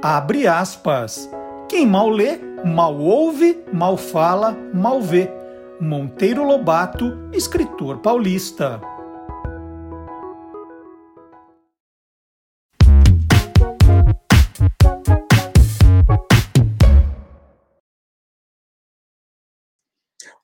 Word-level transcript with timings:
Abre 0.00 0.46
aspas. 0.46 1.30
Quem 1.68 1.86
mal 1.86 2.08
lê, 2.08 2.38
mal 2.64 2.96
ouve, 2.98 3.62
mal 3.72 3.96
fala, 3.96 4.56
mal 4.72 5.02
vê. 5.02 5.30
Monteiro 5.80 6.42
Lobato, 6.44 7.18
escritor 7.32 7.98
paulista. 7.98 8.80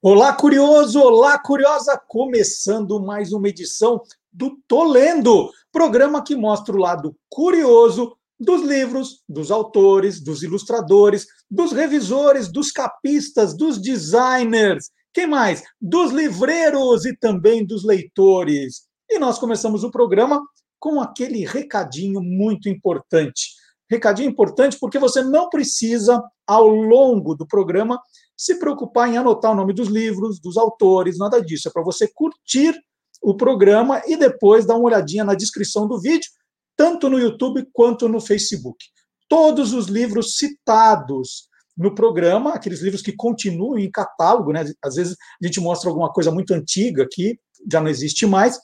Olá, 0.06 0.34
curioso! 0.34 1.00
Olá, 1.00 1.38
curiosa! 1.38 1.96
Começando 1.96 3.02
mais 3.02 3.32
uma 3.32 3.48
edição 3.48 4.02
do 4.30 4.58
Tolendo, 4.68 5.50
programa 5.72 6.22
que 6.22 6.36
mostra 6.36 6.74
o 6.74 6.78
lado 6.78 7.16
curioso 7.26 8.14
dos 8.38 8.60
livros, 8.60 9.22
dos 9.26 9.50
autores, 9.50 10.22
dos 10.22 10.42
ilustradores, 10.42 11.26
dos 11.50 11.72
revisores, 11.72 12.52
dos 12.52 12.70
capistas, 12.70 13.56
dos 13.56 13.80
designers, 13.80 14.90
quem 15.10 15.26
mais? 15.26 15.62
Dos 15.80 16.12
livreiros 16.12 17.06
e 17.06 17.16
também 17.16 17.64
dos 17.64 17.82
leitores. 17.82 18.82
E 19.08 19.18
nós 19.18 19.38
começamos 19.38 19.84
o 19.84 19.90
programa 19.90 20.38
com 20.78 21.00
aquele 21.00 21.46
recadinho 21.46 22.20
muito 22.20 22.68
importante. 22.68 23.54
Recadinho 23.90 24.28
importante 24.28 24.76
porque 24.78 24.98
você 24.98 25.22
não 25.22 25.48
precisa, 25.48 26.22
ao 26.46 26.66
longo 26.66 27.34
do 27.34 27.46
programa, 27.46 27.98
se 28.36 28.58
preocupar 28.58 29.08
em 29.08 29.16
anotar 29.16 29.52
o 29.52 29.54
nome 29.54 29.72
dos 29.72 29.88
livros, 29.88 30.40
dos 30.40 30.56
autores, 30.56 31.18
nada 31.18 31.40
disso. 31.40 31.68
É 31.68 31.70
para 31.70 31.82
você 31.82 32.08
curtir 32.12 32.74
o 33.22 33.34
programa 33.36 34.02
e 34.06 34.16
depois 34.16 34.66
dar 34.66 34.74
uma 34.74 34.86
olhadinha 34.86 35.24
na 35.24 35.34
descrição 35.34 35.86
do 35.86 36.00
vídeo 36.00 36.28
tanto 36.76 37.08
no 37.08 37.18
YouTube 37.18 37.66
quanto 37.72 38.08
no 38.08 38.20
Facebook. 38.20 38.84
Todos 39.28 39.72
os 39.72 39.86
livros 39.86 40.36
citados 40.36 41.48
no 41.76 41.94
programa, 41.94 42.52
aqueles 42.52 42.80
livros 42.80 43.02
que 43.02 43.12
continuam 43.12 43.78
em 43.78 43.90
catálogo, 43.90 44.52
né? 44.52 44.64
Às 44.82 44.94
vezes 44.94 45.16
a 45.42 45.46
gente 45.46 45.60
mostra 45.60 45.88
alguma 45.88 46.12
coisa 46.12 46.30
muito 46.30 46.52
antiga 46.52 47.06
que 47.10 47.38
já 47.70 47.80
não 47.80 47.88
existe 47.88 48.26
mais. 48.26 48.58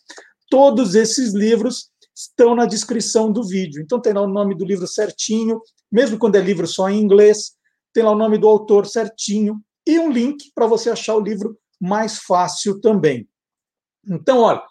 Todos 0.48 0.94
esses 0.94 1.32
livros 1.32 1.90
estão 2.14 2.54
na 2.54 2.66
descrição 2.66 3.32
do 3.32 3.42
vídeo. 3.42 3.82
Então 3.82 4.00
tem 4.00 4.12
lá 4.12 4.22
o 4.22 4.28
nome 4.28 4.54
do 4.54 4.64
livro 4.64 4.86
certinho, 4.86 5.60
mesmo 5.90 6.18
quando 6.18 6.36
é 6.36 6.40
livro 6.40 6.66
só 6.66 6.88
em 6.88 7.00
inglês, 7.00 7.52
tem 7.92 8.02
lá 8.02 8.12
o 8.12 8.18
nome 8.18 8.38
do 8.38 8.48
autor 8.48 8.86
certinho 8.86 9.60
e 9.86 9.98
um 9.98 10.10
link 10.10 10.50
para 10.54 10.66
você 10.66 10.90
achar 10.90 11.16
o 11.16 11.20
livro 11.20 11.58
mais 11.80 12.18
fácil 12.18 12.80
também. 12.80 13.28
Então, 14.08 14.40
olha, 14.40 14.62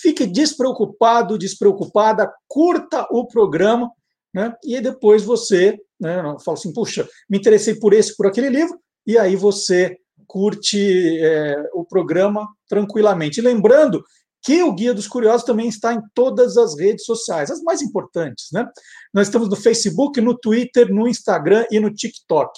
fique 0.00 0.26
despreocupado, 0.26 1.38
despreocupada, 1.38 2.32
curta 2.48 3.06
o 3.10 3.26
programa, 3.26 3.90
né? 4.32 4.54
E 4.64 4.80
depois 4.80 5.22
você, 5.22 5.78
né, 5.98 6.16
fala 6.44 6.56
assim, 6.56 6.72
puxa, 6.72 7.08
me 7.28 7.38
interessei 7.38 7.74
por 7.76 7.92
esse, 7.92 8.16
por 8.16 8.26
aquele 8.26 8.48
livro, 8.48 8.78
e 9.06 9.18
aí 9.18 9.36
você 9.36 9.98
curte 10.26 11.18
é, 11.20 11.70
o 11.72 11.84
programa 11.84 12.46
tranquilamente. 12.68 13.40
lembrando 13.40 14.04
que 14.46 14.62
o 14.62 14.72
Guia 14.72 14.94
dos 14.94 15.08
Curiosos 15.08 15.44
também 15.44 15.66
está 15.66 15.92
em 15.92 16.00
todas 16.14 16.56
as 16.56 16.78
redes 16.78 17.04
sociais, 17.04 17.50
as 17.50 17.60
mais 17.62 17.82
importantes, 17.82 18.46
né? 18.52 18.64
Nós 19.12 19.26
estamos 19.26 19.48
no 19.48 19.56
Facebook, 19.56 20.20
no 20.20 20.38
Twitter, 20.38 20.88
no 20.88 21.08
Instagram 21.08 21.66
e 21.68 21.80
no 21.80 21.92
TikTok. 21.92 22.52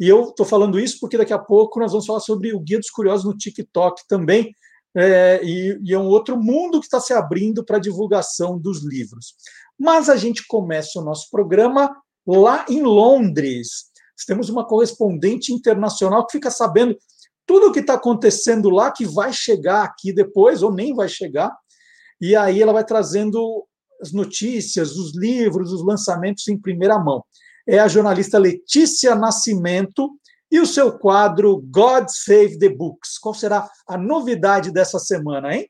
E 0.00 0.08
eu 0.08 0.30
estou 0.30 0.44
falando 0.44 0.80
isso 0.80 0.98
porque 1.00 1.16
daqui 1.16 1.32
a 1.32 1.38
pouco 1.38 1.78
nós 1.78 1.92
vamos 1.92 2.04
falar 2.04 2.18
sobre 2.18 2.52
o 2.52 2.58
Guia 2.58 2.78
dos 2.78 2.90
Curiosos 2.90 3.24
no 3.24 3.36
TikTok 3.36 4.02
também, 4.08 4.52
é, 4.92 5.40
e, 5.44 5.78
e, 5.84 5.94
é 5.94 5.98
um 6.00 6.08
outro 6.08 6.36
mundo 6.36 6.80
que 6.80 6.86
está 6.86 6.98
se 6.98 7.12
abrindo 7.12 7.64
para 7.64 7.76
a 7.76 7.80
divulgação 7.80 8.58
dos 8.58 8.84
livros. 8.84 9.34
Mas 9.78 10.08
a 10.08 10.16
gente 10.16 10.44
começa 10.48 10.98
o 10.98 11.04
nosso 11.04 11.30
programa 11.30 11.94
lá 12.26 12.66
em 12.68 12.82
Londres. 12.82 13.84
Temos 14.26 14.48
uma 14.48 14.66
correspondente 14.66 15.52
internacional 15.52 16.26
que 16.26 16.32
fica 16.32 16.50
sabendo 16.50 16.98
tudo 17.50 17.66
o 17.66 17.72
que 17.72 17.80
está 17.80 17.94
acontecendo 17.94 18.70
lá, 18.70 18.92
que 18.92 19.04
vai 19.04 19.32
chegar 19.32 19.82
aqui 19.82 20.12
depois, 20.12 20.62
ou 20.62 20.72
nem 20.72 20.94
vai 20.94 21.08
chegar, 21.08 21.52
e 22.20 22.36
aí 22.36 22.62
ela 22.62 22.72
vai 22.72 22.84
trazendo 22.84 23.66
as 24.00 24.12
notícias, 24.12 24.92
os 24.92 25.16
livros, 25.16 25.72
os 25.72 25.84
lançamentos 25.84 26.46
em 26.46 26.56
primeira 26.56 26.96
mão. 26.96 27.24
É 27.68 27.80
a 27.80 27.88
jornalista 27.88 28.38
Letícia 28.38 29.16
Nascimento, 29.16 30.08
e 30.48 30.60
o 30.60 30.66
seu 30.66 30.96
quadro 30.96 31.60
God 31.72 32.06
Save 32.08 32.56
the 32.56 32.68
Books. 32.68 33.18
Qual 33.18 33.34
será 33.34 33.68
a 33.84 33.98
novidade 33.98 34.72
dessa 34.72 35.00
semana, 35.00 35.52
hein? 35.52 35.68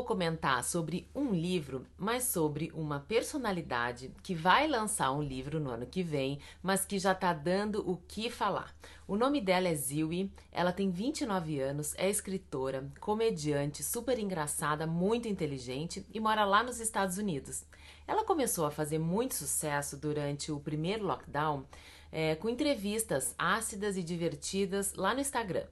Vou 0.00 0.04
comentar 0.06 0.64
sobre 0.64 1.06
um 1.14 1.30
livro, 1.30 1.84
mas 1.98 2.24
sobre 2.24 2.72
uma 2.74 3.00
personalidade 3.00 4.10
que 4.22 4.34
vai 4.34 4.66
lançar 4.66 5.12
um 5.12 5.22
livro 5.22 5.60
no 5.60 5.68
ano 5.68 5.84
que 5.84 6.02
vem, 6.02 6.40
mas 6.62 6.86
que 6.86 6.98
já 6.98 7.12
está 7.12 7.34
dando 7.34 7.86
o 7.86 7.98
que 8.08 8.30
falar. 8.30 8.74
O 9.06 9.14
nome 9.14 9.42
dela 9.42 9.68
é 9.68 9.74
Ziwi, 9.74 10.32
ela 10.50 10.72
tem 10.72 10.90
29 10.90 11.60
anos, 11.60 11.94
é 11.98 12.08
escritora, 12.08 12.90
comediante, 12.98 13.82
super 13.82 14.18
engraçada, 14.18 14.86
muito 14.86 15.28
inteligente 15.28 16.06
e 16.14 16.18
mora 16.18 16.46
lá 16.46 16.62
nos 16.62 16.80
Estados 16.80 17.18
Unidos. 17.18 17.66
Ela 18.06 18.24
começou 18.24 18.64
a 18.64 18.70
fazer 18.70 18.98
muito 18.98 19.34
sucesso 19.34 19.98
durante 19.98 20.50
o 20.50 20.58
primeiro 20.58 21.04
lockdown 21.04 21.66
é, 22.10 22.36
com 22.36 22.48
entrevistas 22.48 23.34
ácidas 23.36 23.98
e 23.98 24.02
divertidas 24.02 24.94
lá 24.94 25.12
no 25.12 25.20
Instagram. 25.20 25.66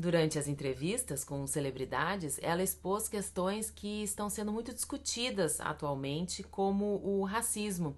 Durante 0.00 0.38
as 0.38 0.48
entrevistas 0.48 1.24
com 1.24 1.46
celebridades, 1.46 2.38
ela 2.40 2.62
expôs 2.62 3.06
questões 3.06 3.70
que 3.70 4.02
estão 4.02 4.30
sendo 4.30 4.50
muito 4.50 4.72
discutidas 4.72 5.60
atualmente, 5.60 6.42
como 6.42 7.02
o 7.04 7.22
racismo 7.22 7.94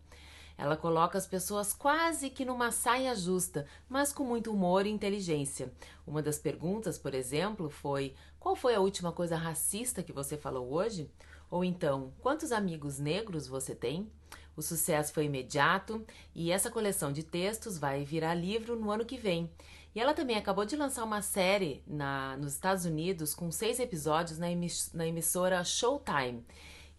ela 0.59 0.77
coloca 0.77 1.17
as 1.17 1.27
pessoas 1.27 1.73
quase 1.73 2.29
que 2.29 2.45
numa 2.45 2.71
saia 2.71 3.15
justa, 3.15 3.67
mas 3.89 4.13
com 4.13 4.23
muito 4.25 4.53
humor 4.53 4.85
e 4.87 4.91
inteligência. 4.91 5.73
Uma 6.07 6.21
das 6.23 6.39
perguntas, 6.39 6.99
por 6.99 7.15
exemplo, 7.15 7.71
foi: 7.71 8.15
Qual 8.39 8.55
foi 8.55 8.75
a 8.75 8.81
última 8.81 9.13
coisa 9.13 9.37
racista 9.37 10.03
que 10.03 10.13
você 10.13 10.37
falou 10.37 10.73
hoje? 10.73 11.11
Ou 11.51 11.65
então, 11.65 12.13
quantos 12.21 12.53
amigos 12.53 12.99
negros 12.99 13.47
você 13.47 13.75
tem? 13.75 14.11
O 14.57 14.63
sucesso 14.63 15.13
foi 15.15 15.25
imediato 15.25 16.05
e 16.35 16.51
essa 16.51 16.71
coleção 16.71 17.13
de 17.13 17.23
textos 17.23 17.79
vai 17.79 18.05
virar 18.05 18.35
livro 18.35 18.77
no 18.79 18.91
ano 18.91 19.05
que 19.05 19.17
vem. 19.17 19.51
E 19.95 20.01
ela 20.01 20.15
também 20.15 20.37
acabou 20.37 20.65
de 20.65 20.75
lançar 20.75 21.05
uma 21.05 21.21
série 21.21 21.83
na, 21.87 22.37
nos 22.39 22.55
Estados 22.55 22.87
Unidos 22.87 23.35
com 23.35 23.51
seis 23.51 23.79
episódios 23.79 24.39
na, 24.39 24.47
na 24.95 25.07
emissora 25.07 25.63
Showtime. 25.63 26.45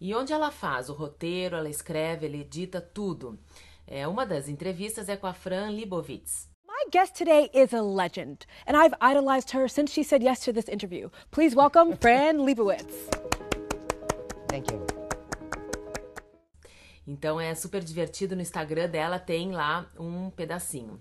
E 0.00 0.14
onde 0.14 0.32
ela 0.32 0.50
faz 0.50 0.88
o 0.88 0.92
roteiro, 0.92 1.56
ela 1.56 1.68
escreve, 1.68 2.26
ela 2.26 2.36
edita 2.36 2.80
tudo. 2.80 3.38
É, 3.86 4.06
uma 4.06 4.24
das 4.24 4.48
entrevistas 4.48 5.08
é 5.08 5.16
com 5.16 5.26
a 5.26 5.34
Fran 5.34 5.70
Libovitz. 5.70 6.48
My 6.66 6.90
guest 6.90 7.16
today 7.16 7.50
is 7.52 7.72
a 7.72 7.82
legend, 7.82 8.46
and 8.66 8.76
I've 8.76 8.94
idolized 9.00 9.50
her 9.54 9.68
since 9.68 9.92
she 9.92 10.04
said 10.04 10.22
yes 10.22 10.40
to 10.40 10.52
this 10.52 10.68
interview. 10.68 11.10
Please 11.30 11.56
welcome 11.56 11.96
Fran 12.00 12.44
Lebowitz. 12.44 13.08
Thank 14.48 14.72
you. 14.72 14.84
Então 17.06 17.40
é 17.40 17.54
super 17.54 17.82
divertido 17.82 18.36
no 18.36 18.42
Instagram 18.42 18.88
dela, 18.88 19.18
tem 19.18 19.52
lá 19.52 19.90
um 19.98 20.30
pedacinho. 20.30 21.00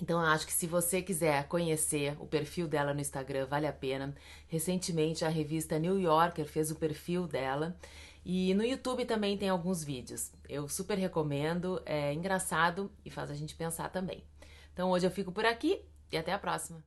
Então 0.00 0.18
acho 0.18 0.46
que 0.46 0.52
se 0.52 0.66
você 0.66 1.02
quiser 1.02 1.46
conhecer 1.46 2.16
o 2.18 2.26
perfil 2.26 2.66
dela 2.66 2.94
no 2.94 3.00
Instagram, 3.00 3.46
vale 3.46 3.66
a 3.66 3.72
pena. 3.72 4.14
Recentemente 4.48 5.24
a 5.24 5.28
revista 5.28 5.78
New 5.78 6.00
Yorker 6.00 6.46
fez 6.46 6.70
o 6.70 6.76
perfil 6.76 7.26
dela 7.26 7.76
e 8.24 8.54
no 8.54 8.64
YouTube 8.64 9.04
também 9.04 9.36
tem 9.36 9.50
alguns 9.50 9.84
vídeos. 9.84 10.32
Eu 10.48 10.68
super 10.68 10.96
recomendo, 10.96 11.82
é 11.84 12.14
engraçado 12.14 12.90
e 13.04 13.10
faz 13.10 13.30
a 13.30 13.34
gente 13.34 13.54
pensar 13.54 13.90
também. 13.90 14.24
Então 14.72 14.90
hoje 14.90 15.06
eu 15.06 15.10
fico 15.10 15.32
por 15.32 15.44
aqui 15.44 15.82
e 16.10 16.16
até 16.16 16.32
a 16.32 16.38
próxima. 16.38 16.82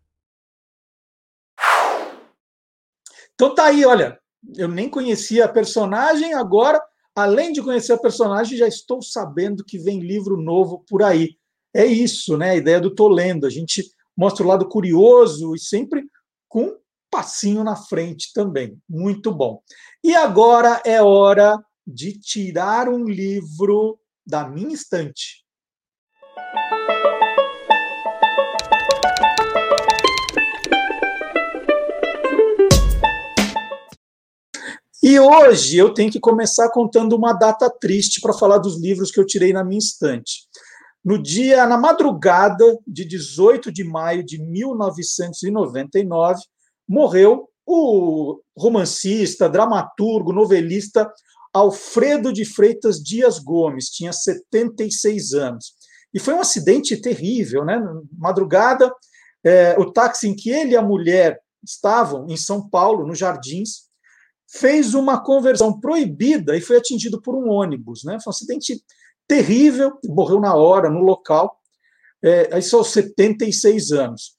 Então 3.35 3.53
tá 3.53 3.65
aí, 3.65 3.85
olha, 3.85 4.19
eu 4.55 4.67
nem 4.67 4.89
conhecia 4.89 5.45
a 5.45 5.49
personagem, 5.49 6.33
agora, 6.33 6.83
além 7.15 7.51
de 7.51 7.61
conhecer 7.61 7.93
a 7.93 7.97
personagem, 7.97 8.57
já 8.57 8.67
estou 8.67 9.01
sabendo 9.01 9.63
que 9.63 9.77
vem 9.77 9.99
livro 9.99 10.37
novo 10.37 10.83
por 10.87 11.03
aí. 11.03 11.37
É 11.73 11.85
isso, 11.85 12.37
né? 12.37 12.51
A 12.51 12.55
ideia 12.55 12.79
do 12.79 12.93
Tolendo. 12.93 13.47
A 13.47 13.49
gente 13.49 13.83
mostra 14.15 14.43
o 14.43 14.47
lado 14.47 14.67
curioso 14.67 15.55
e 15.55 15.59
sempre 15.59 16.03
com 16.47 16.77
passinho 17.09 17.63
na 17.63 17.75
frente 17.75 18.31
também. 18.33 18.77
Muito 18.87 19.31
bom. 19.31 19.61
E 20.03 20.13
agora 20.15 20.81
é 20.85 21.01
hora 21.01 21.57
de 21.85 22.17
tirar 22.19 22.87
um 22.87 23.05
livro 23.05 23.99
da 24.25 24.47
minha 24.47 24.73
estante. 24.73 25.43
E 35.01 35.19
hoje 35.19 35.77
eu 35.77 35.93
tenho 35.93 36.09
que 36.09 36.19
começar 36.19 36.69
contando 36.69 37.13
uma 37.13 37.33
data 37.33 37.69
triste 37.69 38.21
para 38.21 38.31
falar 38.31 38.57
dos 38.57 38.79
livros 38.79 39.11
que 39.11 39.19
eu 39.19 39.25
tirei 39.25 39.51
na 39.51 39.63
minha 39.63 39.79
estante. 39.79 40.47
No 41.03 41.21
dia, 41.21 41.67
na 41.67 41.77
madrugada 41.77 42.63
de 42.87 43.03
18 43.03 43.69
de 43.71 43.83
maio 43.83 44.23
de 44.23 44.41
1999, 44.41 46.41
morreu 46.87 47.49
o 47.65 48.39
romancista, 48.57 49.49
dramaturgo, 49.49 50.31
novelista 50.31 51.11
Alfredo 51.53 52.33
de 52.33 52.45
Freitas 52.45 53.01
Dias 53.01 53.37
Gomes, 53.37 53.89
tinha 53.89 54.13
76 54.13 55.33
anos. 55.33 55.73
E 56.13 56.19
foi 56.19 56.33
um 56.33 56.39
acidente 56.39 56.95
terrível, 56.97 57.65
né? 57.65 57.81
Madrugada, 58.17 58.91
é, 59.43 59.75
o 59.77 59.91
táxi 59.91 60.27
em 60.27 60.35
que 60.35 60.49
ele 60.49 60.71
e 60.71 60.77
a 60.77 60.81
mulher 60.81 61.39
estavam, 61.63 62.27
em 62.29 62.37
São 62.37 62.69
Paulo, 62.69 63.05
nos 63.05 63.19
Jardins, 63.19 63.87
fez 64.47 64.93
uma 64.93 65.23
conversão 65.23 65.79
proibida 65.79 66.55
e 66.55 66.61
foi 66.61 66.77
atingido 66.77 67.21
por 67.21 67.35
um 67.35 67.49
ônibus. 67.49 68.03
Né? 68.03 68.19
Foi 68.23 68.29
um 68.29 68.35
acidente 68.35 68.83
terrível, 69.27 69.97
morreu 70.05 70.39
na 70.39 70.55
hora, 70.55 70.89
no 70.89 71.01
local, 71.01 71.59
é, 72.23 72.57
isso 72.57 72.77
aos 72.77 72.89
76 72.89 73.91
anos. 73.91 74.37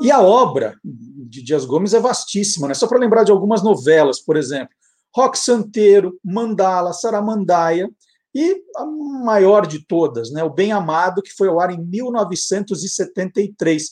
E 0.00 0.10
a 0.10 0.20
obra 0.20 0.78
de 0.82 1.42
Dias 1.42 1.66
Gomes 1.66 1.92
é 1.92 2.00
vastíssima, 2.00 2.68
né? 2.68 2.74
só 2.74 2.86
para 2.86 2.98
lembrar 2.98 3.24
de 3.24 3.30
algumas 3.30 3.62
novelas, 3.62 4.20
por 4.20 4.36
exemplo, 4.36 4.74
Rock 5.14 5.38
Santeiro, 5.38 6.18
Mandala, 6.24 6.92
Saramandaia, 6.92 7.90
e 8.34 8.62
a 8.76 8.84
maior 8.86 9.66
de 9.66 9.84
todas, 9.84 10.30
né? 10.30 10.44
O 10.44 10.50
Bem 10.50 10.72
Amado, 10.72 11.20
que 11.20 11.32
foi 11.32 11.48
ao 11.48 11.60
ar 11.60 11.72
em 11.72 11.84
1973. 11.84 13.90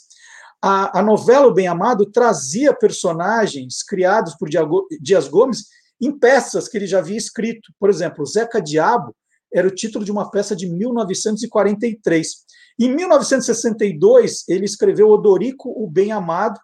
A, 0.63 1.01
a 1.01 1.03
novela 1.03 1.49
O 1.49 1.55
Bem 1.55 1.67
Amado 1.67 2.07
trazia 2.07 2.73
personagens 2.73 3.83
criados 3.83 4.37
por 4.37 4.49
Dias 5.01 5.27
Gomes 5.29 5.67
em 6.01 6.17
peças 6.17 6.69
que 6.69 6.77
ele 6.77 6.87
já 6.87 7.01
havia 7.01 7.17
escrito. 7.17 7.73
Por 7.81 7.91
exemplo, 7.91 8.25
Zeca 8.25 8.63
Diabo 8.63 9.13
era 9.53 9.67
o 9.67 9.75
título 9.75 10.05
de 10.05 10.13
uma 10.13 10.31
peça 10.31 10.55
de 10.55 10.69
1943. 10.69 12.29
Em 12.81 12.95
1962, 12.95 14.45
ele 14.49 14.65
escreveu 14.65 15.09
Odorico, 15.09 15.71
o 15.71 15.89
Bem 15.89 16.13
Amado, 16.13 16.61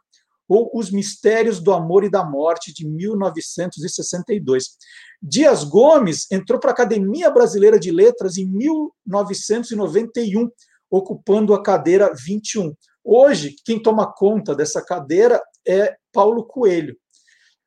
ou 0.49 0.71
Os 0.75 0.91
Mistérios 0.91 1.61
do 1.61 1.73
Amor 1.73 2.05
e 2.05 2.11
da 2.11 2.25
Morte, 2.25 2.73
de 2.73 2.87
1962. 2.87 4.77
Dias 5.21 5.65
Gomes 5.65 6.31
entrou 6.31 6.61
para 6.61 6.71
a 6.71 6.75
Academia 6.75 7.31
Brasileira 7.31 7.79
de 7.79 7.91
Letras 7.91 8.37
em 8.37 8.47
1991, 8.47 10.51
ocupando 10.91 11.55
a 11.55 11.63
cadeira 11.63 12.13
21. 12.15 12.75
Hoje, 13.03 13.57
quem 13.65 13.83
toma 13.83 14.13
conta 14.13 14.55
dessa 14.55 14.85
cadeira 14.85 15.43
é 15.67 15.97
Paulo 16.13 16.45
Coelho. 16.45 16.95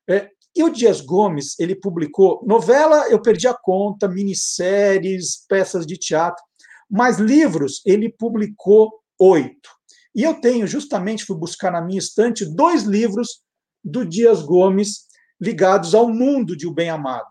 É, 0.09 0.29
e 0.57 0.63
o 0.63 0.69
Dias 0.69 1.01
Gomes, 1.01 1.57
ele 1.59 1.75
publicou 1.75 2.43
novela, 2.45 3.07
eu 3.09 3.21
perdi 3.21 3.47
a 3.47 3.53
conta, 3.53 4.07
minisséries, 4.07 5.45
peças 5.47 5.85
de 5.85 5.95
teatro, 5.97 6.43
mas 6.89 7.19
livros 7.19 7.81
ele 7.85 8.09
publicou 8.09 8.91
oito. 9.19 9.69
E 10.15 10.23
eu 10.23 10.41
tenho, 10.41 10.65
justamente, 10.65 11.25
fui 11.25 11.37
buscar 11.37 11.71
na 11.71 11.81
minha 11.81 11.99
estante 11.99 12.43
dois 12.43 12.83
livros 12.83 13.43
do 13.83 14.03
Dias 14.03 14.41
Gomes 14.41 15.05
ligados 15.39 15.93
ao 15.93 16.09
mundo 16.09 16.57
de 16.57 16.65
O 16.65 16.73
Bem 16.73 16.89
Amado. 16.89 17.27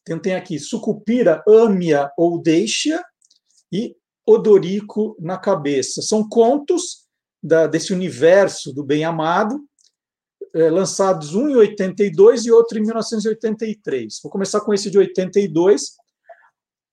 Então, 0.00 0.18
tem 0.18 0.34
aqui 0.34 0.58
Sucupira, 0.58 1.44
Ame-a 1.46 2.10
ou 2.16 2.40
Deixa 2.40 3.04
e 3.70 3.94
Odorico 4.26 5.14
na 5.20 5.36
Cabeça. 5.36 6.00
São 6.00 6.26
contos 6.26 7.06
da, 7.42 7.66
desse 7.66 7.92
universo 7.92 8.72
do 8.72 8.82
Bem 8.82 9.04
Amado, 9.04 9.62
é, 10.54 10.70
lançados 10.70 11.34
um 11.34 11.48
em 11.48 11.56
82 11.56 12.46
e 12.46 12.52
outro 12.52 12.78
em 12.78 12.82
1983. 12.82 14.20
Vou 14.22 14.30
começar 14.30 14.60
com 14.60 14.72
esse 14.74 14.90
de 14.90 14.98
82. 14.98 15.92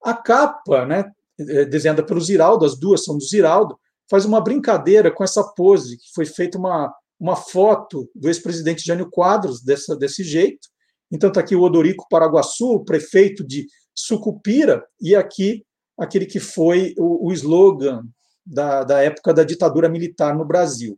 A 0.04 0.13
capa, 0.13 0.86
né, 0.86 1.12
é, 1.39 1.65
desenhada 1.65 2.04
pelo 2.04 2.21
Ziraldo, 2.21 2.65
as 2.65 2.77
duas 2.77 3.04
são 3.04 3.18
do 3.18 3.24
Ziraldo, 3.24 3.77
faz 4.09 4.25
uma 4.25 4.42
brincadeira 4.42 5.12
com 5.12 5.24
essa 5.24 5.44
pose, 5.44 5.98
que 5.98 6.13
foi 6.13 6.25
feita 6.25 6.57
uma, 6.57 6.94
uma 7.19 7.36
foto 7.36 8.09
do 8.15 8.27
ex-presidente 8.27 8.86
Jânio 8.86 9.09
Quadros 9.09 9.62
dessa, 9.62 9.95
desse 9.95 10.24
jeito. 10.24 10.68
Então 11.12 11.30
está 11.30 11.42
aqui 11.42 11.56
o 11.56 11.62
Odorico 11.62 12.07
Paraguaçu, 12.09 12.83
prefeito 12.86 13.45
de 13.45 13.65
Sucupira, 13.94 14.86
e 15.01 15.15
aqui 15.15 15.65
aquele 15.98 16.25
que 16.25 16.39
foi 16.39 16.94
o, 16.98 17.27
o 17.27 17.33
slogan 17.33 18.04
da, 18.45 18.83
da 18.83 19.01
época 19.01 19.33
da 19.33 19.44
ditadura 19.44 19.89
militar 19.89 20.36
no 20.36 20.45
Brasil. 20.45 20.98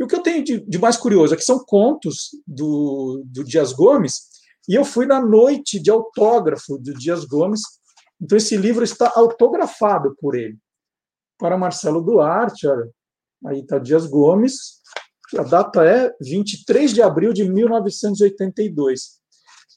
E 0.00 0.02
o 0.02 0.06
que 0.06 0.14
eu 0.14 0.22
tenho 0.22 0.42
de, 0.42 0.60
de 0.60 0.78
mais 0.78 0.96
curioso 0.96 1.34
aqui 1.34 1.44
são 1.44 1.62
contos 1.62 2.30
do, 2.46 3.22
do 3.26 3.44
Dias 3.44 3.74
Gomes, 3.74 4.30
e 4.66 4.74
eu 4.74 4.82
fui 4.82 5.04
na 5.04 5.20
noite 5.20 5.78
de 5.78 5.90
autógrafo 5.90 6.78
do 6.78 6.94
Dias 6.94 7.26
Gomes, 7.26 7.60
então 8.18 8.38
esse 8.38 8.56
livro 8.56 8.82
está 8.82 9.12
autografado 9.14 10.16
por 10.18 10.34
ele 10.34 10.58
para 11.38 11.58
Marcelo 11.58 12.02
Duarte, 12.02 12.66
olha, 12.66 12.88
aí 13.46 13.60
está 13.60 13.78
Dias 13.78 14.06
Gomes, 14.06 14.80
a 15.36 15.42
data 15.42 15.84
é 15.84 16.14
23 16.20 16.92
de 16.92 17.02
abril 17.02 17.32
de 17.32 17.48
1982. 17.48 19.20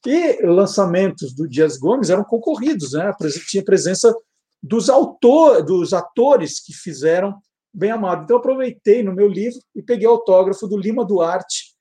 E 0.06 0.46
lançamentos 0.46 1.34
do 1.34 1.48
Dias 1.48 1.78
Gomes 1.78 2.10
eram 2.10 2.24
concorridos, 2.24 2.94
né? 2.94 3.12
tinha 3.48 3.64
presença 3.64 4.14
dos, 4.62 4.90
autor, 4.90 5.64
dos 5.64 5.94
atores 5.94 6.60
que 6.60 6.74
fizeram 6.74 7.40
Bem 7.74 7.92
Amado. 7.92 8.24
Então, 8.24 8.38
aproveitei 8.38 9.02
no 9.02 9.14
meu 9.14 9.28
livro 9.28 9.60
e 9.76 9.82
peguei 9.82 10.08
o 10.08 10.12
autógrafo 10.12 10.68
do 10.68 10.78
Lima 10.78 11.04
Duarte 11.04 11.76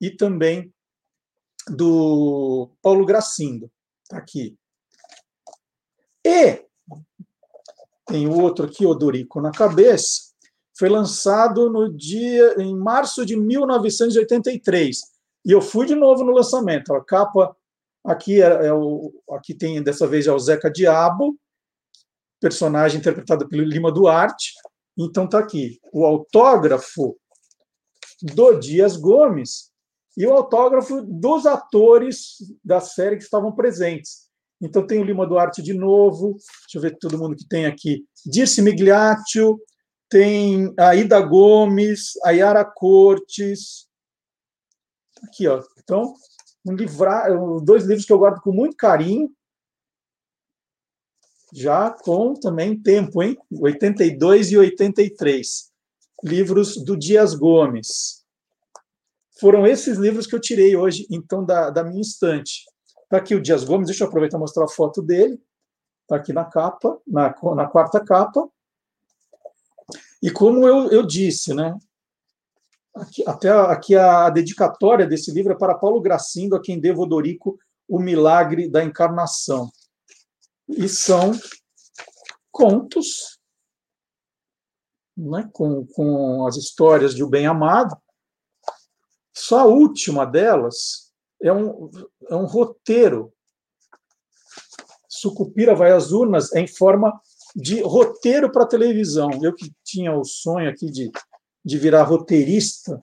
e 0.00 0.10
também 0.10 0.72
do 1.68 2.70
Paulo 2.82 3.06
Gracindo. 3.06 3.70
Está 4.02 4.18
aqui. 4.18 4.56
E 6.24 6.64
tem 8.06 8.26
o 8.26 8.40
outro 8.40 8.64
aqui, 8.64 8.86
Odorico 8.86 9.40
na 9.40 9.50
cabeça, 9.50 10.28
foi 10.76 10.88
lançado 10.88 11.68
no 11.70 11.94
dia 11.94 12.54
em 12.58 12.74
março 12.74 13.24
de 13.26 13.36
1983. 13.36 14.98
E 15.44 15.52
eu 15.52 15.60
fui 15.60 15.86
de 15.86 15.94
novo 15.94 16.24
no 16.24 16.32
lançamento. 16.32 16.94
A 16.94 17.04
capa 17.04 17.56
aqui 18.04 18.40
é, 18.40 18.66
é 18.66 18.72
o 18.72 19.12
aqui 19.30 19.54
tem 19.54 19.82
dessa 19.82 20.06
vez 20.06 20.26
é 20.26 20.32
o 20.32 20.38
Zeca 20.38 20.70
Diabo, 20.70 21.38
personagem 22.40 22.98
interpretado 22.98 23.48
pelo 23.48 23.62
Lima 23.62 23.90
Duarte. 23.90 24.52
Então 24.98 25.28
tá 25.28 25.38
aqui 25.38 25.78
o 25.92 26.04
autógrafo 26.04 27.16
do 28.20 28.58
Dias 28.58 28.96
Gomes 28.96 29.70
e 30.16 30.26
o 30.26 30.32
autógrafo 30.32 31.00
dos 31.02 31.46
atores 31.46 32.38
da 32.64 32.80
série 32.80 33.16
que 33.16 33.22
estavam 33.22 33.54
presentes. 33.54 34.28
Então 34.60 34.84
tem 34.84 34.98
o 34.98 35.04
Lima 35.04 35.24
Duarte 35.24 35.62
de 35.62 35.72
novo, 35.72 36.32
deixa 36.32 36.76
eu 36.76 36.80
ver 36.80 36.98
todo 36.98 37.16
mundo 37.16 37.36
que 37.36 37.46
tem 37.46 37.66
aqui. 37.66 38.04
Dirce 38.26 38.60
Migliaccio, 38.60 39.60
tem 40.08 40.74
a 40.76 40.96
Ida 40.96 41.20
Gomes, 41.20 42.14
a 42.24 42.32
Yara 42.32 42.64
Cortes. 42.64 43.86
Aqui, 45.22 45.46
ó. 45.46 45.62
Então, 45.78 46.12
um 46.66 46.72
livra... 46.72 47.28
dois 47.62 47.84
livros 47.84 48.04
que 48.04 48.12
eu 48.12 48.18
guardo 48.18 48.40
com 48.40 48.50
muito 48.50 48.76
carinho, 48.76 49.30
já 51.52 51.90
com 51.90 52.34
também 52.34 52.80
tempo, 52.80 53.22
hein? 53.22 53.36
82 53.50 54.52
e 54.52 54.58
83. 54.58 55.70
Livros 56.22 56.76
do 56.84 56.96
Dias 56.96 57.34
Gomes. 57.34 58.24
Foram 59.40 59.66
esses 59.66 59.98
livros 59.98 60.26
que 60.26 60.34
eu 60.34 60.40
tirei 60.40 60.76
hoje, 60.76 61.06
então, 61.10 61.44
da, 61.44 61.70
da 61.70 61.84
minha 61.84 62.00
estante. 62.00 62.64
Está 63.04 63.18
aqui 63.18 63.34
o 63.34 63.40
Dias 63.40 63.64
Gomes, 63.64 63.86
deixa 63.86 64.04
eu 64.04 64.08
aproveitar 64.08 64.36
e 64.36 64.40
mostrar 64.40 64.64
a 64.64 64.68
foto 64.68 65.00
dele. 65.00 65.40
Está 66.02 66.16
aqui 66.16 66.32
na 66.32 66.44
capa, 66.44 67.00
na, 67.06 67.34
na 67.54 67.66
quarta 67.66 68.04
capa. 68.04 68.48
E 70.22 70.30
como 70.30 70.66
eu, 70.66 70.90
eu 70.90 71.06
disse, 71.06 71.54
né? 71.54 71.76
Aqui, 72.96 73.22
até 73.26 73.48
aqui 73.48 73.94
a 73.94 74.28
dedicatória 74.28 75.06
desse 75.06 75.30
livro 75.30 75.52
é 75.52 75.56
para 75.56 75.74
Paulo 75.74 76.00
Gracindo, 76.00 76.56
a 76.56 76.60
quem 76.60 76.80
devo 76.80 77.02
Odorico 77.02 77.58
o 77.88 77.98
milagre 77.98 78.68
da 78.68 78.82
encarnação. 78.82 79.70
E 80.68 80.88
são 80.88 81.32
contos 82.50 83.38
né, 85.16 85.48
com, 85.52 85.86
com 85.86 86.46
as 86.46 86.56
histórias 86.56 87.14
de 87.14 87.24
O 87.24 87.28
Bem 87.28 87.46
Amado. 87.46 87.96
Só 89.34 89.60
a 89.60 89.64
última 89.64 90.24
delas 90.24 91.12
é 91.42 91.52
um, 91.52 91.90
é 92.28 92.34
um 92.34 92.46
roteiro. 92.46 93.32
Sucupira 95.08 95.74
vai 95.74 95.92
às 95.92 96.12
urnas 96.12 96.52
em 96.54 96.66
forma 96.66 97.20
de 97.56 97.80
roteiro 97.80 98.52
para 98.52 98.66
televisão. 98.66 99.30
Eu 99.42 99.54
que 99.54 99.72
tinha 99.82 100.12
o 100.16 100.24
sonho 100.24 100.68
aqui 100.68 100.90
de, 100.90 101.10
de 101.64 101.78
virar 101.78 102.04
roteirista, 102.04 103.02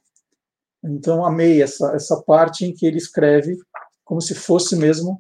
então 0.84 1.26
amei 1.26 1.62
essa, 1.62 1.94
essa 1.96 2.22
parte 2.22 2.66
em 2.66 2.74
que 2.74 2.86
ele 2.86 2.98
escreve 2.98 3.58
como 4.04 4.22
se 4.22 4.36
fosse 4.36 4.76
mesmo 4.76 5.20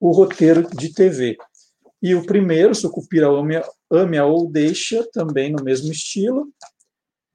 o 0.00 0.10
roteiro 0.12 0.68
de 0.74 0.92
TV. 0.92 1.36
E 2.02 2.14
o 2.14 2.24
primeiro, 2.24 2.74
Sucupira 2.74 3.28
Ame-a 3.90 4.24
ou 4.26 4.50
Deixa, 4.50 5.06
também 5.12 5.50
no 5.50 5.62
mesmo 5.64 5.90
estilo. 5.90 6.48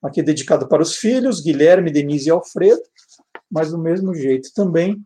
Aqui 0.02 0.22
dedicado 0.22 0.68
para 0.68 0.82
os 0.82 0.96
filhos, 0.96 1.42
Guilherme, 1.42 1.92
Denise 1.92 2.30
e 2.30 2.32
Alfredo 2.32 2.82
mas 3.52 3.72
do 3.72 3.78
mesmo 3.78 4.16
jeito 4.16 4.50
também 4.54 5.04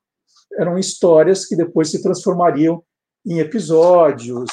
eram 0.58 0.78
histórias 0.78 1.46
que 1.46 1.56
depois 1.56 1.90
se 1.90 2.02
transformariam 2.02 2.84
em 3.26 3.40
episódios, 3.40 4.52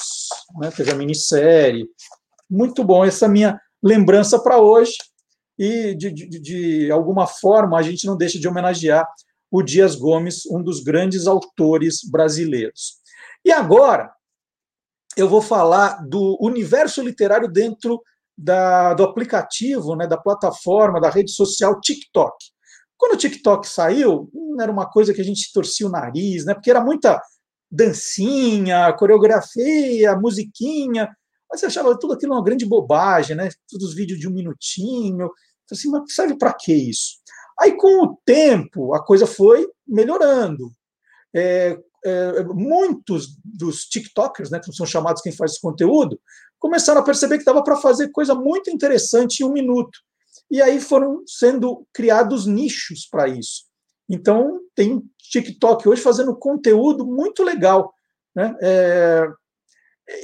né? 0.58 0.70
teve 0.70 0.90
a 0.90 0.94
minissérie. 0.94 1.86
Muito 2.48 2.82
bom 2.82 3.04
essa 3.04 3.28
minha 3.28 3.60
lembrança 3.82 4.42
para 4.42 4.58
hoje. 4.58 4.94
E, 5.58 5.94
de, 5.94 6.10
de, 6.10 6.40
de 6.40 6.90
alguma 6.90 7.26
forma, 7.26 7.78
a 7.78 7.82
gente 7.82 8.06
não 8.06 8.16
deixa 8.16 8.38
de 8.38 8.48
homenagear 8.48 9.06
o 9.52 9.62
Dias 9.62 9.94
Gomes, 9.94 10.46
um 10.46 10.62
dos 10.62 10.82
grandes 10.82 11.26
autores 11.26 12.00
brasileiros. 12.10 12.94
E 13.44 13.52
agora, 13.52 14.10
eu 15.14 15.28
vou 15.28 15.42
falar 15.42 16.02
do 16.08 16.38
universo 16.40 17.02
literário 17.02 17.46
dentro 17.46 18.00
da, 18.36 18.94
do 18.94 19.04
aplicativo, 19.04 19.94
né, 19.94 20.06
da 20.06 20.16
plataforma, 20.16 20.98
da 20.98 21.10
rede 21.10 21.30
social 21.30 21.78
TikTok. 21.80 22.34
Quando 22.96 23.12
o 23.12 23.18
TikTok 23.18 23.68
saiu, 23.68 24.30
hum, 24.32 24.56
era 24.58 24.72
uma 24.72 24.90
coisa 24.90 25.12
que 25.12 25.20
a 25.20 25.24
gente 25.24 25.52
torcia 25.52 25.86
o 25.86 25.90
nariz, 25.90 26.46
né, 26.46 26.54
porque 26.54 26.70
era 26.70 26.82
muita 26.82 27.20
dancinha, 27.70 28.92
coreografia, 28.94 30.16
musiquinha, 30.16 31.14
mas 31.50 31.60
você 31.60 31.66
achava 31.66 31.98
tudo 31.98 32.14
aquilo 32.14 32.32
uma 32.32 32.42
grande 32.42 32.64
bobagem, 32.64 33.36
né? 33.36 33.50
Todos 33.70 33.88
os 33.88 33.94
vídeos 33.94 34.18
de 34.18 34.26
um 34.26 34.32
minutinho. 34.32 35.30
Assim, 35.70 35.90
mas 35.90 36.14
serve 36.14 36.36
para 36.36 36.54
que 36.54 36.72
isso? 36.72 37.16
Aí, 37.62 37.76
com 37.76 38.04
o 38.04 38.16
tempo, 38.24 38.92
a 38.92 39.04
coisa 39.04 39.24
foi 39.24 39.68
melhorando. 39.86 40.72
É, 41.32 41.78
é, 42.04 42.42
muitos 42.42 43.36
dos 43.44 43.84
TikTokers, 43.84 44.50
né, 44.50 44.58
que 44.58 44.72
são 44.72 44.84
chamados 44.84 45.22
quem 45.22 45.30
faz 45.30 45.52
esse 45.52 45.60
conteúdo, 45.60 46.20
começaram 46.58 47.00
a 47.00 47.04
perceber 47.04 47.38
que 47.38 47.44
dava 47.44 47.62
para 47.62 47.76
fazer 47.76 48.10
coisa 48.10 48.34
muito 48.34 48.68
interessante 48.68 49.40
em 49.40 49.46
um 49.46 49.52
minuto. 49.52 49.96
E 50.50 50.60
aí 50.60 50.80
foram 50.80 51.22
sendo 51.24 51.86
criados 51.92 52.46
nichos 52.46 53.06
para 53.08 53.28
isso. 53.28 53.62
Então, 54.08 54.60
tem 54.74 55.00
TikTok 55.30 55.88
hoje 55.88 56.02
fazendo 56.02 56.34
conteúdo 56.34 57.06
muito 57.06 57.44
legal. 57.44 57.94
Né? 58.34 58.56
É, 58.60 59.28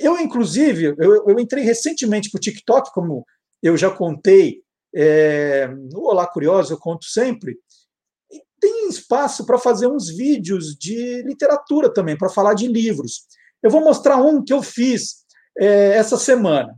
eu, 0.00 0.18
inclusive, 0.18 0.96
eu, 0.98 1.28
eu 1.28 1.38
entrei 1.38 1.62
recentemente 1.62 2.30
para 2.30 2.38
o 2.38 2.40
TikTok, 2.40 2.92
como 2.92 3.24
eu 3.62 3.76
já 3.76 3.90
contei 3.90 4.60
é, 4.94 5.68
no 5.68 6.04
Olá 6.04 6.26
Curioso, 6.26 6.72
eu 6.72 6.78
conto 6.78 7.04
sempre, 7.06 7.58
tem 8.60 8.88
espaço 8.88 9.46
para 9.46 9.58
fazer 9.58 9.86
uns 9.86 10.08
vídeos 10.08 10.76
de 10.78 11.22
literatura 11.22 11.92
também, 11.92 12.16
para 12.16 12.28
falar 12.28 12.54
de 12.54 12.66
livros. 12.66 13.26
Eu 13.62 13.70
vou 13.70 13.80
mostrar 13.80 14.16
um 14.16 14.42
que 14.42 14.52
eu 14.52 14.60
fiz 14.62 15.18
é, 15.58 15.96
essa 15.96 16.16
semana. 16.16 16.74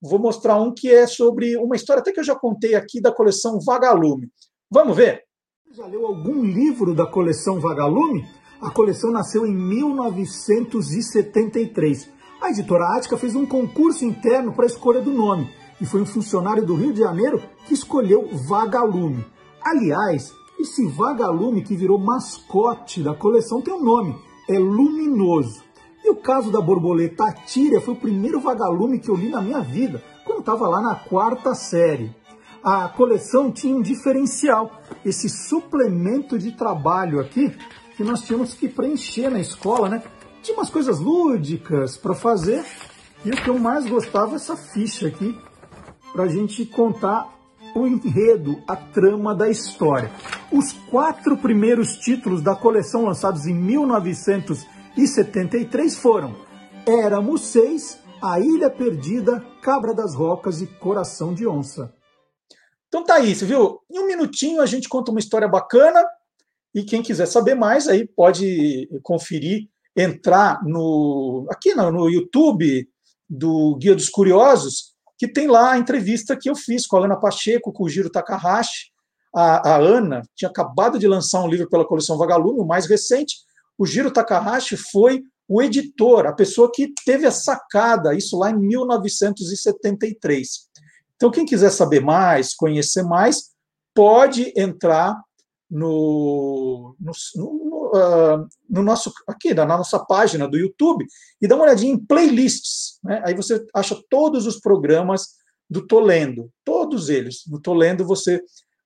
Vou 0.00 0.18
mostrar 0.18 0.58
um 0.60 0.72
que 0.72 0.90
é 0.90 1.06
sobre 1.06 1.54
uma 1.56 1.76
história 1.76 2.00
até 2.00 2.10
que 2.12 2.20
eu 2.20 2.24
já 2.24 2.34
contei 2.34 2.74
aqui 2.74 3.00
da 3.00 3.12
coleção 3.12 3.58
Vagalume. 3.60 4.30
Vamos 4.70 4.96
ver? 4.96 5.24
Já 5.72 5.86
leu 5.86 6.06
algum 6.06 6.44
livro 6.44 6.94
da 6.94 7.06
coleção 7.06 7.60
Vagalume? 7.60 8.26
A 8.60 8.70
coleção 8.70 9.10
nasceu 9.10 9.46
em 9.46 9.54
1973. 9.54 12.08
A 12.40 12.50
editora 12.50 12.96
Ática 12.96 13.18
fez 13.18 13.34
um 13.34 13.44
concurso 13.44 14.04
interno 14.04 14.54
para 14.54 14.62
a 14.64 14.68
escolha 14.68 15.00
do 15.00 15.12
nome 15.12 15.57
e 15.80 15.86
foi 15.86 16.02
um 16.02 16.06
funcionário 16.06 16.64
do 16.64 16.74
Rio 16.74 16.92
de 16.92 17.00
Janeiro 17.00 17.42
que 17.66 17.74
escolheu 17.74 18.28
Vagalume. 18.48 19.24
Aliás, 19.62 20.32
esse 20.58 20.86
Vagalume 20.88 21.62
que 21.62 21.76
virou 21.76 21.98
mascote 21.98 23.02
da 23.02 23.14
coleção 23.14 23.60
tem 23.60 23.74
um 23.74 23.84
nome, 23.84 24.16
é 24.48 24.58
Luminoso. 24.58 25.62
E 26.04 26.10
o 26.10 26.16
caso 26.16 26.50
da 26.50 26.60
borboleta 26.60 27.24
Atíria 27.24 27.80
foi 27.80 27.94
o 27.94 27.98
primeiro 27.98 28.40
vagalume 28.40 28.98
que 28.98 29.10
eu 29.10 29.14
li 29.14 29.28
na 29.28 29.42
minha 29.42 29.60
vida, 29.60 30.02
quando 30.24 30.40
estava 30.40 30.68
lá 30.68 30.80
na 30.80 30.94
quarta 30.94 31.54
série. 31.54 32.14
A 32.62 32.88
coleção 32.88 33.52
tinha 33.52 33.76
um 33.76 33.82
diferencial, 33.82 34.80
esse 35.04 35.28
suplemento 35.28 36.38
de 36.38 36.52
trabalho 36.52 37.20
aqui, 37.20 37.54
que 37.96 38.02
nós 38.02 38.22
tínhamos 38.22 38.54
que 38.54 38.68
preencher 38.68 39.30
na 39.30 39.40
escola, 39.40 39.88
né? 39.88 40.02
Tinha 40.42 40.56
umas 40.56 40.70
coisas 40.70 40.98
lúdicas 40.98 41.96
para 41.96 42.14
fazer, 42.14 42.64
e 43.24 43.30
o 43.30 43.36
que 43.36 43.50
eu 43.50 43.58
mais 43.58 43.86
gostava 43.86 44.32
é 44.32 44.36
essa 44.36 44.56
ficha 44.56 45.08
aqui, 45.08 45.36
para 46.12 46.24
a 46.24 46.28
gente 46.28 46.66
contar 46.66 47.32
o 47.74 47.86
enredo, 47.86 48.62
a 48.66 48.76
trama 48.76 49.34
da 49.34 49.48
história. 49.48 50.12
Os 50.50 50.72
quatro 50.90 51.36
primeiros 51.36 51.98
títulos 51.98 52.40
da 52.42 52.56
coleção 52.56 53.04
lançados 53.04 53.46
em 53.46 53.54
1973 53.54 55.96
foram 55.96 56.34
Éramos 56.86 57.42
Seis, 57.42 57.98
A 58.22 58.40
Ilha 58.40 58.70
Perdida, 58.70 59.44
Cabra 59.60 59.92
das 59.94 60.14
Rocas 60.14 60.62
e 60.62 60.66
Coração 60.66 61.34
de 61.34 61.46
Onça. 61.46 61.94
Então 62.88 63.04
tá 63.04 63.20
isso, 63.20 63.44
viu? 63.44 63.80
Em 63.90 63.98
um 63.98 64.06
minutinho 64.06 64.62
a 64.62 64.66
gente 64.66 64.88
conta 64.88 65.10
uma 65.10 65.20
história 65.20 65.46
bacana 65.46 66.02
e 66.74 66.82
quem 66.82 67.02
quiser 67.02 67.26
saber 67.26 67.54
mais 67.54 67.86
aí 67.86 68.06
pode 68.06 68.88
conferir, 69.02 69.68
entrar 69.94 70.64
no 70.64 71.46
aqui 71.50 71.74
no, 71.74 71.92
no 71.92 72.08
YouTube 72.08 72.88
do 73.28 73.76
Guia 73.76 73.94
dos 73.94 74.08
Curiosos 74.08 74.96
que 75.18 75.26
tem 75.26 75.48
lá 75.48 75.72
a 75.72 75.78
entrevista 75.78 76.36
que 76.36 76.48
eu 76.48 76.54
fiz 76.54 76.86
com 76.86 76.96
a 76.96 77.04
Ana 77.04 77.18
Pacheco, 77.18 77.72
com 77.72 77.84
o 77.84 77.88
Giro 77.88 78.08
Takahashi. 78.08 78.92
A, 79.34 79.74
a 79.74 79.76
Ana 79.76 80.22
tinha 80.34 80.48
acabado 80.48 80.98
de 80.98 81.08
lançar 81.08 81.42
um 81.42 81.48
livro 81.48 81.68
pela 81.68 81.84
coleção 81.84 82.16
Vagalume, 82.16 82.60
o 82.60 82.64
mais 82.64 82.86
recente. 82.86 83.36
O 83.76 83.84
Giro 83.84 84.12
Takahashi 84.12 84.76
foi 84.76 85.22
o 85.48 85.60
editor, 85.60 86.26
a 86.26 86.32
pessoa 86.32 86.70
que 86.72 86.92
teve 87.04 87.26
a 87.26 87.30
sacada, 87.30 88.14
isso 88.14 88.38
lá 88.38 88.50
em 88.50 88.58
1973. 88.58 90.68
Então, 91.16 91.30
quem 91.30 91.44
quiser 91.44 91.70
saber 91.70 92.00
mais, 92.00 92.54
conhecer 92.54 93.02
mais, 93.02 93.50
pode 93.94 94.52
entrar 94.56 95.20
no, 95.70 96.94
no, 97.00 97.12
no, 97.34 97.67
uh, 97.88 98.48
no, 98.68 98.82
nosso 98.82 99.12
aqui 99.26 99.52
na 99.54 99.64
nossa 99.64 99.98
página 99.98 100.48
do 100.48 100.56
YouTube 100.56 101.06
e 101.40 101.46
dá 101.48 101.54
uma 101.54 101.64
olhadinha 101.64 101.92
em 101.92 101.98
playlists. 101.98 102.98
Né? 103.02 103.22
Aí 103.24 103.34
você 103.34 103.64
acha 103.74 104.00
todos 104.08 104.46
os 104.46 104.60
programas 104.60 105.36
do 105.68 105.86
Tolendo, 105.86 106.50
todos 106.64 107.08
eles. 107.08 107.42
No 107.46 107.60
Tolendo 107.60 108.04
você 108.04 108.42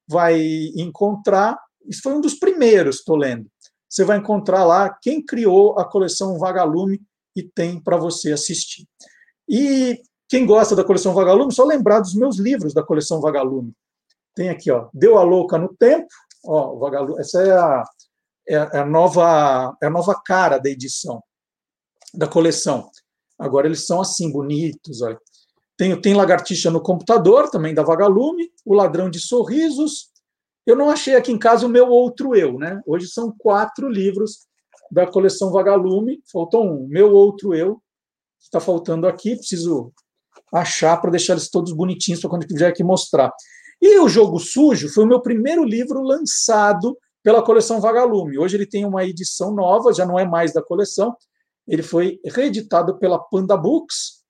vai 0.09 0.41
encontrar. 0.77 1.59
Isso 1.87 2.03
foi 2.03 2.15
um 2.15 2.21
dos 2.21 2.35
primeiros 2.35 3.03
Tolendo. 3.03 3.49
Você 3.89 4.05
vai 4.05 4.19
encontrar 4.19 4.65
lá 4.65 4.91
quem 5.03 5.25
criou 5.25 5.79
a 5.79 5.85
coleção 5.85 6.39
Vagalume 6.39 7.01
e 7.37 7.43
tem 7.43 7.81
para 7.81 7.97
você 7.97 8.33
assistir. 8.33 8.87
E 9.49 10.01
quem 10.29 10.47
gosta 10.47 10.75
da 10.75 10.85
coleção 10.85 11.13
Vagalume, 11.13 11.53
só 11.53 11.65
lembrar 11.65 12.01
dos 12.01 12.15
meus 12.15 12.39
livros 12.39 12.73
da 12.73 12.83
coleção 12.83 13.21
Vagalume. 13.21 13.73
Tem 14.35 14.49
aqui, 14.49 14.71
ó, 14.71 14.89
Deu 14.95 15.19
a 15.19 15.23
Louca 15.23 15.59
no 15.59 15.75
Tempo, 15.75 16.09
Ó, 16.45 16.77
Vagalume, 16.77 17.21
essa 17.21 17.43
é 17.43 17.53
a, 17.53 17.85
é, 18.49 18.55
é 18.55 18.79
a, 18.79 18.87
nova, 18.87 19.77
é 19.83 19.87
a 19.87 19.91
nova 19.91 20.21
cara 20.25 20.59
da 20.59 20.71
edição, 20.71 21.23
da 22.15 22.27
coleção. 22.27 22.91
Agora 23.39 23.67
eles 23.67 23.87
são 23.87 24.01
assim, 24.01 24.31
bonitos. 24.31 25.03
Olha. 25.03 25.19
Tem, 25.77 26.01
tem 26.01 26.15
Lagartixa 26.15 26.71
no 26.71 26.81
computador, 26.81 27.51
também 27.51 27.75
da 27.75 27.83
Vagalume, 27.83 28.51
O 28.65 28.75
Ladrão 28.75 29.11
de 29.11 29.21
Sorrisos. 29.21 30.11
Eu 30.67 30.77
não 30.77 30.91
achei 30.91 31.17
aqui 31.17 31.33
em 31.33 31.39
casa 31.39 31.67
o 31.67 31.69
meu 31.69 31.89
outro 31.89 32.37
eu, 32.37 32.59
né? 32.59 32.81
Hoje 32.87 33.09
são 33.09 33.35
quatro 33.37 33.89
livros 33.89 34.47
da 34.91 35.07
coleção 35.07 35.51
Vagalume. 35.51 36.23
Faltou 36.31 36.65
um, 36.65 36.87
Meu 36.87 37.13
Outro 37.13 37.55
Eu. 37.55 37.83
Está 38.41 38.61
faltando 38.61 39.09
aqui, 39.09 39.37
preciso 39.37 39.93
achar 40.53 41.01
para 41.01 41.11
deixar 41.11 41.33
eles 41.33 41.49
todos 41.49 41.73
bonitinhos 41.73 42.21
para 42.21 42.31
quando 42.31 42.47
quiser 42.47 42.69
aqui 42.69 42.85
mostrar. 42.85 43.33
E 43.81 43.99
o 43.99 44.09
Jogo 44.09 44.39
Sujo 44.39 44.89
foi 44.89 45.05
o 45.05 45.09
meu 45.09 45.21
primeiro 45.21 45.65
livro 45.65 46.03
lançado 46.03 46.97
pela 47.23 47.43
coleção 47.43 47.81
Vagalume. 47.81 48.39
Hoje 48.39 48.57
ele 48.57 48.67
tem 48.67 48.85
uma 48.85 49.05
edição 49.05 49.55
nova, 49.55 49.93
já 49.93 50.05
não 50.05 50.19
é 50.19 50.27
mais 50.27 50.53
da 50.53 50.63
coleção. 50.63 51.15
Ele 51.67 51.83
foi 51.83 52.19
reeditado 52.25 52.99
pela 52.99 53.19
Panda 53.19 53.57
Books, 53.57 54.23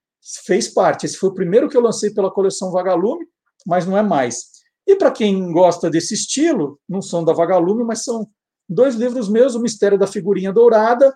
fez 0.44 0.68
parte. 0.68 1.06
Esse 1.06 1.16
foi 1.16 1.30
o 1.30 1.34
primeiro 1.34 1.68
que 1.68 1.76
eu 1.76 1.80
lancei 1.80 2.10
pela 2.10 2.30
coleção 2.30 2.70
Vagalume, 2.70 3.26
mas 3.66 3.86
não 3.86 3.96
é 3.96 4.02
mais. 4.02 4.52
E 4.86 4.96
para 4.96 5.10
quem 5.10 5.50
gosta 5.52 5.88
desse 5.88 6.14
estilo, 6.14 6.78
não 6.88 7.00
são 7.00 7.24
da 7.24 7.32
Vagalume, 7.32 7.84
mas 7.84 8.04
são 8.04 8.26
dois 8.68 8.94
livros 8.94 9.28
meus, 9.28 9.54
O 9.54 9.60
Mistério 9.60 9.98
da 9.98 10.06
Figurinha 10.06 10.52
Dourada 10.52 11.14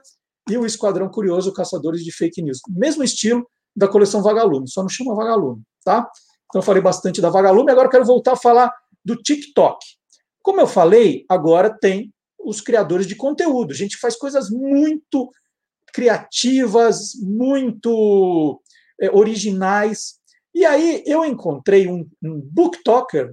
e 0.49 0.57
O 0.57 0.65
Esquadrão 0.65 1.09
Curioso, 1.09 1.53
Caçadores 1.53 2.03
de 2.03 2.13
Fake 2.13 2.41
News. 2.41 2.61
Mesmo 2.69 3.03
estilo 3.03 3.47
da 3.75 3.89
coleção 3.89 4.23
Vagalume, 4.23 4.69
só 4.69 4.81
não 4.81 4.89
chama 4.89 5.15
Vagalume, 5.15 5.63
tá? 5.85 6.09
Então, 6.49 6.63
falei 6.63 6.81
bastante 6.81 7.21
da 7.21 7.29
Vagalume, 7.29 7.71
agora 7.71 7.91
quero 7.91 8.05
voltar 8.05 8.33
a 8.33 8.37
falar 8.37 8.73
do 9.05 9.17
TikTok. 9.17 9.79
Como 10.47 10.61
eu 10.61 10.69
falei, 10.69 11.25
agora 11.29 11.77
tem 11.77 12.15
os 12.39 12.61
criadores 12.61 13.09
de 13.09 13.17
conteúdo. 13.17 13.75
Gente 13.75 13.99
faz 13.99 14.15
coisas 14.15 14.49
muito 14.49 15.29
criativas, 15.93 17.15
muito 17.21 18.63
é, 19.01 19.11
originais. 19.11 20.21
E 20.55 20.65
aí 20.65 21.03
eu 21.05 21.25
encontrei 21.25 21.89
um, 21.89 22.09
um 22.23 22.49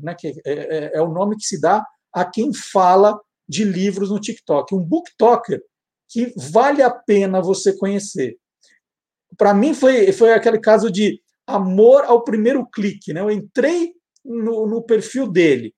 né, 0.01 0.15
que 0.17 0.29
é, 0.43 0.53
é, 0.53 0.91
é, 0.95 1.01
o 1.03 1.13
nome 1.13 1.37
que 1.37 1.43
se 1.43 1.61
dá 1.61 1.85
a 2.11 2.25
quem 2.25 2.51
fala 2.51 3.15
de 3.47 3.63
livros 3.63 4.09
no 4.09 4.19
TikTok. 4.19 4.73
Um 4.73 4.83
booktalker 4.83 5.61
que 6.09 6.33
vale 6.35 6.81
a 6.81 6.89
pena 6.89 7.43
você 7.43 7.77
conhecer. 7.77 8.39
Para 9.37 9.53
mim 9.53 9.75
foi, 9.75 10.11
foi 10.13 10.33
aquele 10.33 10.59
caso 10.59 10.91
de 10.91 11.21
amor 11.45 12.05
ao 12.05 12.23
primeiro 12.23 12.65
clique. 12.65 13.13
Né? 13.13 13.21
Eu 13.21 13.29
entrei 13.29 13.93
no, 14.25 14.65
no 14.65 14.81
perfil 14.81 15.31
dele, 15.31 15.75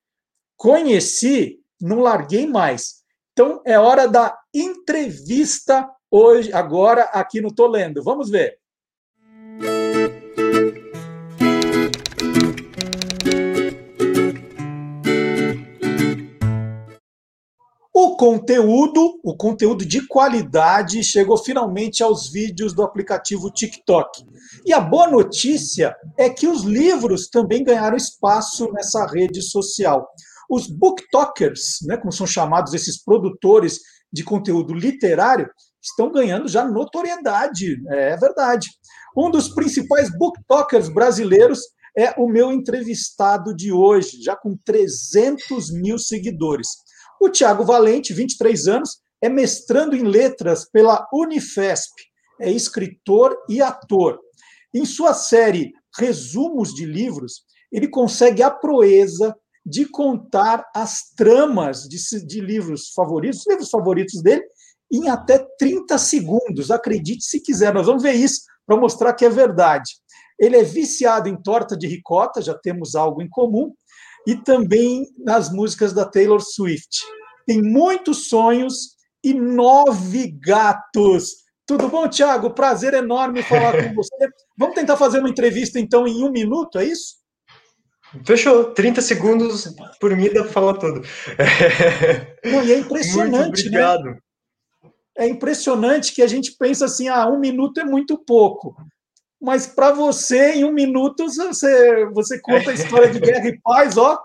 conheci, 0.55 1.59
não 1.79 2.00
larguei 2.00 2.47
mais. 2.47 3.03
Então 3.33 3.62
é 3.65 3.77
hora 3.77 4.07
da 4.07 4.38
entrevista 4.53 5.89
hoje, 6.09 6.53
agora 6.53 7.03
aqui 7.03 7.41
no 7.41 7.53
Tô 7.53 7.67
Lendo. 7.67 8.03
Vamos 8.03 8.29
ver. 8.29 8.57
O 17.97 18.17
conteúdo, 18.17 19.19
o 19.24 19.35
conteúdo 19.35 19.85
de 19.85 20.05
qualidade, 20.07 21.03
chegou 21.03 21.38
finalmente 21.38 22.01
aos 22.01 22.31
vídeos 22.31 22.74
do 22.74 22.81
aplicativo 22.81 23.51
TikTok. 23.51 24.25
E 24.65 24.74
a 24.74 24.79
boa 24.79 25.09
notícia 25.09 25.95
é 26.17 26.29
que 26.29 26.47
os 26.47 26.63
livros 26.63 27.29
também 27.29 27.63
ganharam 27.63 27.97
espaço 27.97 28.71
nessa 28.71 29.05
rede 29.05 29.41
social. 29.41 30.07
Os 30.49 30.67
booktokers, 30.67 31.77
né, 31.87 31.97
como 31.97 32.11
são 32.11 32.27
chamados 32.27 32.73
esses 32.73 33.03
produtores 33.03 33.79
de 34.11 34.23
conteúdo 34.23 34.73
literário, 34.73 35.49
estão 35.81 36.11
ganhando 36.11 36.47
já 36.47 36.65
notoriedade, 36.65 37.77
é 37.89 38.17
verdade. 38.17 38.67
Um 39.15 39.29
dos 39.29 39.49
principais 39.49 40.09
booktokers 40.17 40.89
brasileiros 40.89 41.59
é 41.97 42.13
o 42.17 42.27
meu 42.27 42.51
entrevistado 42.51 43.55
de 43.55 43.71
hoje, 43.71 44.21
já 44.21 44.35
com 44.35 44.57
300 44.65 45.71
mil 45.71 45.97
seguidores. 45.97 46.67
O 47.21 47.29
Tiago 47.29 47.63
Valente, 47.63 48.13
23 48.13 48.67
anos, 48.67 48.99
é 49.21 49.29
mestrando 49.29 49.95
em 49.95 50.03
letras 50.03 50.69
pela 50.69 51.07
Unifesp, 51.13 51.93
é 52.41 52.51
escritor 52.51 53.35
e 53.49 53.61
ator. 53.61 54.19
Em 54.73 54.85
sua 54.85 55.13
série 55.13 55.71
Resumos 55.97 56.73
de 56.73 56.85
Livros, 56.85 57.43
ele 57.71 57.87
consegue 57.87 58.43
a 58.43 58.51
proeza 58.51 59.35
de 59.65 59.86
contar 59.86 60.63
as 60.75 61.12
tramas 61.15 61.84
de, 61.84 61.98
de 62.25 62.39
livros 62.39 62.89
favoritos, 62.89 63.39
os 63.39 63.48
livros 63.48 63.69
favoritos 63.69 64.22
dele, 64.22 64.43
em 64.91 65.10
até 65.10 65.45
30 65.57 65.98
segundos. 65.98 66.69
Acredite 66.69 67.24
se 67.24 67.39
quiser, 67.41 67.74
nós 67.74 67.88
vamos 67.88 68.03
ver 68.03 68.13
isso 68.13 68.41
para 68.65 68.77
mostrar 68.77 69.13
que 69.13 69.25
é 69.25 69.29
verdade. 69.29 69.91
Ele 70.39 70.57
é 70.57 70.63
viciado 70.63 71.29
em 71.29 71.41
torta 71.41 71.75
de 71.75 71.88
ricota, 71.88 72.41
já 72.41 72.53
temos 72.53 72.93
algo 72.93 73.22
em 73.22 73.29
comum, 73.29 73.74
e 74.27 74.36
também 74.36 75.07
nas 75.17 75.51
músicas 75.51 75.93
da 75.93 76.05
Taylor 76.05 76.41
Swift. 76.41 77.03
Tem 77.45 77.62
muitos 77.62 78.27
sonhos 78.27 78.95
e 79.24 79.34
nove 79.34 80.31
gatos. 80.31 81.45
Tudo 81.65 81.88
bom, 81.88 82.07
Tiago? 82.07 82.53
Prazer 82.53 82.93
enorme 82.93 83.43
falar 83.43 83.74
com 83.74 83.93
você. 83.95 84.29
Vamos 84.57 84.75
tentar 84.75 84.98
fazer 84.98 85.19
uma 85.19 85.29
entrevista, 85.29 85.79
então, 85.79 86.07
em 86.07 86.24
um 86.24 86.31
minuto, 86.31 86.77
é 86.77 86.86
isso? 86.86 87.15
Fechou, 88.24 88.74
30 88.74 89.01
segundos 89.01 89.74
por 90.00 90.15
mim 90.15 90.31
dá 90.31 90.43
para 90.43 90.51
falar 90.51 90.74
tudo. 90.75 91.01
Não, 92.45 92.63
e 92.63 92.72
é 92.72 92.77
impressionante, 92.77 93.48
Muito 93.48 93.60
obrigado. 93.67 94.03
né? 94.05 94.17
É 95.17 95.27
impressionante 95.27 96.13
que 96.13 96.22
a 96.22 96.27
gente 96.27 96.55
pensa 96.57 96.86
assim, 96.86 97.07
ah, 97.07 97.27
um 97.27 97.39
minuto 97.39 97.79
é 97.79 97.86
muito 97.86 98.17
pouco 98.17 98.75
mas 99.45 99.67
para 99.67 99.91
você, 99.91 100.53
em 100.53 100.63
um 100.63 100.72
minuto, 100.72 101.27
você, 101.27 102.05
você 102.07 102.39
conta 102.39 102.72
a 102.72 102.74
história 102.74 103.12
de 103.12 103.19
guerra 103.19 103.48
e 103.48 103.60
paz, 103.62 103.95
ó. 103.95 104.19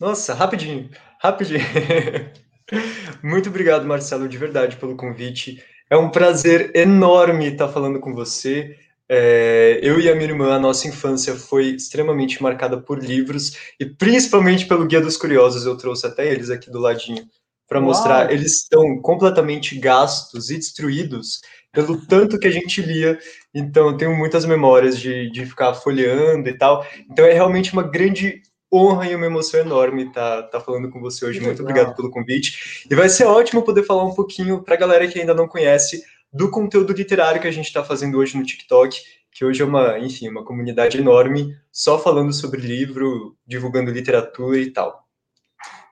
Nossa, 0.00 0.32
rapidinho, 0.32 0.88
rapidinho. 1.20 1.60
Muito 3.22 3.50
obrigado, 3.50 3.86
Marcelo, 3.86 4.26
de 4.26 4.38
verdade, 4.38 4.76
pelo 4.76 4.96
convite. 4.96 5.62
É 5.90 5.96
um 5.96 6.10
prazer 6.10 6.74
enorme 6.74 7.48
estar 7.48 7.68
falando 7.68 8.00
com 8.00 8.14
você. 8.14 8.78
É, 9.08 9.80
eu 9.82 9.98
e 9.98 10.10
a 10.10 10.14
minha 10.14 10.28
irmã, 10.28 10.54
a 10.54 10.58
nossa 10.58 10.86
infância 10.86 11.34
foi 11.34 11.70
extremamente 11.70 12.42
marcada 12.42 12.76
por 12.78 13.02
livros 13.02 13.56
e 13.80 13.86
principalmente 13.86 14.66
pelo 14.66 14.86
Guia 14.86 15.00
dos 15.00 15.16
Curiosos. 15.16 15.64
Eu 15.64 15.76
trouxe 15.76 16.06
até 16.06 16.30
eles 16.30 16.50
aqui 16.50 16.70
do 16.70 16.78
ladinho 16.78 17.26
para 17.66 17.80
mostrar. 17.80 18.32
Eles 18.32 18.62
estão 18.62 19.00
completamente 19.00 19.78
gastos 19.78 20.50
e 20.50 20.56
destruídos 20.56 21.40
pelo 21.72 22.04
tanto 22.06 22.38
que 22.38 22.48
a 22.48 22.50
gente 22.50 22.82
lia. 22.82 23.18
Então, 23.54 23.88
eu 23.88 23.96
tenho 23.96 24.16
muitas 24.16 24.44
memórias 24.44 24.98
de, 24.98 25.30
de 25.30 25.46
ficar 25.46 25.74
folheando 25.74 26.48
e 26.48 26.56
tal. 26.56 26.84
Então, 27.10 27.24
é 27.24 27.32
realmente 27.32 27.72
uma 27.72 27.82
grande 27.82 28.42
honra 28.72 29.06
e 29.06 29.14
uma 29.14 29.26
emoção 29.26 29.60
enorme 29.60 30.08
estar 30.08 30.42
tá, 30.42 30.48
tá 30.48 30.60
falando 30.60 30.90
com 30.90 31.00
você 31.00 31.24
hoje. 31.24 31.40
Muito 31.40 31.62
obrigado 31.62 31.94
pelo 31.94 32.10
convite. 32.10 32.86
E 32.90 32.94
vai 32.94 33.08
ser 33.08 33.24
ótimo 33.24 33.62
poder 33.62 33.82
falar 33.84 34.04
um 34.04 34.14
pouquinho 34.14 34.62
para 34.62 34.74
a 34.74 34.78
galera 34.78 35.06
que 35.06 35.18
ainda 35.18 35.34
não 35.34 35.48
conhece 35.48 36.02
do 36.32 36.50
conteúdo 36.50 36.92
literário 36.92 37.40
que 37.40 37.48
a 37.48 37.52
gente 37.52 37.66
está 37.66 37.82
fazendo 37.82 38.18
hoje 38.18 38.36
no 38.36 38.44
TikTok, 38.44 39.00
que 39.32 39.44
hoje 39.44 39.62
é 39.62 39.64
uma, 39.64 39.98
enfim, 39.98 40.28
uma 40.28 40.44
comunidade 40.44 40.98
enorme, 40.98 41.56
só 41.70 41.98
falando 41.98 42.32
sobre 42.32 42.60
livro, 42.60 43.36
divulgando 43.46 43.90
literatura 43.90 44.58
e 44.58 44.70
tal. 44.70 45.06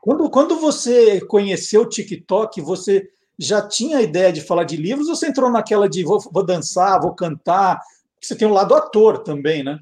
Quando, 0.00 0.30
quando 0.30 0.60
você 0.60 1.20
conheceu 1.22 1.82
o 1.82 1.88
TikTok, 1.88 2.60
você 2.60 3.08
já 3.38 3.66
tinha 3.66 3.98
a 3.98 4.02
ideia 4.02 4.32
de 4.32 4.40
falar 4.40 4.64
de 4.64 4.76
livros 4.76 5.08
ou 5.08 5.16
você 5.16 5.28
entrou 5.28 5.50
naquela 5.50 5.88
de 5.88 6.04
vou, 6.04 6.20
vou 6.32 6.44
dançar, 6.44 7.00
vou 7.00 7.14
cantar? 7.14 7.80
Você 8.20 8.34
tem 8.34 8.48
um 8.48 8.52
lado 8.52 8.74
ator 8.74 9.18
também, 9.18 9.62
né? 9.62 9.78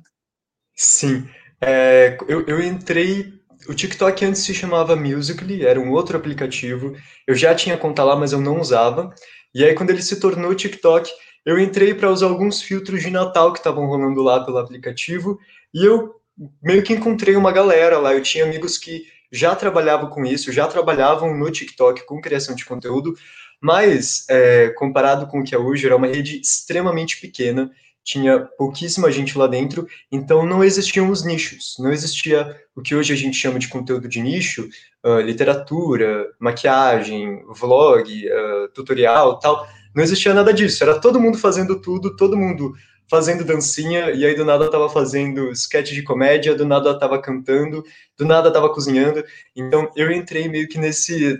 Sim. 0.74 1.28
É, 1.60 2.16
eu, 2.28 2.44
eu 2.46 2.62
entrei. 2.62 3.32
O 3.68 3.74
TikTok 3.74 4.24
antes 4.24 4.42
se 4.42 4.52
chamava 4.52 4.94
Musical.ly, 4.94 5.64
era 5.64 5.80
um 5.80 5.90
outro 5.92 6.16
aplicativo. 6.16 6.94
Eu 7.26 7.34
já 7.34 7.54
tinha 7.54 7.78
conta 7.78 8.04
lá, 8.04 8.14
mas 8.14 8.32
eu 8.32 8.40
não 8.40 8.60
usava. 8.60 9.14
E 9.54 9.64
aí, 9.64 9.74
quando 9.74 9.90
ele 9.90 10.02
se 10.02 10.18
tornou 10.18 10.54
TikTok, 10.54 11.10
eu 11.44 11.58
entrei 11.58 11.94
para 11.94 12.10
usar 12.10 12.26
alguns 12.26 12.60
filtros 12.62 13.02
de 13.02 13.10
Natal 13.10 13.52
que 13.52 13.58
estavam 13.58 13.86
rolando 13.86 14.22
lá 14.22 14.44
pelo 14.44 14.58
aplicativo. 14.58 15.38
E 15.72 15.84
eu 15.84 16.14
meio 16.62 16.82
que 16.82 16.92
encontrei 16.92 17.36
uma 17.36 17.52
galera 17.52 17.98
lá. 17.98 18.14
Eu 18.14 18.22
tinha 18.22 18.44
amigos 18.44 18.78
que 18.78 19.06
já 19.30 19.54
trabalhavam 19.54 20.10
com 20.10 20.24
isso, 20.24 20.52
já 20.52 20.66
trabalhavam 20.66 21.36
no 21.36 21.50
TikTok 21.50 22.06
com 22.06 22.20
criação 22.20 22.54
de 22.54 22.64
conteúdo, 22.64 23.14
mas, 23.60 24.26
é, 24.28 24.68
comparado 24.70 25.26
com 25.26 25.40
o 25.40 25.44
que 25.44 25.54
é 25.54 25.58
hoje, 25.58 25.86
era 25.86 25.96
uma 25.96 26.06
rede 26.06 26.40
extremamente 26.40 27.20
pequena, 27.20 27.70
tinha 28.04 28.38
pouquíssima 28.58 29.10
gente 29.10 29.36
lá 29.36 29.46
dentro, 29.46 29.88
então 30.12 30.46
não 30.46 30.62
existiam 30.62 31.10
os 31.10 31.24
nichos, 31.24 31.76
não 31.78 31.90
existia 31.90 32.54
o 32.76 32.82
que 32.82 32.94
hoje 32.94 33.12
a 33.12 33.16
gente 33.16 33.36
chama 33.36 33.58
de 33.58 33.68
conteúdo 33.68 34.06
de 34.06 34.20
nicho, 34.20 34.68
uh, 35.04 35.20
literatura, 35.20 36.26
maquiagem, 36.38 37.42
vlog, 37.48 38.26
uh, 38.26 38.68
tutorial, 38.74 39.38
tal, 39.38 39.66
não 39.94 40.04
existia 40.04 40.34
nada 40.34 40.52
disso, 40.52 40.84
era 40.84 41.00
todo 41.00 41.20
mundo 41.20 41.38
fazendo 41.38 41.80
tudo, 41.80 42.14
todo 42.14 42.36
mundo 42.36 42.74
fazendo 43.08 43.44
dancinha, 43.44 44.10
e 44.10 44.24
aí 44.24 44.34
do 44.34 44.44
nada 44.44 44.70
tava 44.70 44.88
fazendo 44.88 45.50
sketch 45.52 45.92
de 45.92 46.02
comédia, 46.02 46.54
do 46.54 46.64
nada 46.64 46.98
tava 46.98 47.20
cantando, 47.20 47.84
do 48.18 48.24
nada 48.24 48.50
tava 48.50 48.72
cozinhando. 48.72 49.22
Então 49.54 49.90
eu 49.94 50.10
entrei 50.10 50.48
meio 50.48 50.68
que 50.68 50.78
nesse, 50.78 51.38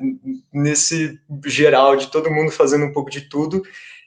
nesse 0.53 1.19
geral 1.47 1.97
de 1.97 2.11
todo 2.11 2.31
mundo 2.31 2.51
fazendo 2.51 2.85
um 2.85 2.93
pouco 2.93 3.11
de 3.11 3.23
tudo. 3.23 3.63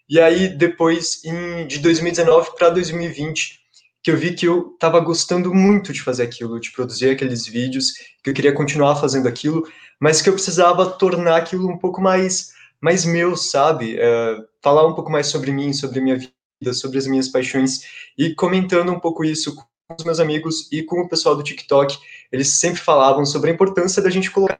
E 0.09 0.19
aí 0.19 0.49
depois, 0.49 1.23
em, 1.25 1.67
de 1.67 1.79
2019 1.79 2.55
para 2.57 2.69
2020, 2.69 3.59
que 4.01 4.11
eu 4.11 4.17
vi 4.17 4.33
que 4.33 4.47
eu 4.47 4.75
tava 4.79 4.99
gostando 4.99 5.53
muito 5.53 5.91
de 5.91 6.01
fazer 6.01 6.23
aquilo, 6.23 6.59
de 6.59 6.71
produzir 6.71 7.09
aqueles 7.09 7.45
vídeos, 7.45 7.93
que 8.23 8.29
eu 8.29 8.33
queria 8.33 8.53
continuar 8.53 8.95
fazendo 8.95 9.27
aquilo, 9.27 9.67
mas 9.99 10.21
que 10.21 10.29
eu 10.29 10.33
precisava 10.33 10.89
tornar 10.91 11.37
aquilo 11.37 11.69
um 11.69 11.77
pouco 11.77 12.01
mais 12.01 12.55
mais 12.79 13.05
meu, 13.05 13.35
sabe? 13.35 13.95
Uh, 13.95 14.45
falar 14.61 14.85
um 14.85 14.93
pouco 14.93 15.11
mais 15.11 15.27
sobre 15.27 15.51
mim, 15.51 15.73
sobre 15.73 15.99
minha 15.99 16.15
vida 16.15 16.31
sobre 16.73 16.97
as 16.97 17.07
minhas 17.07 17.27
paixões 17.27 17.81
e 18.17 18.33
comentando 18.33 18.91
um 18.91 18.99
pouco 18.99 19.23
isso 19.23 19.55
com 19.55 19.63
os 19.97 20.03
meus 20.03 20.19
amigos 20.19 20.67
e 20.71 20.83
com 20.83 21.01
o 21.01 21.09
pessoal 21.09 21.35
do 21.35 21.43
TikTok. 21.43 21.97
Eles 22.31 22.59
sempre 22.59 22.81
falavam 22.81 23.25
sobre 23.25 23.51
a 23.51 23.53
importância 23.53 24.01
da 24.01 24.09
gente 24.09 24.31
colocar 24.31 24.59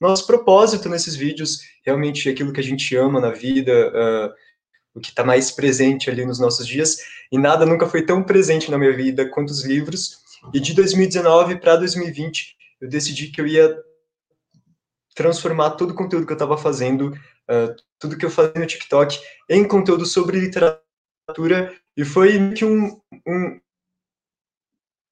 nosso 0.00 0.26
propósito 0.26 0.88
nesses 0.88 1.16
vídeos, 1.16 1.60
realmente 1.84 2.28
aquilo 2.28 2.52
que 2.52 2.60
a 2.60 2.64
gente 2.64 2.94
ama 2.94 3.20
na 3.20 3.30
vida, 3.30 3.72
uh, 3.88 4.32
o 4.98 5.00
que 5.00 5.10
está 5.10 5.24
mais 5.24 5.50
presente 5.50 6.10
ali 6.10 6.26
nos 6.26 6.38
nossos 6.38 6.66
dias. 6.66 6.98
E 7.30 7.38
nada 7.38 7.64
nunca 7.64 7.86
foi 7.86 8.04
tão 8.04 8.22
presente 8.22 8.70
na 8.70 8.78
minha 8.78 8.94
vida 8.94 9.28
quanto 9.28 9.50
os 9.50 9.64
livros. 9.64 10.18
E 10.52 10.60
de 10.60 10.74
2019 10.74 11.56
para 11.56 11.76
2020, 11.76 12.56
eu 12.80 12.88
decidi 12.88 13.28
que 13.28 13.40
eu 13.40 13.46
ia 13.46 13.76
transformar 15.14 15.70
todo 15.70 15.90
o 15.90 15.94
conteúdo 15.94 16.26
que 16.26 16.32
eu 16.32 16.36
estava 16.36 16.56
fazendo, 16.56 17.08
uh, 17.10 17.74
tudo 17.98 18.16
que 18.16 18.24
eu 18.24 18.30
fazia 18.30 18.60
no 18.60 18.66
TikTok, 18.66 19.18
em 19.48 19.66
conteúdo 19.66 20.06
sobre 20.06 20.38
literatura 20.38 21.74
e 21.96 22.04
foi 22.04 22.52
que 22.52 22.64
um, 22.64 23.00
um 23.26 23.60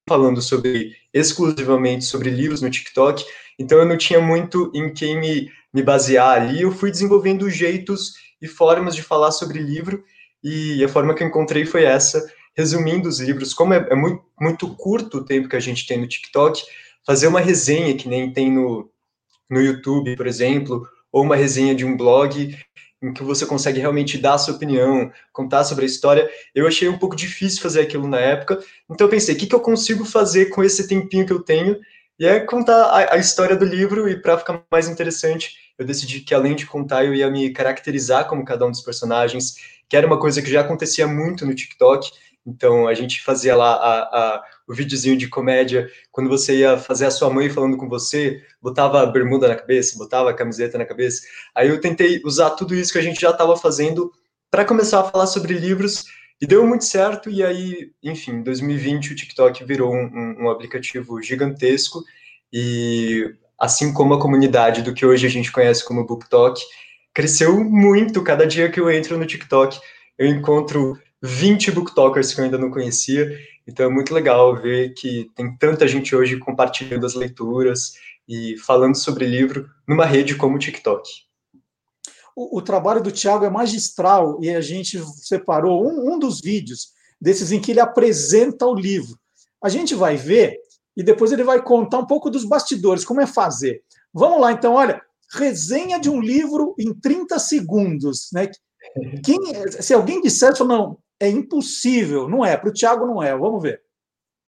falando 0.09 0.41
sobre 0.41 0.97
exclusivamente 1.13 2.05
sobre 2.05 2.31
livros 2.31 2.63
no 2.63 2.71
TikTok, 2.71 3.25
então 3.59 3.79
eu 3.79 3.85
não 3.85 3.97
tinha 3.99 4.21
muito 4.21 4.71
em 4.73 4.95
quem 4.95 5.19
me, 5.19 5.51
me 5.75 5.83
basear 5.83 6.41
ali, 6.41 6.63
eu 6.63 6.71
fui 6.71 6.93
desenvolvendo 6.93 7.51
jeitos 7.51 8.15
e 8.41 8.47
formas 8.47 8.95
de 8.95 9.03
falar 9.03 9.31
sobre 9.31 9.59
livro, 9.59 10.05
e 10.43 10.85
a 10.85 10.89
forma 10.89 11.15
que 11.15 11.23
eu 11.23 11.29
encontrei 11.29 11.65
foi 11.65 11.85
essa, 11.85 12.25
resumindo 12.57 13.09
os 13.09 13.21
livros, 13.21 13.53
como 13.53 13.75
é, 13.75 13.87
é 13.91 13.95
muito, 13.95 14.23
muito 14.41 14.69
curto 14.75 15.19
o 15.19 15.25
tempo 15.25 15.49
que 15.49 15.57
a 15.57 15.61
gente 15.61 15.87
tem 15.87 15.99
no 15.99 16.09
TikTok, 16.09 16.63
fazer 17.05 17.27
uma 17.27 17.41
resenha 17.41 17.97
que 17.97 18.09
nem 18.09 18.33
tem 18.33 18.51
no, 18.51 18.91
no 19.49 19.61
YouTube, 19.61 20.17
por 20.17 20.27
exemplo, 20.27 20.87
ou 21.13 21.23
uma 21.23 21.37
resenha 21.37 21.75
de 21.75 21.85
um 21.85 21.97
blog, 21.97 22.57
em 23.03 23.13
que 23.13 23.23
você 23.23 23.45
consegue 23.45 23.79
realmente 23.79 24.19
dar 24.19 24.35
a 24.35 24.39
sua 24.39 24.55
opinião, 24.55 25.13
contar 25.33 25.65
sobre 25.65 25.85
a 25.85 25.87
história. 25.87 26.29
Eu 26.55 26.67
achei 26.67 26.89
um 26.89 26.99
pouco 26.99 27.15
difícil 27.15 27.63
fazer 27.63 27.81
aquilo 27.81 28.09
na 28.09 28.19
época, 28.19 28.59
então 28.91 29.07
eu 29.07 29.11
pensei, 29.11 29.35
o 29.35 29.39
que, 29.39 29.47
que 29.47 29.55
eu 29.55 29.61
consigo 29.61 30.05
fazer 30.05 30.47
com 30.47 30.65
esse 30.65 30.89
tempinho 30.89 31.27
que 31.27 31.33
eu 31.33 31.43
tenho? 31.43 31.79
E 32.19 32.27
é 32.27 32.41
contar 32.41 32.85
a, 32.87 33.15
a 33.15 33.19
história 33.19 33.57
do 33.57 33.65
livro, 33.65 34.09
e 34.09 34.21
para 34.21 34.39
ficar 34.39 34.65
mais 34.71 34.89
interessante, 34.89 35.55
eu 35.79 35.85
decidi 35.85 36.21
que 36.21 36.35
além 36.35 36.55
de 36.55 36.67
contar, 36.67 37.05
eu 37.05 37.15
ia 37.15 37.31
me 37.31 37.51
caracterizar 37.51 38.27
como 38.29 38.45
cada 38.45 38.67
um 38.67 38.71
dos 38.71 38.81
personagens, 38.81 39.57
que 39.89 39.97
era 39.97 40.07
uma 40.07 40.19
coisa 40.19 40.41
que 40.41 40.51
já 40.51 40.61
acontecia 40.63 41.07
muito 41.07 41.45
no 41.47 41.55
TikTok. 41.55 42.11
Então 42.47 42.87
a 42.87 42.95
gente 42.95 43.23
fazia 43.23 43.57
lá 43.57 43.75
a, 43.75 44.03
a, 44.03 44.45
o 44.69 44.75
videozinho 44.75 45.17
de 45.17 45.29
comédia, 45.29 45.91
quando 46.13 46.31
você 46.31 46.59
ia 46.59 46.79
fazer 46.79 47.07
a 47.07 47.11
sua 47.11 47.29
mãe 47.29 47.51
falando 47.51 47.77
com 47.77 47.89
você, 47.89 48.41
botava 48.63 49.03
a 49.03 49.07
bermuda 49.07 49.49
na 49.49 49.57
cabeça, 49.57 49.99
botava 49.99 50.31
a 50.31 50.35
camiseta 50.35 50.79
na 50.79 50.85
cabeça. 50.85 51.23
Aí 51.55 51.69
eu 51.69 51.81
tentei 51.81 52.23
usar 52.25 52.51
tudo 52.51 52.75
isso 52.75 52.93
que 52.93 52.99
a 52.99 53.03
gente 53.03 53.21
já 53.21 53.31
estava 53.31 53.57
fazendo 53.57 54.13
para 54.51 54.65
começar 54.65 55.01
a 55.01 55.11
falar 55.11 55.27
sobre 55.27 55.55
livros 55.55 56.05
e 56.41 56.47
deu 56.47 56.65
muito 56.65 56.85
certo. 56.85 57.29
E 57.29 57.43
aí, 57.45 57.91
enfim, 58.03 58.33
em 58.33 58.43
2020 58.43 59.13
o 59.13 59.17
TikTok 59.17 59.65
virou 59.65 59.93
um, 59.93 60.07
um, 60.07 60.45
um 60.45 60.51
aplicativo 60.51 61.21
gigantesco 61.21 62.05
e 62.53 63.35
assim 63.59 63.93
como 63.93 64.15
a 64.15 64.21
comunidade 64.21 64.83
do 64.83 64.93
que 64.93 65.07
hoje 65.07 65.27
a 65.27 65.31
gente 65.31 65.51
conhece 65.51 65.85
como 65.85 66.07
BookTok, 66.07 66.61
cresceu 67.15 67.63
muito. 67.65 68.23
Cada 68.23 68.47
dia 68.47 68.71
que 68.71 68.79
eu 68.79 68.91
entro 68.91 69.19
no 69.19 69.27
TikTok, 69.27 69.79
eu 70.19 70.27
encontro 70.27 70.99
20 71.23 71.71
BookTokers 71.73 72.35
que 72.35 72.41
eu 72.41 72.45
ainda 72.45 72.59
não 72.59 72.71
conhecia. 72.71 73.39
Então 73.67 73.87
é 73.87 73.89
muito 73.89 74.15
legal 74.15 74.55
ver 74.57 74.95
que 74.95 75.31
tem 75.35 75.57
tanta 75.57 75.89
gente 75.89 76.15
hoje 76.15 76.39
compartilhando 76.39 77.07
as 77.07 77.15
leituras 77.15 77.95
e 78.29 78.57
falando 78.59 78.97
sobre 78.97 79.27
livro 79.27 79.69
numa 79.87 80.05
rede 80.05 80.35
como 80.35 80.57
o 80.57 80.59
TikTok. 80.59 81.09
O, 82.35 82.59
o 82.59 82.63
trabalho 82.63 83.03
do 83.03 83.11
Tiago 83.11 83.45
é 83.45 83.51
magistral 83.51 84.39
e 84.43 84.51
a 84.51 84.61
gente 84.61 85.03
separou 85.23 85.87
um, 85.87 86.15
um 86.15 86.19
dos 86.19 86.41
vídeos 86.41 86.89
desses 87.21 87.51
em 87.51 87.61
que 87.61 87.71
ele 87.71 87.81
apresenta 87.81 88.67
o 88.67 88.75
livro. 88.75 89.19
A 89.63 89.69
gente 89.69 89.95
vai 89.95 90.17
ver 90.17 90.61
e 90.97 91.03
depois 91.03 91.31
ele 91.31 91.45
vai 91.45 91.63
contar 91.63 91.99
um 91.99 92.07
pouco 92.07 92.31
dos 92.31 92.45
bastidores, 92.45 93.05
como 93.05 93.21
é 93.21 93.27
fazer. 93.27 93.83
Vamos 94.13 94.41
lá, 94.41 94.53
então, 94.53 94.75
olha, 94.75 95.01
resenha 95.33 95.99
de 95.99 96.09
um 96.09 96.21
livro 96.21 96.75
em 96.79 96.95
30 96.95 97.39
segundos. 97.39 98.29
Né? 98.33 98.51
Quem, 99.23 99.39
se 99.71 99.93
alguém 99.93 100.21
dissesse, 100.21 100.65
não, 100.65 100.99
é 101.21 101.29
impossível, 101.29 102.29
não 102.29 102.45
é, 102.45 102.57
para 102.57 102.69
o 102.69 102.73
Thiago 102.73 103.07
não 103.07 103.23
é, 103.23 103.37
vamos 103.37 103.63
ver. 103.63 103.81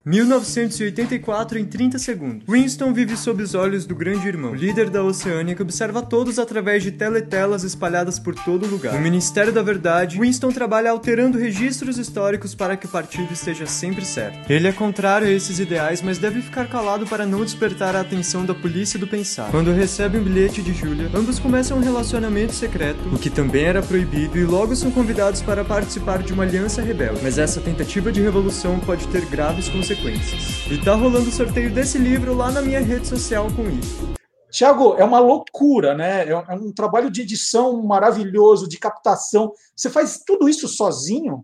1984 0.08 1.58
em 1.58 1.64
30 1.64 1.98
segundos. 1.98 2.44
Winston 2.48 2.92
vive 2.92 3.16
sob 3.16 3.42
os 3.42 3.56
olhos 3.56 3.84
do 3.84 3.94
grande 3.96 4.28
irmão, 4.28 4.54
líder 4.54 4.88
da 4.88 5.02
Oceânia 5.02 5.56
que 5.56 5.62
observa 5.62 6.00
todos 6.00 6.38
através 6.38 6.84
de 6.84 6.92
teletelas 6.92 7.64
espalhadas 7.64 8.16
por 8.16 8.32
todo 8.36 8.68
lugar. 8.68 8.94
No 8.94 9.00
Ministério 9.00 9.52
da 9.52 9.62
Verdade, 9.62 10.20
Winston 10.20 10.52
trabalha 10.52 10.92
alterando 10.92 11.36
registros 11.36 11.98
históricos 11.98 12.54
para 12.54 12.76
que 12.76 12.86
o 12.86 12.88
partido 12.88 13.32
esteja 13.32 13.66
sempre 13.66 14.04
certo. 14.04 14.48
Ele 14.48 14.68
é 14.68 14.72
contrário 14.72 15.26
a 15.26 15.30
esses 15.30 15.58
ideais, 15.58 16.00
mas 16.00 16.18
deve 16.18 16.40
ficar 16.40 16.68
calado 16.68 17.04
para 17.04 17.26
não 17.26 17.42
despertar 17.44 17.96
a 17.96 18.00
atenção 18.02 18.46
da 18.46 18.54
polícia 18.54 19.00
do 19.00 19.08
pensar. 19.08 19.50
Quando 19.50 19.72
recebe 19.72 20.18
um 20.18 20.22
bilhete 20.22 20.62
de 20.62 20.72
Julia, 20.72 21.10
ambos 21.12 21.40
começam 21.40 21.78
um 21.78 21.82
relacionamento 21.82 22.54
secreto, 22.54 23.00
o 23.12 23.18
que 23.18 23.28
também 23.28 23.64
era 23.64 23.82
proibido, 23.82 24.38
e 24.38 24.44
logo 24.44 24.76
são 24.76 24.92
convidados 24.92 25.42
para 25.42 25.64
participar 25.64 26.22
de 26.22 26.32
uma 26.32 26.44
aliança 26.44 26.80
rebelde. 26.80 27.18
Mas 27.24 27.38
essa 27.38 27.60
tentativa 27.60 28.12
de 28.12 28.20
revolução 28.20 28.78
pode 28.78 29.08
ter 29.08 29.26
graves 29.26 29.68
consequências 29.68 29.95
consequências. 29.96 30.66
E 30.70 30.78
tá 30.78 30.94
rolando 30.94 31.28
o 31.28 31.32
sorteio 31.32 31.70
desse 31.70 31.98
livro 31.98 32.34
lá 32.34 32.50
na 32.50 32.60
minha 32.60 32.80
rede 32.80 33.06
social 33.06 33.48
com 33.54 33.68
isso. 33.68 34.14
Tiago, 34.50 34.94
é 34.96 35.04
uma 35.04 35.18
loucura, 35.18 35.94
né? 35.94 36.28
É 36.28 36.54
um 36.54 36.72
trabalho 36.72 37.10
de 37.10 37.22
edição 37.22 37.82
maravilhoso, 37.82 38.68
de 38.68 38.78
captação. 38.78 39.52
Você 39.74 39.90
faz 39.90 40.20
tudo 40.24 40.48
isso 40.48 40.68
sozinho? 40.68 41.42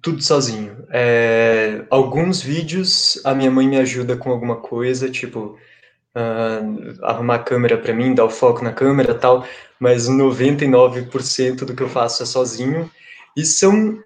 Tudo 0.00 0.22
sozinho. 0.22 0.86
É, 0.90 1.84
alguns 1.90 2.40
vídeos 2.40 3.20
a 3.24 3.34
minha 3.34 3.50
mãe 3.50 3.66
me 3.66 3.76
ajuda 3.76 4.16
com 4.16 4.30
alguma 4.30 4.56
coisa, 4.56 5.10
tipo 5.10 5.58
uh, 6.16 7.04
arrumar 7.04 7.36
a 7.36 7.42
câmera 7.42 7.76
para 7.76 7.92
mim, 7.92 8.14
dar 8.14 8.24
o 8.24 8.30
foco 8.30 8.62
na 8.62 8.72
câmera 8.72 9.14
tal, 9.14 9.44
mas 9.78 10.08
99% 10.08 11.64
do 11.64 11.74
que 11.74 11.82
eu 11.82 11.88
faço 11.88 12.22
é 12.22 12.26
sozinho. 12.26 12.90
E 13.36 13.44
são 13.44 14.02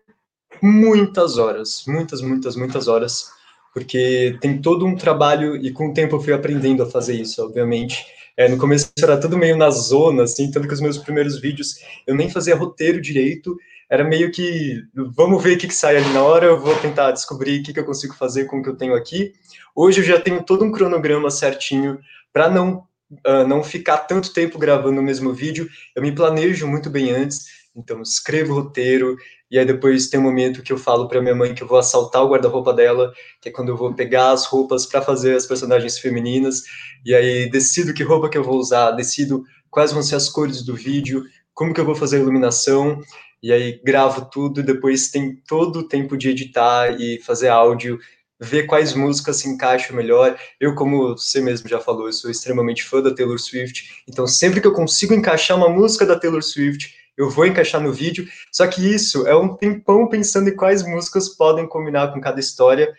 muitas 0.62 1.38
horas, 1.38 1.84
muitas, 1.86 2.22
muitas, 2.22 2.54
muitas 2.54 2.86
horas, 2.86 3.30
porque 3.74 4.38
tem 4.40 4.62
todo 4.62 4.86
um 4.86 4.94
trabalho 4.94 5.56
e 5.56 5.72
com 5.72 5.88
o 5.88 5.92
tempo 5.92 6.16
eu 6.16 6.20
fui 6.20 6.32
aprendendo 6.32 6.82
a 6.82 6.90
fazer 6.90 7.14
isso, 7.14 7.42
obviamente. 7.42 8.04
É, 8.36 8.48
no 8.48 8.56
começo 8.56 8.90
era 9.02 9.20
tudo 9.20 9.36
meio 9.36 9.56
na 9.56 9.70
zona, 9.70 10.22
assim, 10.22 10.50
tanto 10.50 10.68
que 10.68 10.74
os 10.74 10.80
meus 10.80 10.96
primeiros 10.96 11.40
vídeos 11.40 11.74
eu 12.06 12.14
nem 12.14 12.30
fazia 12.30 12.56
roteiro 12.56 13.00
direito, 13.00 13.56
era 13.90 14.04
meio 14.04 14.30
que 14.30 14.82
vamos 15.14 15.42
ver 15.42 15.56
o 15.56 15.58
que, 15.58 15.68
que 15.68 15.74
sai 15.74 15.96
ali 15.96 16.08
na 16.14 16.22
hora, 16.22 16.46
eu 16.46 16.58
vou 16.58 16.74
tentar 16.76 17.10
descobrir 17.10 17.60
o 17.60 17.62
que, 17.62 17.74
que 17.74 17.80
eu 17.80 17.84
consigo 17.84 18.14
fazer 18.14 18.46
com 18.46 18.58
o 18.58 18.62
que 18.62 18.68
eu 18.70 18.76
tenho 18.76 18.94
aqui. 18.94 19.34
Hoje 19.74 20.00
eu 20.00 20.04
já 20.04 20.18
tenho 20.18 20.42
todo 20.42 20.64
um 20.64 20.72
cronograma 20.72 21.30
certinho 21.30 21.98
para 22.32 22.48
não 22.48 22.86
uh, 23.26 23.46
não 23.46 23.62
ficar 23.62 23.98
tanto 23.98 24.32
tempo 24.32 24.58
gravando 24.58 25.00
o 25.00 25.04
mesmo 25.04 25.32
vídeo. 25.32 25.68
Eu 25.94 26.02
me 26.02 26.12
planejo 26.12 26.66
muito 26.66 26.88
bem 26.88 27.10
antes, 27.10 27.46
então 27.74 28.02
escrevo 28.02 28.54
roteiro, 28.54 29.16
e 29.50 29.58
aí 29.58 29.64
depois 29.64 30.08
tem 30.08 30.18
um 30.18 30.22
momento 30.22 30.62
que 30.62 30.72
eu 30.72 30.78
falo 30.78 31.08
para 31.08 31.20
minha 31.20 31.34
mãe 31.34 31.54
que 31.54 31.62
eu 31.62 31.66
vou 31.66 31.78
assaltar 31.78 32.22
o 32.22 32.28
guarda-roupa 32.28 32.72
dela, 32.72 33.12
que 33.40 33.48
é 33.48 33.52
quando 33.52 33.68
eu 33.68 33.76
vou 33.76 33.92
pegar 33.94 34.30
as 34.30 34.46
roupas 34.46 34.86
para 34.86 35.02
fazer 35.02 35.36
as 35.36 35.46
personagens 35.46 35.98
femininas, 35.98 36.62
e 37.04 37.14
aí 37.14 37.50
decido 37.50 37.92
que 37.92 38.02
roupa 38.02 38.28
que 38.28 38.38
eu 38.38 38.44
vou 38.44 38.56
usar, 38.56 38.92
decido 38.92 39.44
quais 39.70 39.92
vão 39.92 40.02
ser 40.02 40.16
as 40.16 40.28
cores 40.28 40.62
do 40.62 40.74
vídeo, 40.74 41.24
como 41.54 41.74
que 41.74 41.80
eu 41.80 41.84
vou 41.84 41.94
fazer 41.94 42.16
a 42.16 42.20
iluminação, 42.20 43.00
e 43.42 43.52
aí 43.52 43.80
gravo 43.84 44.28
tudo, 44.30 44.60
e 44.60 44.62
depois 44.62 45.10
tem 45.10 45.36
todo 45.48 45.80
o 45.80 45.88
tempo 45.88 46.16
de 46.16 46.30
editar 46.30 46.98
e 47.00 47.20
fazer 47.20 47.48
áudio, 47.48 47.98
ver 48.40 48.64
quais 48.64 48.94
músicas 48.94 49.36
se 49.36 49.48
encaixam 49.48 49.96
melhor. 49.96 50.36
Eu, 50.58 50.74
como 50.74 51.16
você 51.16 51.40
mesmo 51.40 51.68
já 51.68 51.78
falou, 51.78 52.06
eu 52.06 52.12
sou 52.12 52.30
extremamente 52.30 52.82
fã 52.82 53.00
da 53.00 53.14
Taylor 53.14 53.38
Swift, 53.38 54.02
então 54.08 54.26
sempre 54.26 54.60
que 54.60 54.66
eu 54.66 54.72
consigo 54.72 55.14
encaixar 55.14 55.56
uma 55.56 55.68
música 55.68 56.04
da 56.04 56.18
Taylor 56.18 56.42
Swift, 56.42 56.94
eu 57.22 57.30
vou 57.30 57.46
encaixar 57.46 57.80
no 57.80 57.92
vídeo. 57.92 58.26
Só 58.50 58.66
que 58.66 58.86
isso 58.92 59.26
é 59.26 59.36
um 59.36 59.56
tempão 59.56 60.08
pensando 60.08 60.48
em 60.48 60.56
quais 60.56 60.82
músicas 60.82 61.28
podem 61.28 61.66
combinar 61.66 62.12
com 62.12 62.20
cada 62.20 62.40
história. 62.40 62.92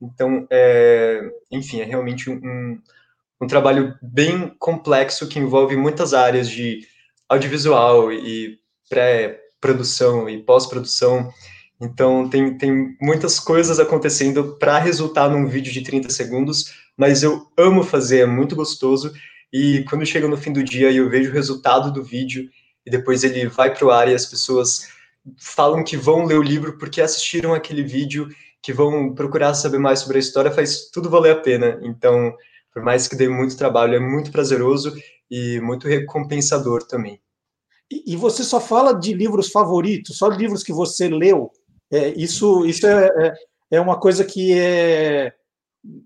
Então, 0.00 0.46
é, 0.50 1.20
enfim, 1.50 1.80
é 1.80 1.84
realmente 1.84 2.30
um, 2.30 2.78
um 3.40 3.46
trabalho 3.46 3.94
bem 4.00 4.54
complexo 4.58 5.28
que 5.28 5.38
envolve 5.38 5.76
muitas 5.76 6.14
áreas 6.14 6.48
de 6.48 6.86
audiovisual 7.28 8.12
e 8.12 8.58
pré-produção 8.88 10.28
e 10.28 10.42
pós-produção. 10.42 11.30
Então, 11.80 12.28
tem, 12.28 12.58
tem 12.58 12.96
muitas 13.00 13.40
coisas 13.40 13.80
acontecendo 13.80 14.56
para 14.58 14.78
resultar 14.78 15.28
num 15.28 15.46
vídeo 15.46 15.72
de 15.72 15.82
30 15.82 16.10
segundos, 16.10 16.74
mas 16.96 17.22
eu 17.22 17.46
amo 17.56 17.82
fazer, 17.82 18.20
é 18.20 18.26
muito 18.26 18.54
gostoso. 18.54 19.12
E 19.52 19.84
quando 19.88 20.04
chega 20.04 20.28
no 20.28 20.36
fim 20.36 20.52
do 20.52 20.62
dia 20.62 20.90
e 20.90 20.98
eu 20.98 21.08
vejo 21.08 21.30
o 21.30 21.34
resultado 21.34 21.90
do 21.90 22.04
vídeo 22.04 22.48
e 22.84 22.90
depois 22.90 23.24
ele 23.24 23.46
vai 23.46 23.74
para 23.74 23.86
o 23.86 23.90
ar 23.90 24.08
e 24.08 24.14
as 24.14 24.26
pessoas 24.26 24.88
falam 25.38 25.84
que 25.84 25.96
vão 25.96 26.24
ler 26.24 26.38
o 26.38 26.42
livro 26.42 26.78
porque 26.78 27.00
assistiram 27.00 27.54
aquele 27.54 27.82
vídeo, 27.82 28.28
que 28.62 28.72
vão 28.72 29.14
procurar 29.14 29.54
saber 29.54 29.78
mais 29.78 30.00
sobre 30.00 30.18
a 30.18 30.20
história, 30.20 30.50
faz 30.50 30.90
tudo 30.90 31.10
valer 31.10 31.32
a 31.32 31.40
pena. 31.40 31.78
Então, 31.82 32.34
por 32.72 32.82
mais 32.82 33.08
que 33.08 33.16
dê 33.16 33.28
muito 33.28 33.56
trabalho, 33.56 33.94
é 33.94 34.00
muito 34.00 34.30
prazeroso 34.30 34.94
e 35.30 35.60
muito 35.60 35.88
recompensador 35.88 36.86
também. 36.86 37.20
E, 37.90 38.16
você 38.16 38.44
só 38.44 38.60
fala 38.60 38.92
de 38.92 39.12
livros 39.12 39.50
favoritos, 39.50 40.16
só 40.16 40.28
livros 40.28 40.62
que 40.62 40.72
você 40.72 41.08
leu. 41.08 41.50
É, 41.90 42.10
isso 42.10 42.64
isso 42.64 42.86
é, 42.86 43.06
é, 43.06 43.34
é 43.72 43.80
uma 43.80 43.98
coisa 43.98 44.24
que 44.24 44.56
é. 44.56 45.32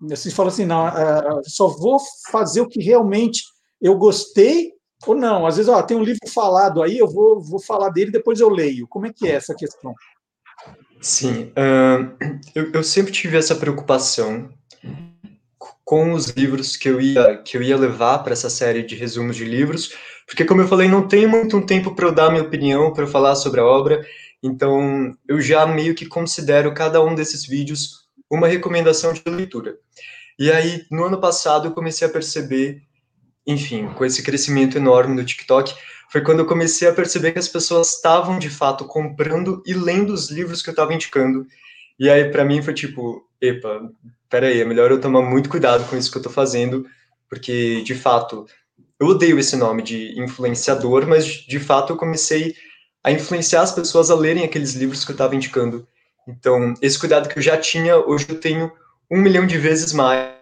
Você 0.00 0.30
fala 0.30 0.48
assim, 0.48 0.64
não, 0.64 0.88
é, 0.88 1.42
só 1.44 1.68
vou 1.68 1.98
fazer 2.30 2.62
o 2.62 2.68
que 2.68 2.82
realmente 2.82 3.42
eu 3.82 3.98
gostei 3.98 4.72
ou 5.06 5.14
não, 5.14 5.46
às 5.46 5.56
vezes, 5.56 5.70
ó, 5.70 5.82
tem 5.82 5.96
um 5.96 6.02
livro 6.02 6.28
falado 6.32 6.82
aí, 6.82 6.98
eu 6.98 7.08
vou, 7.08 7.40
vou 7.40 7.60
falar 7.60 7.90
dele, 7.90 8.10
depois 8.10 8.40
eu 8.40 8.48
leio. 8.48 8.86
Como 8.88 9.06
é 9.06 9.12
que 9.12 9.26
é 9.26 9.32
essa 9.32 9.54
questão? 9.54 9.94
Sim, 11.00 11.52
uh, 11.52 12.16
eu, 12.54 12.72
eu, 12.72 12.82
sempre 12.82 13.12
tive 13.12 13.36
essa 13.36 13.54
preocupação 13.54 14.48
com 15.84 16.12
os 16.12 16.28
livros 16.28 16.76
que 16.76 16.88
eu 16.88 17.00
ia, 17.00 17.36
que 17.36 17.56
eu 17.56 17.62
ia 17.62 17.76
levar 17.76 18.20
para 18.20 18.32
essa 18.32 18.48
série 18.48 18.82
de 18.82 18.94
resumos 18.94 19.36
de 19.36 19.44
livros, 19.44 19.94
porque, 20.26 20.44
como 20.44 20.62
eu 20.62 20.68
falei, 20.68 20.88
não 20.88 21.06
tem 21.06 21.26
muito 21.26 21.58
um 21.58 21.66
tempo 21.66 21.94
para 21.94 22.06
eu 22.06 22.12
dar 22.12 22.30
minha 22.30 22.42
opinião, 22.42 22.92
para 22.92 23.04
eu 23.04 23.08
falar 23.08 23.34
sobre 23.34 23.60
a 23.60 23.64
obra, 23.64 24.02
então 24.42 25.14
eu 25.28 25.40
já 25.40 25.66
meio 25.66 25.94
que 25.94 26.06
considero 26.06 26.72
cada 26.72 27.04
um 27.04 27.14
desses 27.14 27.46
vídeos 27.46 28.04
uma 28.30 28.48
recomendação 28.48 29.12
de 29.12 29.22
leitura. 29.26 29.76
E 30.38 30.50
aí, 30.50 30.84
no 30.90 31.04
ano 31.04 31.20
passado, 31.20 31.68
eu 31.68 31.72
comecei 31.72 32.08
a 32.08 32.10
perceber 32.10 32.82
enfim, 33.46 33.88
com 33.88 34.04
esse 34.04 34.22
crescimento 34.22 34.76
enorme 34.76 35.16
do 35.16 35.24
TikTok, 35.24 35.74
foi 36.10 36.20
quando 36.20 36.40
eu 36.40 36.46
comecei 36.46 36.88
a 36.88 36.92
perceber 36.92 37.32
que 37.32 37.38
as 37.38 37.48
pessoas 37.48 37.94
estavam 37.94 38.38
de 38.38 38.48
fato 38.48 38.84
comprando 38.84 39.62
e 39.66 39.74
lendo 39.74 40.12
os 40.12 40.30
livros 40.30 40.62
que 40.62 40.70
eu 40.70 40.72
estava 40.72 40.94
indicando. 40.94 41.46
E 41.98 42.08
aí 42.08 42.30
para 42.30 42.44
mim 42.44 42.62
foi 42.62 42.74
tipo, 42.74 43.26
epa, 43.40 43.90
pera 44.28 44.46
aí, 44.46 44.60
é 44.60 44.64
melhor 44.64 44.90
eu 44.90 45.00
tomar 45.00 45.22
muito 45.22 45.48
cuidado 45.48 45.88
com 45.88 45.96
isso 45.96 46.10
que 46.10 46.16
eu 46.16 46.20
estou 46.20 46.32
fazendo, 46.32 46.86
porque 47.28 47.82
de 47.82 47.94
fato 47.94 48.46
eu 48.98 49.08
odeio 49.08 49.38
esse 49.38 49.56
nome 49.56 49.82
de 49.82 50.18
influenciador, 50.20 51.06
mas 51.06 51.26
de 51.26 51.58
fato 51.58 51.92
eu 51.92 51.96
comecei 51.96 52.54
a 53.02 53.10
influenciar 53.10 53.62
as 53.62 53.72
pessoas 53.72 54.10
a 54.10 54.14
lerem 54.14 54.44
aqueles 54.44 54.74
livros 54.74 55.04
que 55.04 55.10
eu 55.10 55.14
estava 55.14 55.34
indicando. 55.34 55.86
Então, 56.26 56.72
esse 56.80 56.98
cuidado 56.98 57.28
que 57.28 57.38
eu 57.38 57.42
já 57.42 57.56
tinha, 57.58 57.98
hoje 57.98 58.26
eu 58.28 58.40
tenho 58.40 58.72
um 59.10 59.20
milhão 59.20 59.46
de 59.46 59.58
vezes 59.58 59.92
mais, 59.92 60.32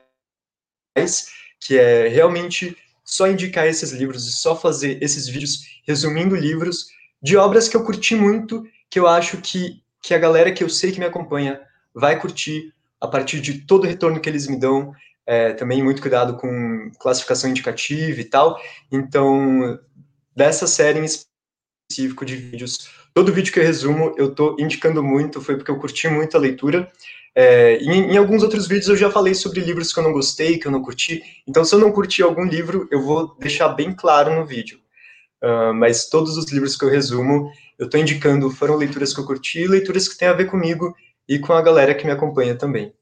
que 1.60 1.76
é 1.76 2.08
realmente 2.08 2.76
só 3.12 3.28
indicar 3.28 3.66
esses 3.66 3.92
livros 3.92 4.26
e 4.26 4.32
só 4.32 4.56
fazer 4.56 5.02
esses 5.02 5.28
vídeos 5.28 5.80
resumindo 5.86 6.34
livros 6.34 6.86
de 7.22 7.36
obras 7.36 7.68
que 7.68 7.76
eu 7.76 7.84
curti 7.84 8.16
muito, 8.16 8.64
que 8.88 8.98
eu 8.98 9.06
acho 9.06 9.36
que, 9.36 9.82
que 10.02 10.14
a 10.14 10.18
galera 10.18 10.50
que 10.50 10.64
eu 10.64 10.68
sei 10.68 10.90
que 10.90 10.98
me 10.98 11.04
acompanha 11.04 11.60
vai 11.94 12.18
curtir 12.18 12.72
a 12.98 13.06
partir 13.06 13.40
de 13.40 13.66
todo 13.66 13.84
o 13.84 13.86
retorno 13.86 14.18
que 14.18 14.28
eles 14.28 14.46
me 14.46 14.58
dão. 14.58 14.94
É, 15.24 15.52
também 15.52 15.82
muito 15.82 16.02
cuidado 16.02 16.36
com 16.36 16.90
classificação 16.98 17.50
indicativa 17.50 18.20
e 18.20 18.24
tal. 18.24 18.58
Então, 18.90 19.78
dessa 20.34 20.66
série 20.66 20.98
em 20.98 21.04
específico 21.04 22.24
de 22.24 22.34
vídeos, 22.34 22.88
todo 23.14 23.32
vídeo 23.32 23.52
que 23.52 23.60
eu 23.60 23.64
resumo, 23.64 24.14
eu 24.16 24.30
estou 24.30 24.56
indicando 24.58 25.02
muito, 25.02 25.40
foi 25.40 25.56
porque 25.56 25.70
eu 25.70 25.78
curti 25.78 26.08
muito 26.08 26.36
a 26.36 26.40
leitura. 26.40 26.90
É, 27.34 27.78
em, 27.78 28.12
em, 28.12 28.16
alguns 28.16 28.42
outros 28.42 28.66
vídeos 28.66 28.88
eu 28.88 28.96
já 28.96 29.10
falei 29.10 29.34
sobre 29.34 29.60
livros 29.60 29.92
que 29.92 29.98
eu 29.98 30.04
não 30.04 30.12
gostei, 30.12 30.58
que 30.58 30.66
eu 30.66 30.72
não 30.72 30.82
curti. 30.82 31.22
Então, 31.46 31.64
se 31.64 31.74
eu 31.74 31.78
não 31.78 31.90
curti 31.90 32.22
algum 32.22 32.44
livro, 32.44 32.86
eu 32.90 33.02
vou 33.02 33.34
deixar 33.38 33.68
bem 33.68 33.94
claro 33.94 34.34
no 34.34 34.46
vídeo. 34.46 34.78
Uh, 35.42 35.74
mas 35.74 36.08
todos 36.08 36.36
os 36.36 36.50
livros 36.52 36.76
que 36.76 36.84
eu 36.84 36.90
resumo, 36.90 37.50
eu 37.78 37.86
estou 37.86 37.98
indicando 37.98 38.50
foram 38.50 38.76
leituras 38.76 39.12
que 39.12 39.20
eu 39.20 39.26
curti, 39.26 39.66
leituras 39.66 40.06
que 40.06 40.16
têm 40.16 40.28
a 40.28 40.34
ver 40.34 40.48
comigo 40.48 40.94
e 41.28 41.38
com 41.38 41.52
a 41.52 41.62
galera 41.62 41.94
que 41.94 42.04
me 42.04 42.12
acompanha 42.12 42.54
também. 42.54 42.92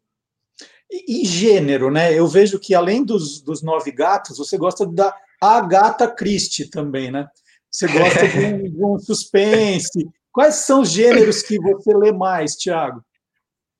E, 0.91 1.23
e 1.23 1.27
gênero, 1.27 1.91
né? 1.91 2.17
Eu 2.17 2.27
vejo 2.27 2.59
que 2.59 2.75
além 2.75 3.05
dos, 3.05 3.43
dos 3.43 3.63
nove 3.63 3.91
gatos, 3.93 4.39
você 4.39 4.57
gosta 4.57 4.87
da 4.87 5.15
Agatha 5.41 6.09
Christie 6.09 6.71
também, 6.71 7.11
né? 7.11 7.29
Você 7.71 7.87
gosta 7.87 8.27
de 8.27 8.39
um, 8.47 8.63
de 8.63 8.85
um 8.85 8.99
suspense. 8.99 10.09
Quais 10.33 10.55
são 10.57 10.83
os 10.83 10.91
gêneros 10.91 11.43
que 11.43 11.59
você 11.61 11.95
lê 11.95 12.13
mais, 12.13 12.55
Tiago? 12.55 13.05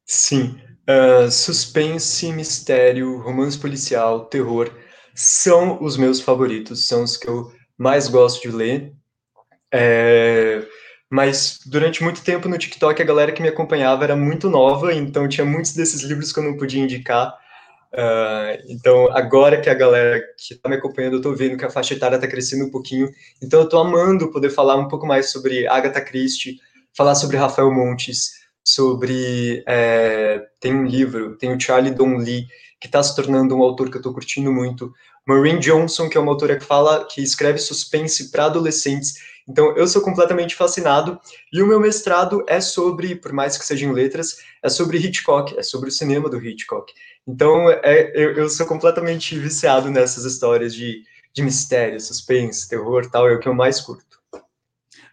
Sim, 0.05 0.61
uh, 0.89 1.31
suspense, 1.31 2.33
mistério, 2.33 3.19
romance 3.19 3.59
policial, 3.59 4.27
terror 4.27 4.71
são 5.15 5.83
os 5.83 5.97
meus 5.97 6.21
favoritos, 6.21 6.87
são 6.87 7.05
os 7.05 7.17
que 7.17 7.29
eu 7.29 7.53
mais 7.77 8.09
gosto 8.09 8.43
de 8.43 8.55
ler. 8.55 8.93
É, 9.73 10.67
mas 11.11 11.59
durante 11.67 12.03
muito 12.03 12.23
tempo 12.23 12.49
no 12.49 12.59
TikTok 12.59 13.01
a 13.01 13.05
galera 13.05 13.33
que 13.33 13.43
me 13.43 13.49
acompanhava 13.49 14.05
era 14.05 14.17
muito 14.17 14.49
nova, 14.49 14.93
então 14.95 15.29
tinha 15.29 15.45
muitos 15.45 15.73
desses 15.73 16.03
livros 16.03 16.33
que 16.33 16.39
eu 16.39 16.45
não 16.45 16.57
podia 16.57 16.83
indicar. 16.83 17.35
Uh, 17.93 18.63
então 18.69 19.11
agora 19.13 19.61
que 19.61 19.69
a 19.69 19.75
galera 19.75 20.21
que 20.39 20.55
está 20.55 20.69
me 20.69 20.77
acompanhando, 20.77 21.15
eu 21.15 21.19
estou 21.19 21.35
vendo 21.35 21.57
que 21.57 21.65
a 21.65 21.71
faixa 21.71 21.95
etária 21.95 22.15
está 22.17 22.29
crescendo 22.29 22.65
um 22.65 22.71
pouquinho, 22.71 23.11
então 23.43 23.61
eu 23.61 23.65
estou 23.65 23.81
amando 23.81 24.31
poder 24.31 24.51
falar 24.51 24.77
um 24.77 24.89
pouco 24.89 25.07
mais 25.07 25.31
sobre 25.31 25.67
Agatha 25.67 26.01
Christie, 26.01 26.59
falar 26.97 27.15
sobre 27.17 27.37
Rafael 27.37 27.73
Montes, 27.73 28.31
sobre 28.75 29.63
é, 29.67 30.43
tem 30.61 30.75
um 30.75 30.85
livro, 30.85 31.37
tem 31.37 31.55
o 31.55 31.61
Charlie 31.61 31.95
Don 31.95 32.17
Lee 32.17 32.47
que 32.81 32.87
está 32.87 33.03
se 33.03 33.15
tornando 33.15 33.55
um 33.55 33.63
autor 33.63 33.91
que 33.91 33.97
eu 33.97 34.01
estou 34.01 34.15
curtindo 34.15 34.51
muito, 34.51 34.93
Maureen 35.27 35.59
Johnson 35.59 36.09
que 36.09 36.17
é 36.17 36.21
uma 36.21 36.33
autora 36.33 36.57
que 36.57 36.65
fala 36.65 37.05
que 37.05 37.23
escreve 37.23 37.59
suspense 37.59 38.31
para 38.31 38.47
adolescentes 38.47 39.15
então, 39.51 39.77
eu 39.77 39.89
sou 39.89 40.01
completamente 40.01 40.55
fascinado 40.55 41.19
e 41.53 41.61
o 41.61 41.67
meu 41.67 41.81
mestrado 41.81 42.45
é 42.47 42.61
sobre, 42.61 43.17
por 43.17 43.33
mais 43.33 43.59
que 43.59 43.65
seja 43.65 43.85
em 43.85 43.93
letras, 43.93 44.37
é 44.63 44.69
sobre 44.69 44.99
Hitchcock, 44.99 45.59
é 45.59 45.63
sobre 45.65 45.89
o 45.89 45.93
cinema 45.93 46.31
do 46.31 46.41
Hitchcock. 46.41 46.93
Então, 47.27 47.69
é, 47.69 48.13
eu, 48.15 48.35
eu 48.35 48.49
sou 48.49 48.65
completamente 48.65 49.37
viciado 49.37 49.91
nessas 49.91 50.25
histórias 50.25 50.73
de, 50.73 51.03
de 51.33 51.43
mistério, 51.43 52.01
suspense, 52.01 52.69
terror 52.69 53.11
tal, 53.11 53.29
é 53.29 53.35
o 53.35 53.41
que 53.41 53.49
eu 53.49 53.55
mais 53.55 53.81
curto. 53.81 54.21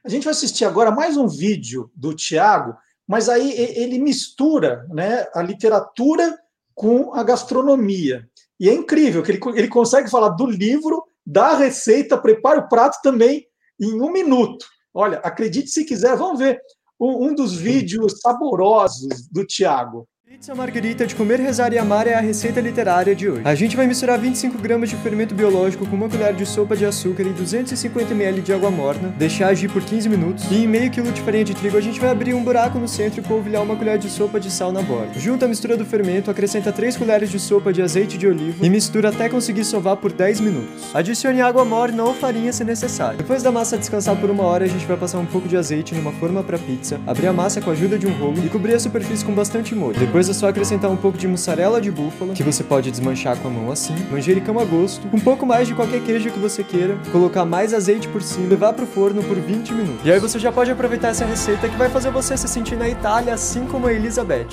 A 0.03 0.09
gente 0.09 0.25
vai 0.25 0.31
assistir 0.31 0.65
agora 0.65 0.91
mais 0.91 1.17
um 1.17 1.27
vídeo 1.27 1.89
do 1.95 2.13
Tiago, 2.13 2.77
mas 3.07 3.29
aí 3.29 3.51
ele 3.51 3.97
mistura 3.97 4.85
né, 4.89 5.25
a 5.33 5.41
literatura 5.41 6.37
com 6.75 7.13
a 7.13 7.23
gastronomia. 7.23 8.27
E 8.59 8.69
é 8.69 8.73
incrível 8.73 9.23
que 9.23 9.31
ele, 9.31 9.39
ele 9.55 9.67
consegue 9.67 10.09
falar 10.09 10.29
do 10.29 10.45
livro, 10.45 11.03
da 11.25 11.55
receita, 11.55 12.17
prepara 12.17 12.59
o 12.59 12.67
prato 12.67 12.99
também 13.01 13.47
em 13.79 14.01
um 14.01 14.11
minuto. 14.11 14.65
Olha, 14.93 15.19
acredite 15.19 15.69
se 15.69 15.85
quiser, 15.85 16.15
vamos 16.17 16.39
ver 16.39 16.59
um, 16.99 17.33
dos 17.33 17.55
vídeos 17.55 18.19
saborosos 18.19 19.27
do 19.31 19.45
Tiago. 19.45 20.07
Pizza 20.29 20.53
margarita 20.53 21.07
de 21.07 21.15
comer, 21.15 21.39
rezar 21.39 21.71
e 21.71 21.77
amar 21.77 22.05
é 22.05 22.13
a 22.13 22.19
receita 22.19 22.59
literária 22.59 23.15
de 23.15 23.29
hoje. 23.29 23.43
A 23.45 23.55
gente 23.55 23.77
vai 23.77 23.87
misturar 23.87 24.19
25 24.19 24.57
gramas 24.57 24.89
de 24.89 24.97
fermento 24.97 25.33
biológico 25.33 25.87
com 25.87 25.95
uma 25.95 26.09
colher 26.09 26.33
de 26.33 26.45
sopa 26.45 26.75
de 26.75 26.85
açúcar 26.85 27.23
e 27.23 27.29
250 27.29 28.11
ml 28.13 28.41
de 28.41 28.51
água 28.51 28.69
morna, 28.69 29.07
deixar 29.17 29.47
agir 29.47 29.69
por 29.69 29.81
15 29.81 30.09
minutos, 30.09 30.51
e 30.51 30.65
em 30.65 30.67
meio 30.67 30.91
quilo 30.91 31.13
de 31.13 31.21
farinha 31.21 31.45
de 31.45 31.55
trigo 31.55 31.77
a 31.77 31.81
gente 31.81 31.97
vai 31.97 32.09
abrir 32.09 32.33
um 32.33 32.43
buraco 32.43 32.77
no 32.77 32.89
centro 32.89 33.21
e 33.21 33.23
polvilhar 33.23 33.63
uma 33.63 33.77
colher 33.77 33.97
de 33.97 34.09
sopa 34.09 34.37
de 34.37 34.51
sal 34.51 34.73
na 34.73 34.81
borda. 34.81 35.17
Junta 35.17 35.45
a 35.45 35.47
mistura 35.47 35.77
do 35.77 35.85
fermento, 35.85 36.29
acrescenta 36.29 36.73
3 36.73 36.97
colheres 36.97 37.29
de 37.29 37.39
sopa 37.39 37.71
de 37.71 37.81
azeite 37.81 38.17
de 38.17 38.27
oliva 38.27 38.65
e 38.65 38.69
mistura 38.69 39.07
até 39.07 39.29
conseguir 39.29 39.63
sovar 39.63 39.95
por 39.95 40.11
10 40.11 40.41
minutos. 40.41 40.93
Adicione 40.93 41.39
água 41.39 41.63
morna 41.63 42.03
ou 42.03 42.13
farinha 42.13 42.51
se 42.51 42.65
necessário. 42.65 43.17
Depois 43.17 43.41
da 43.41 43.51
massa 43.51 43.77
descansar 43.77 44.17
por 44.17 44.29
uma 44.29 44.43
hora, 44.43 44.65
a 44.65 44.67
gente 44.67 44.85
vai 44.85 44.97
passar 44.97 45.19
um 45.19 45.25
pouco 45.25 45.47
de 45.47 45.55
azeite 45.55 45.95
numa 45.95 46.11
forma 46.11 46.43
para 46.43 46.59
pizza, 46.59 46.99
abrir 47.07 47.27
a 47.27 47.33
massa 47.33 47.61
com 47.61 47.69
a 47.69 47.73
ajuda 47.73 47.97
de 47.97 48.05
um 48.05 48.11
rolo 48.11 48.45
e 48.45 48.49
cobrir 48.49 48.75
a 48.75 48.79
superfície 48.79 49.23
com 49.23 49.33
bastante 49.33 49.73
molho. 49.73 49.97
Depois 49.97 50.16
é 50.19 50.33
só 50.33 50.47
acrescentar 50.47 50.89
um 50.89 50.97
pouco 50.97 51.15
de 51.15 51.27
mussarela 51.27 51.79
de 51.79 51.91
búfala, 51.91 52.33
que 52.33 52.41
você 52.41 52.63
pode 52.63 52.89
desmanchar 52.89 53.39
com 53.39 53.49
a 53.49 53.51
mão 53.51 53.71
assim, 53.71 53.93
manjericão 54.09 54.57
a 54.57 54.65
gosto, 54.65 55.07
um 55.13 55.19
pouco 55.19 55.45
mais 55.45 55.67
de 55.67 55.75
qualquer 55.75 56.03
queijo 56.03 56.31
que 56.31 56.39
você 56.39 56.63
queira, 56.63 56.97
colocar 57.11 57.45
mais 57.45 57.71
azeite 57.71 58.07
por 58.07 58.23
cima, 58.23 58.49
levar 58.49 58.73
pro 58.73 58.87
forno 58.87 59.21
por 59.23 59.37
20 59.39 59.73
minutos. 59.73 60.03
E 60.03 60.11
aí 60.11 60.19
você 60.19 60.39
já 60.39 60.51
pode 60.51 60.71
aproveitar 60.71 61.09
essa 61.09 61.23
receita 61.23 61.69
que 61.69 61.77
vai 61.77 61.89
fazer 61.89 62.09
você 62.09 62.35
se 62.35 62.47
sentir 62.47 62.75
na 62.75 62.89
Itália, 62.89 63.35
assim 63.35 63.67
como 63.67 63.85
a 63.85 63.93
Elizabeth. 63.93 64.47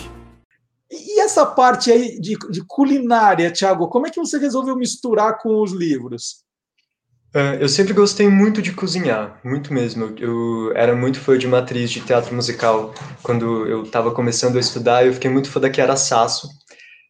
E 0.90 1.20
essa 1.20 1.46
parte 1.46 1.90
aí 1.90 2.20
de, 2.20 2.36
de 2.50 2.62
culinária, 2.66 3.50
Thiago, 3.50 3.88
como 3.88 4.06
é 4.06 4.10
que 4.10 4.20
você 4.20 4.38
resolveu 4.38 4.76
misturar 4.76 5.38
com 5.38 5.62
os 5.62 5.72
livros? 5.72 6.43
Uh, 7.34 7.58
eu 7.60 7.68
sempre 7.68 7.92
gostei 7.92 8.28
muito 8.28 8.62
de 8.62 8.72
cozinhar, 8.72 9.40
muito 9.42 9.74
mesmo. 9.74 10.14
Eu, 10.20 10.70
era 10.76 10.94
muito 10.94 11.18
fã 11.18 11.36
de 11.36 11.48
uma 11.48 11.58
atriz 11.58 11.90
de 11.90 12.00
teatro 12.00 12.32
musical 12.32 12.94
quando 13.24 13.66
eu 13.66 13.82
estava 13.82 14.12
começando 14.12 14.56
a 14.56 14.60
estudar. 14.60 15.04
Eu 15.04 15.12
fiquei 15.12 15.28
muito 15.28 15.50
fã 15.50 15.58
da 15.58 15.72
Chiara 15.72 15.96
Sasso, 15.96 16.48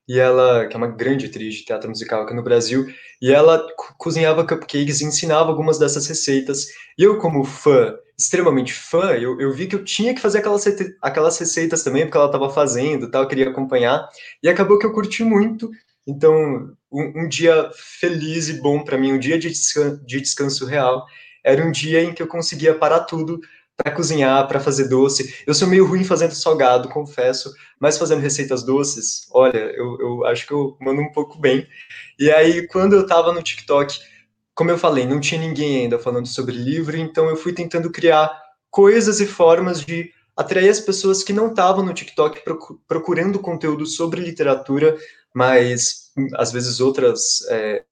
e 0.08 0.18
ela, 0.18 0.66
que 0.66 0.74
é 0.74 0.78
uma 0.78 0.86
grande 0.86 1.26
atriz 1.26 1.56
de 1.56 1.66
teatro 1.66 1.90
musical 1.90 2.22
aqui 2.22 2.34
no 2.34 2.42
Brasil, 2.42 2.86
e 3.20 3.32
ela 3.32 3.66
cozinhava 3.98 4.46
cupcakes 4.46 5.02
e 5.02 5.04
ensinava 5.04 5.50
algumas 5.50 5.78
dessas 5.78 6.06
receitas. 6.06 6.68
E 6.98 7.02
eu, 7.02 7.18
como 7.18 7.44
fã, 7.44 7.94
extremamente 8.18 8.72
fã, 8.72 9.12
eu, 9.12 9.38
eu 9.38 9.52
vi 9.52 9.66
que 9.66 9.76
eu 9.76 9.84
tinha 9.84 10.14
que 10.14 10.22
fazer 10.22 10.38
aquelas, 10.38 10.64
aquelas 11.02 11.38
receitas 11.38 11.82
também, 11.82 12.04
porque 12.04 12.16
ela 12.16 12.26
estava 12.26 12.48
fazendo, 12.48 13.10
tal, 13.10 13.24
eu 13.24 13.28
queria 13.28 13.50
acompanhar. 13.50 14.08
E 14.42 14.48
acabou 14.48 14.78
que 14.78 14.86
eu 14.86 14.92
curti 14.92 15.22
muito 15.22 15.70
então, 16.06 16.70
um, 16.94 17.24
um 17.24 17.28
dia 17.28 17.70
feliz 17.74 18.48
e 18.48 18.60
bom 18.60 18.84
para 18.84 18.96
mim, 18.96 19.12
um 19.12 19.18
dia 19.18 19.36
de 19.36 19.50
descanso, 19.50 20.00
de 20.06 20.20
descanso 20.20 20.64
real, 20.64 21.04
era 21.42 21.64
um 21.64 21.72
dia 21.72 22.02
em 22.02 22.14
que 22.14 22.22
eu 22.22 22.28
conseguia 22.28 22.74
parar 22.74 23.00
tudo 23.00 23.40
para 23.76 23.90
cozinhar, 23.90 24.46
para 24.46 24.60
fazer 24.60 24.88
doce. 24.88 25.42
Eu 25.44 25.52
sou 25.52 25.66
meio 25.66 25.84
ruim 25.84 26.04
fazendo 26.04 26.32
salgado, 26.32 26.88
confesso, 26.88 27.52
mas 27.80 27.98
fazendo 27.98 28.20
receitas 28.20 28.62
doces, 28.62 29.26
olha, 29.32 29.58
eu, 29.58 29.98
eu 30.00 30.24
acho 30.26 30.46
que 30.46 30.52
eu 30.52 30.76
mando 30.80 31.00
um 31.00 31.10
pouco 31.10 31.36
bem. 31.38 31.66
E 32.16 32.30
aí, 32.30 32.68
quando 32.68 32.94
eu 32.94 33.02
estava 33.02 33.32
no 33.32 33.42
TikTok, 33.42 33.98
como 34.54 34.70
eu 34.70 34.78
falei, 34.78 35.04
não 35.04 35.18
tinha 35.18 35.40
ninguém 35.40 35.82
ainda 35.82 35.98
falando 35.98 36.28
sobre 36.28 36.54
livro, 36.54 36.96
então 36.96 37.28
eu 37.28 37.36
fui 37.36 37.52
tentando 37.52 37.90
criar 37.90 38.30
coisas 38.70 39.20
e 39.20 39.26
formas 39.26 39.84
de 39.84 40.13
atrair 40.36 40.68
as 40.68 40.80
pessoas 40.80 41.22
que 41.22 41.32
não 41.32 41.48
estavam 41.48 41.84
no 41.84 41.94
TikTok 41.94 42.42
procurando 42.86 43.38
conteúdo 43.38 43.86
sobre 43.86 44.20
literatura, 44.20 44.96
mas 45.32 46.10
às 46.34 46.52
vezes 46.52 46.80
outras 46.80 47.42
é, 47.48 47.84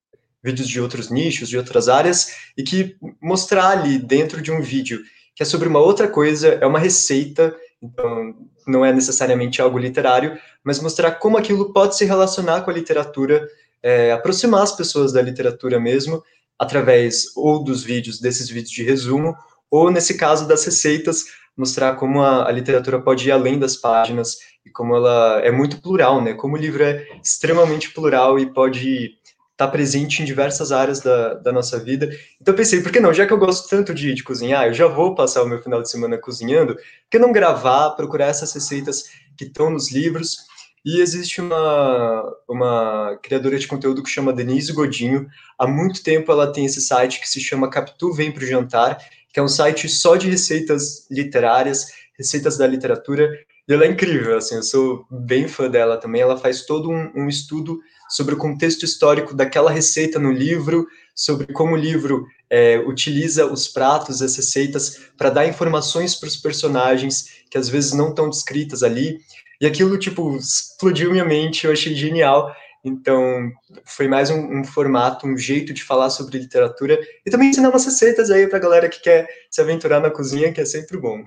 vídeos 0.43 0.67
de 0.67 0.81
outros 0.81 1.09
nichos, 1.09 1.49
de 1.49 1.57
outras 1.57 1.87
áreas, 1.87 2.35
e 2.57 2.63
que 2.63 2.95
mostrar 3.21 3.69
ali 3.69 3.97
dentro 3.97 4.41
de 4.41 4.51
um 4.51 4.61
vídeo 4.61 5.01
que 5.35 5.41
é 5.41 5.45
sobre 5.45 5.67
uma 5.67 5.79
outra 5.79 6.07
coisa, 6.07 6.49
é 6.49 6.65
uma 6.65 6.77
receita, 6.77 7.55
então 7.81 8.35
não 8.67 8.85
é 8.85 8.93
necessariamente 8.93 9.61
algo 9.61 9.79
literário, 9.79 10.37
mas 10.63 10.79
mostrar 10.79 11.13
como 11.13 11.37
aquilo 11.37 11.73
pode 11.73 11.97
se 11.97 12.05
relacionar 12.05 12.61
com 12.61 12.69
a 12.69 12.73
literatura, 12.73 13.47
é, 13.81 14.11
aproximar 14.11 14.61
as 14.61 14.75
pessoas 14.75 15.11
da 15.11 15.21
literatura 15.21 15.79
mesmo, 15.79 16.23
através 16.57 17.35
ou 17.35 17.63
dos 17.63 17.83
vídeos, 17.83 18.19
desses 18.19 18.47
vídeos 18.47 18.71
de 18.71 18.83
resumo, 18.83 19.35
ou 19.71 19.89
nesse 19.89 20.15
caso 20.15 20.47
das 20.47 20.63
receitas, 20.63 21.25
mostrar 21.57 21.95
como 21.95 22.21
a, 22.21 22.47
a, 22.47 22.51
literatura 22.51 22.99
pode 22.99 23.27
ir 23.27 23.31
além 23.31 23.59
das 23.59 23.75
páginas 23.75 24.37
e 24.65 24.69
como 24.69 24.95
ela 24.95 25.39
é 25.43 25.51
muito 25.51 25.81
plural, 25.81 26.21
né? 26.21 26.33
Como 26.33 26.55
o 26.55 26.59
livro 26.59 26.83
é 26.83 27.05
extremamente 27.23 27.91
plural 27.91 28.39
e 28.39 28.45
pode 28.45 29.17
estar 29.51 29.67
tá 29.67 29.67
presente 29.67 30.21
em 30.21 30.25
diversas 30.25 30.71
áreas 30.71 30.99
da, 30.99 31.35
da 31.35 31.51
nossa 31.51 31.79
vida. 31.79 32.09
Então 32.41 32.55
pensei, 32.55 32.81
por 32.81 32.91
que 32.91 32.99
não? 32.99 33.13
Já 33.13 33.25
que 33.25 33.33
eu 33.33 33.37
gosto 33.37 33.69
tanto 33.69 33.93
de, 33.93 34.13
de 34.13 34.23
cozinhar, 34.23 34.65
eu 34.65 34.73
já 34.73 34.87
vou 34.87 35.13
passar 35.13 35.43
o 35.43 35.47
meu 35.47 35.61
final 35.61 35.81
de 35.81 35.89
semana 35.89 36.17
cozinhando, 36.17 36.75
por 36.75 36.83
que 37.11 37.19
não 37.19 37.31
gravar, 37.31 37.91
procurar 37.91 38.27
essas 38.27 38.51
receitas 38.51 39.03
que 39.37 39.45
estão 39.45 39.69
nos 39.69 39.91
livros? 39.91 40.37
E 40.85 40.99
existe 40.99 41.39
uma, 41.39 42.35
uma 42.47 43.17
criadora 43.23 43.57
de 43.57 43.67
conteúdo 43.67 44.03
que 44.03 44.09
chama 44.09 44.33
Denise 44.33 44.73
Godinho. 44.73 45.27
Há 45.57 45.65
muito 45.65 46.03
tempo 46.03 46.29
ela 46.29 46.51
tem 46.51 46.65
esse 46.65 46.81
site 46.81 47.21
que 47.21 47.29
se 47.29 47.39
chama 47.39 47.69
Capitu 47.69 48.11
Vem 48.11 48.33
para 48.33 48.43
o 48.43 48.47
Jantar, 48.47 48.97
que 49.33 49.39
é 49.39 49.43
um 49.43 49.47
site 49.47 49.89
só 49.89 50.15
de 50.15 50.29
receitas 50.29 51.07
literárias, 51.09 51.87
receitas 52.17 52.55
da 52.55 52.67
literatura, 52.67 53.31
E 53.67 53.73
ela 53.73 53.85
é 53.85 53.87
incrível, 53.87 54.37
assim, 54.37 54.55
eu 54.55 54.63
sou 54.63 55.05
bem 55.09 55.47
fã 55.47 55.69
dela 55.69 55.97
também. 55.97 56.21
Ela 56.21 56.37
faz 56.37 56.65
todo 56.65 56.91
um, 56.91 57.11
um 57.15 57.27
estudo 57.27 57.79
sobre 58.09 58.35
o 58.35 58.37
contexto 58.37 58.83
histórico 58.83 59.33
daquela 59.33 59.71
receita 59.71 60.19
no 60.19 60.31
livro, 60.31 60.85
sobre 61.15 61.47
como 61.47 61.73
o 61.73 61.77
livro 61.77 62.27
é, 62.49 62.77
utiliza 62.79 63.45
os 63.45 63.67
pratos, 63.67 64.21
as 64.21 64.35
receitas, 64.35 64.99
para 65.17 65.29
dar 65.29 65.47
informações 65.47 66.13
para 66.13 66.27
os 66.27 66.35
personagens 66.35 67.43
que 67.49 67.57
às 67.57 67.69
vezes 67.69 67.93
não 67.93 68.09
estão 68.09 68.29
descritas 68.29 68.83
ali. 68.83 69.17
E 69.59 69.65
aquilo, 69.65 69.97
tipo, 69.97 70.35
explodiu 70.35 71.11
minha 71.11 71.25
mente, 71.25 71.65
eu 71.65 71.71
achei 71.71 71.95
genial. 71.95 72.53
Então, 72.83 73.49
foi 73.85 74.09
mais 74.09 74.29
um, 74.29 74.59
um, 74.59 74.63
formato, 74.63 75.25
um 75.25 75.37
jeito 75.37 75.73
de 75.73 75.81
falar 75.81 76.09
sobre 76.09 76.37
literatura 76.37 76.99
e 77.25 77.31
também 77.31 77.49
ensinar 77.49 77.69
umas 77.69 77.85
receitas 77.85 78.29
aí 78.29 78.45
para 78.45 78.57
a 78.57 78.61
galera 78.61 78.89
que 78.89 79.01
quer 79.01 79.27
se 79.49 79.61
aventurar 79.61 80.01
na 80.01 80.11
cozinha, 80.11 80.51
que 80.51 80.59
é 80.59 80.65
sempre 80.65 80.97
bom. 80.97 81.23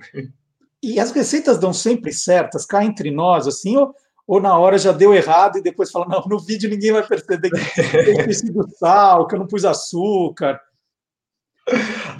E 0.83 0.99
as 0.99 1.11
receitas 1.11 1.57
dão 1.57 1.73
sempre 1.73 2.13
certas, 2.13 2.63
cá 2.63 2.85
entre 2.85 3.09
nós, 3.09 3.47
assim, 3.47 3.75
ou, 3.75 3.91
ou 4.27 4.39
na 4.39 4.55
hora 4.55 4.77
já 4.77 4.91
deu 4.91 5.15
errado 5.15 5.57
e 5.57 5.63
depois 5.63 5.89
fala, 5.89 6.05
não, 6.07 6.21
no 6.27 6.39
vídeo 6.39 6.69
ninguém 6.69 6.91
vai 6.91 7.05
perceber 7.05 7.49
que 7.49 7.57
eu 7.81 8.53
do 8.53 8.69
sal, 8.77 9.25
que 9.25 9.33
eu 9.33 9.39
não 9.39 9.47
pus 9.47 9.65
açúcar. 9.65 10.61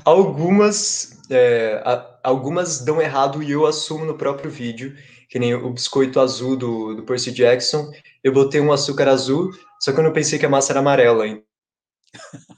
Algumas, 0.04 1.21
é, 1.30 1.82
algumas 2.23 2.84
dão 2.84 3.00
errado 3.00 3.43
e 3.43 3.52
eu 3.52 3.67
assumo 3.67 4.04
no 4.04 4.17
próprio 4.17 4.50
vídeo 4.50 4.95
que 5.30 5.39
nem 5.39 5.54
o 5.54 5.69
biscoito 5.69 6.19
azul 6.19 6.56
do, 6.56 6.95
do 6.95 7.04
Percy 7.04 7.32
Jackson, 7.32 7.91
eu 8.28 8.34
botei 8.34 8.60
um 8.60 8.72
açúcar 8.72 9.08
azul, 9.08 9.52
só 9.80 9.92
que 9.92 10.00
eu 10.00 10.04
não 10.04 10.13
pensei 10.13 10.38
que 10.38 10.46
a 10.46 10.50
massa 10.50 10.74
era 10.74 10.80
amarela, 10.80 11.26
hein? 11.26 11.44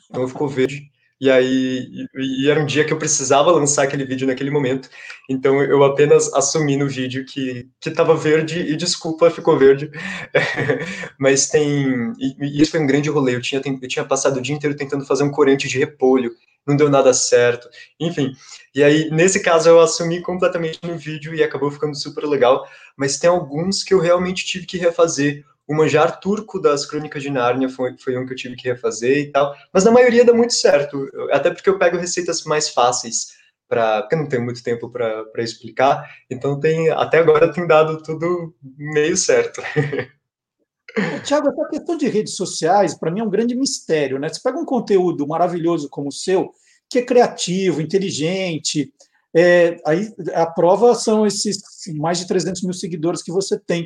então 0.09 0.27
ficou 0.27 0.47
verde. 0.47 0.89
E 1.21 1.29
aí, 1.29 1.85
e, 2.15 2.45
e, 2.45 2.49
era 2.49 2.61
um 2.61 2.65
dia 2.65 2.85
que 2.85 2.93
eu 2.93 2.97
precisava 2.97 3.51
lançar 3.51 3.83
aquele 3.83 4.05
vídeo 4.05 4.25
naquele 4.25 4.49
momento, 4.49 4.89
então 5.29 5.61
eu 5.61 5.83
apenas 5.83 6.33
assumi 6.33 6.77
no 6.77 6.87
vídeo 6.87 7.25
que 7.25 7.67
estava 7.85 8.15
verde 8.15 8.57
e 8.61 8.75
desculpa, 8.77 9.29
ficou 9.29 9.57
verde. 9.59 9.91
Mas 11.19 11.49
tem, 11.49 12.13
e, 12.17 12.35
e, 12.39 12.61
isso 12.61 12.71
foi 12.71 12.79
um 12.79 12.87
grande 12.87 13.09
rolê. 13.09 13.35
Eu 13.35 13.41
tinha, 13.41 13.61
eu 13.65 13.87
tinha 13.87 14.05
passado 14.05 14.37
o 14.37 14.41
dia 14.41 14.55
inteiro 14.55 14.77
tentando 14.77 15.05
fazer 15.05 15.23
um 15.23 15.31
corante 15.31 15.67
de 15.67 15.77
repolho, 15.77 16.31
não 16.65 16.77
deu 16.77 16.89
nada 16.89 17.13
certo, 17.13 17.67
enfim. 17.99 18.31
E 18.73 18.81
aí, 18.81 19.09
nesse 19.11 19.41
caso, 19.41 19.67
eu 19.67 19.79
assumi 19.81 20.21
completamente 20.21 20.79
no 20.83 20.97
vídeo 20.97 21.35
e 21.35 21.43
acabou 21.43 21.69
ficando 21.69 21.95
super 21.95 22.23
legal, 22.25 22.65
mas 22.95 23.19
tem 23.19 23.29
alguns 23.29 23.83
que 23.83 23.93
eu 23.93 23.99
realmente 23.99 24.45
tive 24.45 24.65
que 24.65 24.77
refazer. 24.77 25.43
O 25.69 25.75
manjar 25.75 26.19
turco 26.19 26.59
das 26.59 26.85
Crônicas 26.85 27.21
de 27.21 27.29
Nárnia 27.29 27.69
foi, 27.69 27.95
foi 27.99 28.17
um 28.17 28.25
que 28.25 28.33
eu 28.33 28.37
tive 28.37 28.55
que 28.55 28.67
refazer 28.67 29.17
e 29.19 29.31
tal, 29.31 29.55
mas 29.71 29.83
na 29.83 29.91
maioria 29.91 30.25
dá 30.25 30.33
muito 30.33 30.53
certo, 30.53 31.07
até 31.31 31.51
porque 31.51 31.69
eu 31.69 31.77
pego 31.77 31.97
receitas 31.97 32.43
mais 32.43 32.69
fáceis, 32.69 33.27
pra, 33.67 34.01
porque 34.01 34.15
não 34.15 34.27
tenho 34.27 34.43
muito 34.43 34.63
tempo 34.63 34.89
para 34.89 35.43
explicar, 35.43 36.09
então 36.27 36.59
tem 36.59 36.89
até 36.89 37.19
agora 37.19 37.53
tem 37.53 37.67
dado 37.67 38.01
tudo 38.01 38.55
meio 38.77 39.15
certo. 39.15 39.61
Tiago, 41.23 41.49
essa 41.49 41.69
questão 41.69 41.95
de 41.95 42.07
redes 42.07 42.35
sociais, 42.35 42.97
para 42.97 43.11
mim, 43.11 43.19
é 43.19 43.23
um 43.23 43.29
grande 43.29 43.55
mistério. 43.55 44.17
Né? 44.17 44.27
Você 44.27 44.41
pega 44.43 44.57
um 44.57 44.65
conteúdo 44.65 45.27
maravilhoso 45.27 45.87
como 45.87 46.09
o 46.09 46.11
seu, 46.11 46.49
que 46.89 46.97
é 46.97 47.05
criativo, 47.05 47.79
inteligente, 47.79 48.91
é, 49.35 49.77
aí 49.85 50.11
a 50.33 50.45
prova 50.47 50.95
são 50.95 51.25
esses 51.25 51.61
mais 51.95 52.17
de 52.17 52.27
300 52.27 52.63
mil 52.63 52.73
seguidores 52.73 53.21
que 53.21 53.31
você 53.31 53.59
tem. 53.59 53.85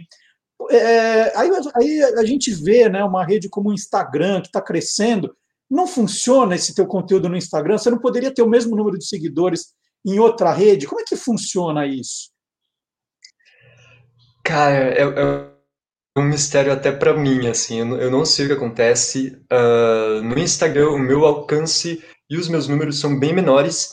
É, 0.70 1.38
aí, 1.38 1.50
aí, 1.76 2.04
a 2.18 2.26
gente 2.26 2.52
vê 2.52 2.90
né, 2.90 3.04
uma 3.04 3.26
rede 3.26 3.50
como 3.50 3.70
o 3.70 3.74
Instagram, 3.74 4.42
que 4.42 4.48
está 4.48 4.62
crescendo, 4.62 5.36
não 5.70 5.88
funciona 5.88 6.56
esse 6.56 6.76
teu 6.76 6.86
conteúdo 6.86 7.30
no 7.30 7.38
Instagram? 7.38 7.78
Você 7.78 7.90
não 7.90 8.00
poderia 8.00 8.34
ter 8.34 8.42
o 8.42 8.50
mesmo 8.50 8.76
número 8.76 8.98
de 8.98 9.08
seguidores 9.08 9.74
em 10.06 10.20
outra 10.20 10.52
rede? 10.52 10.88
Como 10.88 11.02
é 11.02 11.04
que 11.04 11.16
funciona 11.16 11.86
isso? 11.88 12.32
Cara, 14.44 14.76
é, 14.76 15.02
é 15.02 15.54
um 16.20 16.24
mistério 16.24 16.72
até 16.72 16.92
para 16.92 17.16
mim, 17.16 17.48
assim, 17.48 17.80
eu 17.80 17.86
não, 17.86 17.98
eu 17.98 18.12
não, 18.12 18.26
sei 18.26 18.46
o 18.46 18.50
que 18.50 18.54
acontece. 18.54 19.42
Uh, 19.52 20.22
no 20.22 20.38
Instagram, 20.38 20.90
o 20.90 21.00
meu 21.00 21.26
alcance 21.26 22.04
e 22.30 22.38
os 22.38 22.48
meus 22.48 22.68
números 22.68 23.00
são 23.00 23.18
bem 23.18 23.34
menores, 23.34 23.90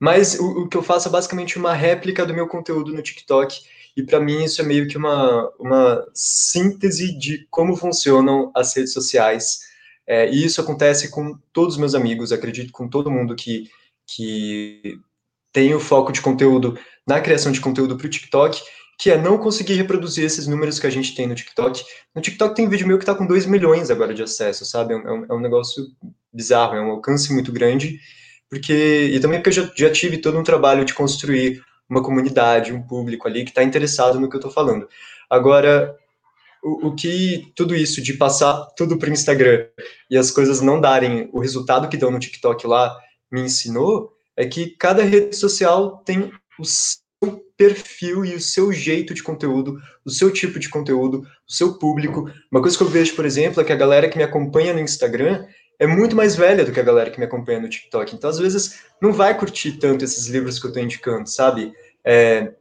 mas 0.00 0.38
o, 0.38 0.62
o 0.62 0.68
que 0.68 0.76
eu 0.76 0.82
faço 0.82 1.08
é 1.08 1.10
basicamente 1.10 1.58
uma 1.58 1.74
réplica 1.74 2.24
do 2.24 2.32
meu 2.32 2.48
conteúdo 2.48 2.92
no 2.92 3.02
TikTok, 3.02 3.60
e 3.96 4.02
para 4.02 4.20
mim 4.20 4.44
isso 4.44 4.60
é 4.60 4.64
meio 4.64 4.88
que 4.88 4.96
uma, 4.96 5.50
uma 5.58 6.06
síntese 6.14 7.16
de 7.16 7.46
como 7.50 7.76
funcionam 7.76 8.50
as 8.54 8.74
redes 8.74 8.92
sociais. 8.92 9.60
É, 10.06 10.28
e 10.30 10.44
isso 10.44 10.60
acontece 10.60 11.10
com 11.10 11.38
todos 11.52 11.74
os 11.74 11.80
meus 11.80 11.94
amigos, 11.94 12.32
acredito 12.32 12.72
com 12.72 12.88
todo 12.88 13.10
mundo 13.10 13.36
que, 13.36 13.68
que 14.06 14.98
tem 15.52 15.74
o 15.74 15.80
foco 15.80 16.12
de 16.12 16.20
conteúdo 16.20 16.78
na 17.06 17.20
criação 17.20 17.52
de 17.52 17.60
conteúdo 17.60 17.96
para 17.96 18.06
o 18.06 18.10
TikTok, 18.10 18.60
que 18.98 19.10
é 19.10 19.16
não 19.16 19.38
conseguir 19.38 19.74
reproduzir 19.74 20.24
esses 20.24 20.46
números 20.46 20.78
que 20.78 20.86
a 20.86 20.90
gente 20.90 21.14
tem 21.14 21.26
no 21.26 21.34
TikTok. 21.34 21.82
No 22.14 22.20
TikTok 22.20 22.54
tem 22.54 22.68
vídeo 22.68 22.86
meu 22.86 22.98
que 22.98 23.02
está 23.02 23.14
com 23.14 23.26
2 23.26 23.46
milhões 23.46 23.90
agora 23.90 24.12
de 24.12 24.22
acesso, 24.22 24.64
sabe? 24.64 24.94
É 24.94 24.96
um, 24.96 25.24
é 25.24 25.32
um 25.32 25.40
negócio 25.40 25.84
bizarro, 26.32 26.74
é 26.74 26.80
um 26.80 26.90
alcance 26.90 27.32
muito 27.32 27.50
grande, 27.50 27.98
porque 28.48 29.10
e 29.12 29.18
também 29.20 29.38
porque 29.38 29.58
eu 29.58 29.64
já, 29.64 29.72
já 29.74 29.90
tive 29.90 30.18
todo 30.18 30.38
um 30.38 30.42
trabalho 30.42 30.84
de 30.84 30.92
construir 30.92 31.62
uma 31.90 32.02
comunidade, 32.02 32.72
um 32.72 32.80
público 32.80 33.26
ali 33.26 33.44
que 33.44 33.50
está 33.50 33.64
interessado 33.64 34.20
no 34.20 34.30
que 34.30 34.36
eu 34.36 34.38
estou 34.38 34.52
falando. 34.52 34.88
Agora, 35.28 35.96
o, 36.62 36.88
o, 36.88 36.94
que 36.94 37.52
tudo 37.56 37.74
isso 37.74 38.00
de 38.00 38.14
passar 38.14 38.66
tudo 38.76 38.96
para 38.96 39.10
o 39.10 39.12
Instagram 39.12 39.66
e 40.08 40.16
as 40.16 40.30
coisas 40.30 40.60
não 40.60 40.80
darem 40.80 41.28
o 41.32 41.40
resultado 41.40 41.88
que 41.88 41.96
dão 41.96 42.10
no 42.10 42.20
TikTok 42.20 42.66
lá 42.66 42.96
me 43.30 43.40
ensinou 43.40 44.12
é 44.36 44.46
que 44.46 44.70
cada 44.78 45.02
rede 45.02 45.34
social 45.34 45.98
tem 46.04 46.32
o 46.58 46.64
seu 46.64 47.44
perfil 47.56 48.24
e 48.24 48.34
o 48.34 48.40
seu 48.40 48.72
jeito 48.72 49.12
de 49.12 49.22
conteúdo, 49.22 49.78
o 50.04 50.10
seu 50.10 50.32
tipo 50.32 50.58
de 50.58 50.68
conteúdo, 50.68 51.26
o 51.46 51.52
seu 51.52 51.74
público. 51.74 52.30
Uma 52.50 52.62
coisa 52.62 52.76
que 52.76 52.82
eu 52.82 52.88
vejo, 52.88 53.14
por 53.14 53.26
exemplo, 53.26 53.60
é 53.60 53.64
que 53.64 53.72
a 53.72 53.76
galera 53.76 54.08
que 54.08 54.16
me 54.16 54.24
acompanha 54.24 54.72
no 54.72 54.80
Instagram 54.80 55.44
é 55.80 55.86
muito 55.86 56.14
mais 56.14 56.36
velha 56.36 56.62
do 56.62 56.72
que 56.72 56.78
a 56.78 56.82
galera 56.82 57.10
que 57.10 57.18
me 57.18 57.24
acompanha 57.24 57.58
no 57.58 57.68
TikTok. 57.68 58.14
Então, 58.14 58.28
às 58.28 58.38
vezes, 58.38 58.82
não 59.00 59.14
vai 59.14 59.36
curtir 59.36 59.78
tanto 59.78 60.04
esses 60.04 60.26
livros 60.26 60.58
que 60.58 60.66
eu 60.66 60.68
estou 60.68 60.82
indicando, 60.82 61.26
sabe? 61.28 61.72
É... 62.04 62.52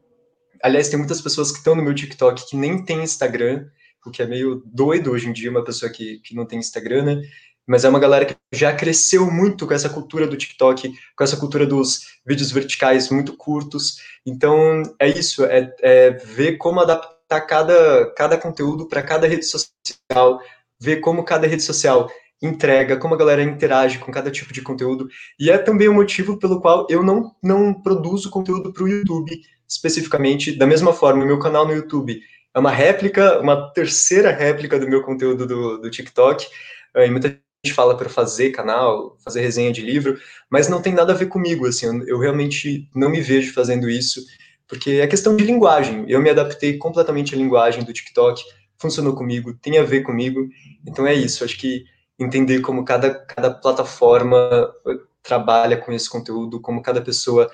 Aliás, 0.63 0.87
tem 0.87 0.97
muitas 0.97 1.21
pessoas 1.21 1.51
que 1.51 1.57
estão 1.57 1.75
no 1.75 1.83
meu 1.83 1.93
TikTok 1.93 2.49
que 2.49 2.55
nem 2.55 2.83
tem 2.83 3.03
Instagram, 3.03 3.67
o 4.05 4.09
que 4.09 4.21
é 4.21 4.25
meio 4.25 4.63
doido 4.65 5.11
hoje 5.11 5.27
em 5.27 5.33
dia, 5.33 5.51
uma 5.51 5.63
pessoa 5.65 5.91
que, 5.91 6.19
que 6.19 6.33
não 6.33 6.45
tem 6.45 6.59
Instagram, 6.59 7.03
né? 7.03 7.21
Mas 7.67 7.83
é 7.83 7.89
uma 7.89 7.99
galera 7.99 8.25
que 8.25 8.35
já 8.53 8.73
cresceu 8.73 9.29
muito 9.29 9.67
com 9.67 9.73
essa 9.73 9.89
cultura 9.89 10.25
do 10.25 10.37
TikTok, 10.37 10.91
com 11.15 11.23
essa 11.23 11.37
cultura 11.37 11.65
dos 11.65 12.19
vídeos 12.25 12.51
verticais 12.51 13.09
muito 13.09 13.35
curtos. 13.35 13.97
Então, 14.25 14.81
é 14.97 15.09
isso, 15.09 15.43
é, 15.43 15.73
é 15.81 16.11
ver 16.11 16.57
como 16.57 16.79
adaptar 16.79 17.41
cada, 17.41 18.11
cada 18.15 18.37
conteúdo 18.37 18.87
para 18.87 19.03
cada 19.03 19.27
rede 19.27 19.45
social, 19.45 20.41
ver 20.79 21.01
como 21.01 21.25
cada 21.25 21.45
rede 21.45 21.63
social 21.63 22.09
entrega, 22.41 22.97
como 22.97 23.13
a 23.13 23.17
galera 23.17 23.43
interage 23.43 23.99
com 23.99 24.11
cada 24.11 24.31
tipo 24.31 24.53
de 24.53 24.61
conteúdo. 24.61 25.09
E 25.39 25.49
é 25.49 25.57
também 25.57 25.89
o 25.89 25.93
motivo 25.93 26.37
pelo 26.37 26.61
qual 26.61 26.87
eu 26.89 27.03
não, 27.03 27.35
não 27.43 27.73
produzo 27.73 28.29
conteúdo 28.29 28.71
para 28.71 28.83
o 28.83 28.87
YouTube 28.87 29.41
especificamente. 29.67 30.57
Da 30.57 30.65
mesma 30.65 30.93
forma, 30.93 31.23
o 31.23 31.27
meu 31.27 31.39
canal 31.39 31.67
no 31.67 31.73
YouTube 31.73 32.19
é 32.53 32.59
uma 32.59 32.71
réplica, 32.71 33.39
uma 33.39 33.71
terceira 33.71 34.31
réplica 34.31 34.79
do 34.79 34.87
meu 34.87 35.03
conteúdo 35.03 35.45
do, 35.45 35.77
do 35.77 35.89
TikTok. 35.89 36.47
Eh, 36.95 37.07
e 37.07 37.11
muita 37.11 37.27
gente 37.63 37.75
fala 37.75 37.95
para 37.95 38.09
fazer 38.09 38.51
canal, 38.51 39.17
fazer 39.23 39.41
resenha 39.41 39.71
de 39.71 39.81
livro, 39.81 40.17
mas 40.49 40.67
não 40.67 40.81
tem 40.81 40.93
nada 40.93 41.13
a 41.13 41.15
ver 41.15 41.27
comigo. 41.27 41.67
Assim, 41.67 41.85
eu, 41.85 42.07
eu 42.07 42.19
realmente 42.19 42.89
não 42.95 43.09
me 43.09 43.21
vejo 43.21 43.53
fazendo 43.53 43.89
isso, 43.89 44.25
porque 44.67 44.91
é 44.91 45.07
questão 45.07 45.35
de 45.35 45.43
linguagem. 45.43 46.05
Eu 46.07 46.21
me 46.21 46.29
adaptei 46.29 46.77
completamente 46.77 47.35
à 47.35 47.37
linguagem 47.37 47.83
do 47.83 47.93
TikTok, 47.93 48.43
funcionou 48.77 49.13
comigo, 49.15 49.53
tem 49.61 49.77
a 49.77 49.83
ver 49.83 50.01
comigo. 50.01 50.47
Então 50.87 51.05
é 51.05 51.13
isso. 51.13 51.43
Acho 51.43 51.57
que 51.57 51.83
entender 52.19 52.61
como 52.61 52.83
cada, 52.83 53.13
cada 53.13 53.49
plataforma 53.49 54.37
eh, 54.87 54.97
trabalha 55.23 55.77
com 55.77 55.91
esse 55.91 56.09
conteúdo, 56.09 56.59
como 56.59 56.81
cada 56.81 57.01
pessoa, 57.01 57.49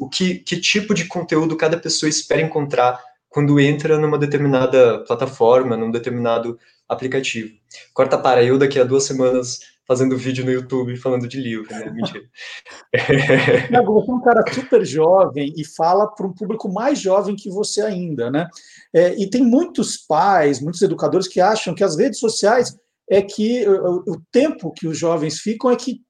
o 0.00 0.08
que, 0.08 0.38
que 0.38 0.60
tipo 0.60 0.92
de 0.92 1.06
conteúdo 1.06 1.56
cada 1.56 1.78
pessoa 1.78 2.10
espera 2.10 2.42
encontrar 2.42 3.00
quando 3.28 3.58
entra 3.58 3.98
numa 3.98 4.18
determinada 4.18 5.00
plataforma, 5.04 5.76
num 5.76 5.90
determinado 5.90 6.58
aplicativo. 6.88 7.52
Corta 7.92 8.18
para 8.18 8.42
eu 8.42 8.58
daqui 8.58 8.78
a 8.78 8.84
duas 8.84 9.04
semanas 9.04 9.60
fazendo 9.86 10.16
vídeo 10.16 10.44
no 10.44 10.50
YouTube 10.50 10.96
falando 10.96 11.28
de 11.28 11.38
livro, 11.40 11.70
né? 11.70 11.90
Mentira. 11.92 12.24
Tiago, 13.68 13.94
você 13.94 14.10
é 14.10 14.14
um 14.14 14.20
cara 14.20 14.52
super 14.52 14.84
jovem 14.84 15.52
e 15.56 15.64
fala 15.64 16.06
para 16.06 16.26
um 16.26 16.32
público 16.32 16.72
mais 16.72 16.98
jovem 16.98 17.36
que 17.36 17.50
você 17.50 17.82
ainda, 17.82 18.30
né? 18.30 18.48
É, 18.92 19.14
e 19.20 19.28
tem 19.28 19.42
muitos 19.42 19.96
pais, 19.96 20.60
muitos 20.60 20.80
educadores 20.80 21.28
que 21.28 21.40
acham 21.40 21.74
que 21.74 21.84
as 21.84 21.96
redes 21.96 22.18
sociais 22.18 22.76
é 23.10 23.22
que 23.22 23.66
o, 23.68 24.20
tempo 24.32 24.72
que 24.72 24.86
os 24.86 24.98
jovens 24.98 25.38
ficam 25.38 25.70
é 25.70 25.76
que, 25.76 26.00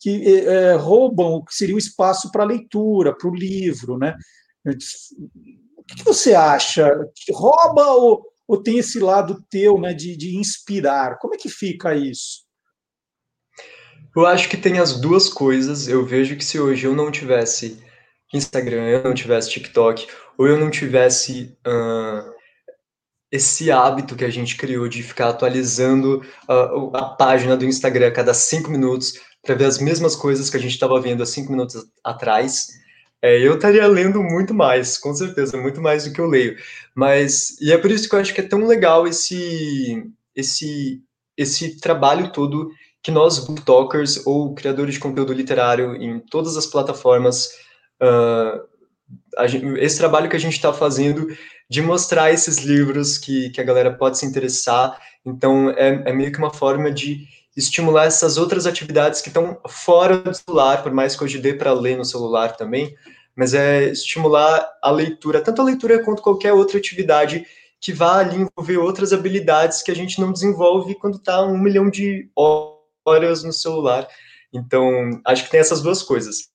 que 0.00 0.22
é, 0.26 0.44
é 0.44 0.74
roubam 0.74 1.34
o 1.34 1.44
que 1.44 1.54
seria 1.54 1.74
o 1.74 1.78
espaço 1.78 2.30
para 2.30 2.42
a 2.42 2.46
leitura, 2.46 3.16
para 3.16 3.28
o 3.28 3.34
livro, 3.34 3.96
né? 3.96 4.16
O 4.64 5.84
que 5.96 6.04
você 6.04 6.34
acha? 6.34 6.90
Rouba 7.30 7.92
ou, 7.92 8.22
ou 8.46 8.62
tem 8.62 8.78
esse 8.78 8.98
lado 8.98 9.44
teu 9.50 9.78
né, 9.78 9.92
de, 9.92 10.16
de 10.16 10.36
inspirar? 10.36 11.18
Como 11.18 11.34
é 11.34 11.38
que 11.38 11.48
fica 11.48 11.94
isso? 11.94 12.44
Eu 14.14 14.26
acho 14.26 14.48
que 14.48 14.56
tem 14.56 14.78
as 14.78 15.00
duas 15.00 15.28
coisas. 15.28 15.88
Eu 15.88 16.04
vejo 16.04 16.36
que 16.36 16.44
se 16.44 16.60
hoje 16.60 16.86
eu 16.86 16.94
não 16.94 17.10
tivesse 17.10 17.82
Instagram, 18.32 18.88
eu 18.88 19.02
não 19.02 19.14
tivesse 19.14 19.50
TikTok, 19.50 20.06
ou 20.38 20.46
eu 20.46 20.58
não 20.58 20.70
tivesse 20.70 21.56
uh, 21.66 22.32
esse 23.32 23.72
hábito 23.72 24.14
que 24.14 24.26
a 24.26 24.30
gente 24.30 24.58
criou 24.58 24.86
de 24.86 25.02
ficar 25.02 25.30
atualizando 25.30 26.22
uh, 26.46 26.94
a 26.94 27.04
página 27.06 27.56
do 27.56 27.64
Instagram 27.64 28.08
a 28.08 28.12
cada 28.12 28.34
cinco 28.34 28.70
minutos 28.70 29.14
para 29.42 29.54
ver 29.54 29.64
as 29.64 29.78
mesmas 29.78 30.14
coisas 30.14 30.50
que 30.50 30.56
a 30.58 30.60
gente 30.60 30.72
estava 30.72 31.00
vendo 31.00 31.22
há 31.22 31.26
cinco 31.26 31.50
minutos 31.50 31.84
atrás, 32.04 32.68
é, 33.22 33.40
eu 33.40 33.54
estaria 33.54 33.86
lendo 33.86 34.22
muito 34.22 34.52
mais, 34.52 34.98
com 34.98 35.14
certeza, 35.14 35.56
muito 35.56 35.80
mais 35.80 36.04
do 36.04 36.12
que 36.12 36.20
eu 36.20 36.26
leio. 36.26 36.56
Mas, 36.94 37.56
e 37.60 37.72
é 37.72 37.78
por 37.78 37.90
isso 37.90 38.08
que 38.08 38.14
eu 38.14 38.20
acho 38.20 38.34
que 38.34 38.40
é 38.40 38.46
tão 38.46 38.66
legal 38.66 39.06
esse, 39.06 40.04
esse, 40.36 41.00
esse 41.36 41.80
trabalho 41.80 42.32
todo 42.32 42.70
que 43.02 43.10
nós, 43.10 43.38
booktokers 43.38 44.26
ou 44.26 44.54
criadores 44.54 44.94
de 44.94 45.00
conteúdo 45.00 45.32
literário 45.32 45.96
em 45.96 46.20
todas 46.20 46.56
as 46.56 46.66
plataformas, 46.66 47.48
uh, 48.02 49.46
gente, 49.48 49.66
esse 49.78 49.98
trabalho 49.98 50.28
que 50.28 50.36
a 50.36 50.40
gente 50.40 50.54
está 50.54 50.72
fazendo 50.72 51.26
de 51.72 51.80
mostrar 51.80 52.30
esses 52.30 52.58
livros 52.58 53.16
que, 53.16 53.48
que 53.48 53.58
a 53.58 53.64
galera 53.64 53.90
pode 53.90 54.18
se 54.18 54.26
interessar. 54.26 55.00
Então, 55.24 55.70
é, 55.70 56.02
é 56.04 56.12
meio 56.12 56.30
que 56.30 56.36
uma 56.36 56.52
forma 56.52 56.92
de 56.92 57.26
estimular 57.56 58.04
essas 58.04 58.36
outras 58.36 58.66
atividades 58.66 59.22
que 59.22 59.28
estão 59.28 59.58
fora 59.66 60.18
do 60.18 60.34
celular, 60.34 60.82
por 60.82 60.92
mais 60.92 61.16
que 61.16 61.24
hoje 61.24 61.38
dê 61.38 61.54
para 61.54 61.72
ler 61.72 61.96
no 61.96 62.04
celular 62.04 62.58
também, 62.58 62.94
mas 63.34 63.54
é 63.54 63.84
estimular 63.84 64.70
a 64.82 64.90
leitura, 64.90 65.40
tanto 65.40 65.62
a 65.62 65.64
leitura 65.64 66.04
quanto 66.04 66.20
qualquer 66.20 66.52
outra 66.52 66.76
atividade 66.76 67.46
que 67.80 67.90
vá 67.90 68.18
ali 68.18 68.36
envolver 68.36 68.76
outras 68.76 69.14
habilidades 69.14 69.80
que 69.80 69.90
a 69.90 69.96
gente 69.96 70.20
não 70.20 70.30
desenvolve 70.30 70.94
quando 70.96 71.16
está 71.16 71.42
um 71.42 71.56
milhão 71.56 71.88
de 71.88 72.30
horas 72.36 73.42
no 73.42 73.52
celular. 73.52 74.06
Então, 74.52 75.22
acho 75.24 75.44
que 75.44 75.50
tem 75.50 75.60
essas 75.60 75.80
duas 75.80 76.02
coisas. 76.02 76.50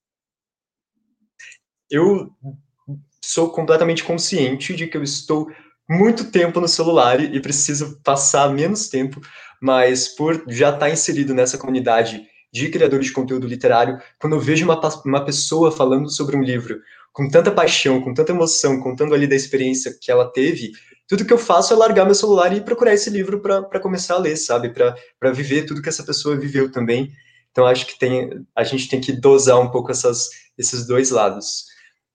Eu 1.90 2.32
sou 3.28 3.50
completamente 3.50 4.06
consciente 4.06 4.74
de 4.74 4.88
que 4.88 4.96
eu 4.96 5.04
estou 5.04 5.52
muito 5.90 6.32
tempo 6.32 6.62
no 6.62 6.68
celular 6.68 7.20
e 7.20 7.42
preciso 7.42 8.00
passar 8.02 8.50
menos 8.54 8.88
tempo, 8.88 9.20
mas 9.62 10.08
por 10.08 10.46
já 10.48 10.70
estar 10.70 10.90
inserido 10.90 11.34
nessa 11.34 11.58
comunidade 11.58 12.26
de 12.54 12.70
criadores 12.70 13.08
de 13.08 13.12
conteúdo 13.12 13.46
literário, 13.46 14.00
quando 14.18 14.38
eu 14.38 14.40
vejo 14.40 14.64
uma, 14.64 14.80
uma 15.06 15.26
pessoa 15.26 15.74
falando 15.74 16.10
sobre 16.10 16.38
um 16.38 16.42
livro 16.42 16.80
com 17.12 17.28
tanta 17.28 17.52
paixão, 17.52 18.02
com 18.02 18.14
tanta 18.14 18.32
emoção, 18.32 18.80
contando 18.80 19.14
ali 19.14 19.28
da 19.28 19.36
experiência 19.36 19.94
que 20.00 20.10
ela 20.10 20.32
teve, 20.32 20.72
tudo 21.06 21.26
que 21.26 21.34
eu 21.34 21.38
faço 21.38 21.74
é 21.74 21.76
largar 21.76 22.06
meu 22.06 22.16
celular 22.16 22.56
e 22.56 22.62
procurar 22.62 22.94
esse 22.94 23.10
livro 23.10 23.42
para 23.42 23.80
começar 23.82 24.16
a 24.16 24.20
ler, 24.20 24.38
sabe? 24.38 24.70
Para 24.70 25.32
viver 25.34 25.66
tudo 25.66 25.82
que 25.82 25.90
essa 25.90 26.04
pessoa 26.04 26.38
viveu 26.38 26.72
também. 26.72 27.12
Então, 27.52 27.66
acho 27.66 27.86
que 27.88 28.00
tem, 28.00 28.46
a 28.56 28.64
gente 28.64 28.88
tem 28.88 29.02
que 29.02 29.12
dosar 29.12 29.60
um 29.60 29.70
pouco 29.70 29.92
essas, 29.92 30.30
esses 30.58 30.88
dois 30.88 31.10
lados 31.10 31.67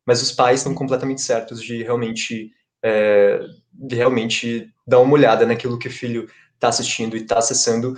mas 0.06 0.22
os 0.22 0.32
pais 0.32 0.60
estão 0.60 0.74
completamente 0.74 1.20
certos 1.20 1.62
de 1.62 1.82
realmente, 1.82 2.50
é, 2.82 3.40
de 3.72 3.96
realmente 3.96 4.68
dar 4.86 5.00
uma 5.00 5.14
olhada 5.14 5.46
naquilo 5.46 5.78
que 5.78 5.88
o 5.88 5.92
filho 5.92 6.28
está 6.54 6.68
assistindo 6.68 7.16
e 7.16 7.22
está 7.22 7.38
acessando, 7.38 7.94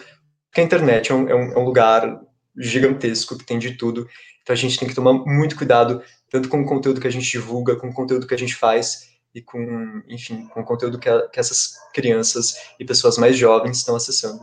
porque 0.47 0.61
a 0.61 0.65
internet 0.65 1.11
é 1.11 1.15
um, 1.15 1.29
é, 1.29 1.35
um, 1.35 1.53
é 1.53 1.59
um, 1.59 1.65
lugar 1.65 2.21
gigantesco 2.57 3.37
que 3.37 3.45
tem 3.45 3.59
de 3.59 3.77
tudo, 3.77 4.09
então 4.43 4.53
a 4.53 4.57
gente 4.57 4.79
tem 4.79 4.89
que 4.89 4.95
tomar 4.95 5.13
muito 5.13 5.57
cuidado, 5.57 6.03
tanto 6.31 6.49
com 6.49 6.61
o 6.61 6.67
conteúdo 6.67 7.01
que 7.01 7.09
a 7.09 7.13
gente 7.13 7.31
divulga, 7.31 7.77
com 7.77 7.89
o 7.89 7.93
conteúdo 7.93 8.27
que 8.27 8.35
a 8.35 8.39
gente 8.39 8.55
faz, 8.55 9.15
e 9.35 9.43
com, 9.43 10.03
enfim, 10.09 10.47
com 10.47 10.61
o 10.61 10.65
conteúdo 10.65 10.99
que, 10.99 11.09
a, 11.09 11.29
que 11.29 11.41
essas 11.41 11.75
crianças 11.93 12.55
e 12.79 12.85
pessoas 12.85 13.19
mais 13.19 13.37
jovens 13.37 13.79
estão 13.79 13.97
acessando. 13.97 14.41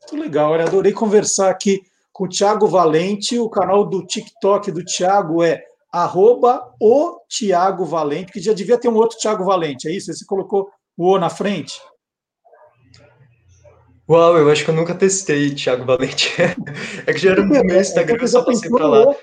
Muito 0.00 0.24
legal, 0.24 0.54
eu 0.54 0.66
adorei 0.66 0.92
conversar 0.92 1.50
aqui 1.50 1.82
com 2.10 2.24
o 2.24 2.28
Thiago 2.28 2.66
Valente, 2.66 3.38
o 3.38 3.50
canal 3.50 3.86
do 3.86 4.04
TikTok 4.06 4.72
do 4.72 4.84
Thiago 4.84 5.42
é 5.42 5.62
arroba 5.92 6.74
o 6.80 7.20
Tiago 7.28 7.84
Valente, 7.84 8.32
que 8.32 8.40
já 8.40 8.52
devia 8.52 8.78
ter 8.78 8.88
um 8.88 8.96
outro 8.96 9.18
Tiago 9.18 9.44
Valente, 9.44 9.88
é 9.88 9.92
isso? 9.92 10.12
Você 10.12 10.24
colocou 10.24 10.70
o 10.96 11.12
O 11.12 11.18
na 11.18 11.30
frente? 11.30 11.80
Uau, 14.08 14.36
eu 14.36 14.50
acho 14.50 14.64
que 14.64 14.70
eu 14.70 14.74
nunca 14.74 14.94
testei 14.94 15.54
Tiago 15.54 15.84
Valente. 15.84 16.34
é 17.06 17.12
que 17.12 17.18
já 17.18 17.30
era 17.30 17.42
no 17.42 17.64
meu 17.64 17.80
Instagram, 17.80 18.18
eu 18.20 18.28
só 18.28 18.44
passei 18.44 18.68
para 18.68 18.86
lá. 18.86 19.14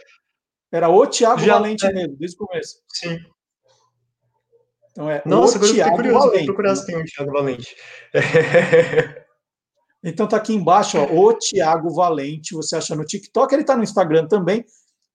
Era 0.72 0.90
o 0.90 1.06
Tiago 1.06 1.42
Valente 1.42 1.86
é. 1.86 1.94
mesmo, 1.94 2.16
desde 2.18 2.38
o 2.38 2.46
começo. 2.46 2.82
Sim. 2.94 3.18
Então 4.92 5.10
é 5.10 5.22
Nossa, 5.26 5.58
agora 5.58 5.72
eu 5.72 5.76
fiquei 5.76 5.92
curioso, 5.92 6.20
Valente. 6.20 6.38
vou 6.38 6.46
procurar 6.46 6.76
se 6.76 6.86
tem 6.86 6.98
um 6.98 7.04
Tiago 7.04 7.32
Valente. 7.32 7.76
Então 10.04 10.28
tá 10.28 10.38
aqui 10.38 10.54
embaixo, 10.54 10.98
ó, 10.98 11.06
o 11.06 11.34
Tiago 11.34 11.90
Valente, 11.94 12.54
você 12.54 12.76
acha 12.76 12.96
no 12.96 13.04
TikTok, 13.04 13.54
ele 13.54 13.64
tá 13.64 13.76
no 13.76 13.84
Instagram 13.84 14.28
também, 14.28 14.64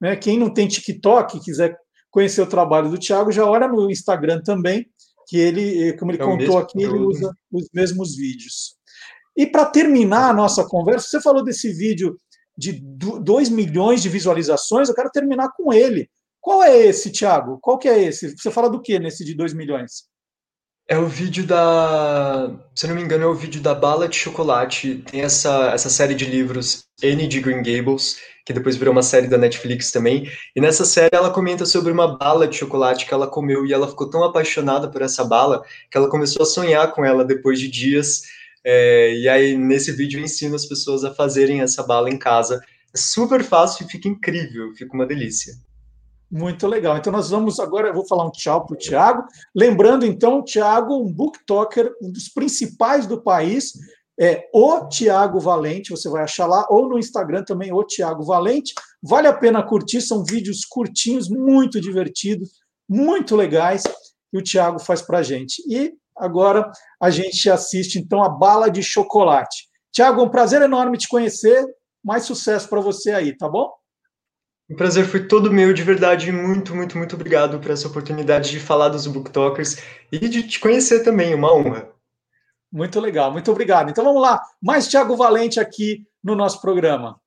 né? 0.02 0.16
Quem 0.16 0.36
não 0.36 0.52
tem 0.52 0.66
TikTok, 0.66 1.38
quiser 1.40 1.78
conhecer 2.10 2.42
o 2.42 2.46
trabalho 2.46 2.90
do 2.90 2.98
Thiago, 2.98 3.30
já 3.30 3.46
olha 3.46 3.68
no 3.68 3.88
Instagram 3.88 4.42
também, 4.42 4.84
que 5.28 5.38
ele, 5.38 5.96
como 5.96 6.10
ele 6.10 6.20
é 6.20 6.24
contou 6.24 6.58
aqui, 6.58 6.82
ele 6.82 6.98
usa 6.98 7.32
os 7.52 7.68
mesmos 7.72 8.16
vídeos. 8.16 8.74
E 9.36 9.46
para 9.46 9.64
terminar 9.64 10.30
a 10.30 10.34
nossa 10.34 10.66
conversa, 10.66 11.06
você 11.08 11.22
falou 11.22 11.44
desse 11.44 11.72
vídeo 11.72 12.18
de 12.58 12.82
2 12.82 13.48
milhões 13.48 14.02
de 14.02 14.08
visualizações, 14.08 14.88
eu 14.88 14.94
quero 14.94 15.10
terminar 15.10 15.50
com 15.56 15.72
ele. 15.72 16.10
Qual 16.40 16.62
é 16.62 16.76
esse, 16.76 17.12
Thiago? 17.12 17.58
Qual 17.62 17.78
que 17.78 17.88
é 17.88 18.02
esse? 18.02 18.36
Você 18.36 18.50
fala 18.50 18.68
do 18.68 18.82
que 18.82 18.98
nesse 18.98 19.24
de 19.24 19.34
2 19.34 19.54
milhões? 19.54 20.10
É 20.88 20.98
o 20.98 21.06
vídeo 21.06 21.46
da. 21.46 22.52
Se 22.74 22.88
não 22.88 22.96
me 22.96 23.02
engano, 23.02 23.22
é 23.22 23.26
o 23.26 23.34
vídeo 23.34 23.62
da 23.62 23.74
Bala 23.74 24.08
de 24.08 24.16
Chocolate. 24.16 25.02
Tem 25.10 25.22
essa, 25.22 25.70
essa 25.72 25.88
série 25.88 26.14
de 26.14 26.24
livros, 26.26 26.84
N 27.00 27.26
de 27.28 27.40
Green 27.40 27.62
Gables, 27.62 28.18
que 28.44 28.52
depois 28.52 28.76
virou 28.76 28.92
uma 28.92 29.02
série 29.02 29.26
da 29.26 29.38
Netflix 29.38 29.90
também. 29.92 30.28
E 30.54 30.60
nessa 30.60 30.84
série 30.84 31.14
ela 31.14 31.30
comenta 31.30 31.64
sobre 31.64 31.92
uma 31.92 32.16
bala 32.16 32.46
de 32.46 32.56
chocolate 32.56 33.06
que 33.06 33.14
ela 33.14 33.26
comeu 33.26 33.66
e 33.66 33.72
ela 33.72 33.88
ficou 33.88 34.08
tão 34.08 34.24
apaixonada 34.24 34.90
por 34.90 35.02
essa 35.02 35.24
bala 35.24 35.62
que 35.90 35.96
ela 35.96 36.08
começou 36.08 36.42
a 36.42 36.46
sonhar 36.46 36.92
com 36.92 37.04
ela 37.04 37.24
depois 37.24 37.58
de 37.58 37.68
dias. 37.68 38.22
É, 38.64 39.14
e 39.14 39.28
aí 39.28 39.56
nesse 39.56 39.92
vídeo 39.92 40.20
eu 40.20 40.24
ensino 40.24 40.54
as 40.54 40.66
pessoas 40.66 41.04
a 41.04 41.14
fazerem 41.14 41.60
essa 41.60 41.82
bala 41.82 42.10
em 42.10 42.18
casa. 42.18 42.60
É 42.94 42.98
super 42.98 43.42
fácil 43.42 43.86
e 43.86 43.88
fica 43.88 44.08
incrível, 44.08 44.72
fica 44.74 44.94
uma 44.94 45.06
delícia. 45.06 45.54
Muito 46.32 46.66
legal. 46.66 46.96
Então, 46.96 47.12
nós 47.12 47.28
vamos 47.28 47.60
agora, 47.60 47.88
eu 47.88 47.94
vou 47.94 48.06
falar 48.06 48.24
um 48.24 48.30
tchau 48.30 48.64
para 48.64 48.74
o 48.74 48.78
Tiago. 48.78 49.22
Lembrando, 49.54 50.06
então, 50.06 50.42
Tiago, 50.42 50.96
um 50.96 51.12
booktalker, 51.12 51.92
um 52.00 52.10
dos 52.10 52.26
principais 52.30 53.06
do 53.06 53.20
país, 53.20 53.74
é 54.22 54.48
o 54.52 54.86
Tiago 54.86 55.40
Valente, 55.40 55.90
você 55.90 56.08
vai 56.08 56.22
achar 56.22 56.46
lá, 56.46 56.64
ou 56.70 56.88
no 56.88 56.96
Instagram 56.96 57.42
também, 57.42 57.72
o 57.72 57.82
Tiago 57.82 58.22
Valente. 58.22 58.72
Vale 59.02 59.26
a 59.26 59.32
pena 59.32 59.64
curtir, 59.64 60.00
são 60.00 60.22
vídeos 60.22 60.64
curtinhos, 60.64 61.28
muito 61.28 61.80
divertidos, 61.80 62.50
muito 62.88 63.34
legais, 63.34 63.82
que 63.82 64.38
o 64.38 64.42
Tiago 64.42 64.78
faz 64.78 65.02
para 65.02 65.24
gente. 65.24 65.60
E 65.68 65.92
agora 66.16 66.70
a 67.00 67.10
gente 67.10 67.50
assiste, 67.50 67.98
então, 67.98 68.22
a 68.22 68.28
Bala 68.28 68.70
de 68.70 68.80
Chocolate. 68.80 69.66
Tiago, 69.90 70.22
um 70.22 70.28
prazer 70.28 70.62
enorme 70.62 70.96
te 70.96 71.08
conhecer, 71.08 71.66
mais 72.04 72.22
sucesso 72.22 72.68
para 72.68 72.80
você 72.80 73.10
aí, 73.10 73.36
tá 73.36 73.48
bom? 73.48 73.72
O 74.70 74.76
prazer 74.76 75.04
foi 75.04 75.26
todo 75.26 75.52
meu, 75.52 75.72
de 75.74 75.82
verdade. 75.82 76.30
Muito, 76.30 76.76
muito, 76.76 76.96
muito 76.96 77.16
obrigado 77.16 77.58
por 77.58 77.72
essa 77.72 77.88
oportunidade 77.88 78.52
de 78.52 78.60
falar 78.60 78.88
dos 78.88 79.08
Booktalkers 79.08 79.78
e 80.12 80.28
de 80.28 80.44
te 80.44 80.60
conhecer 80.60 81.02
também, 81.02 81.34
uma 81.34 81.52
honra. 81.52 81.90
Muito 82.72 82.98
legal, 82.98 83.30
muito 83.30 83.50
obrigado. 83.50 83.90
Então 83.90 84.02
vamos 84.02 84.22
lá, 84.22 84.40
mais 84.60 84.88
Thiago 84.88 85.14
Valente 85.14 85.60
aqui 85.60 86.06
no 86.24 86.34
nosso 86.34 86.60
programa. 86.60 87.20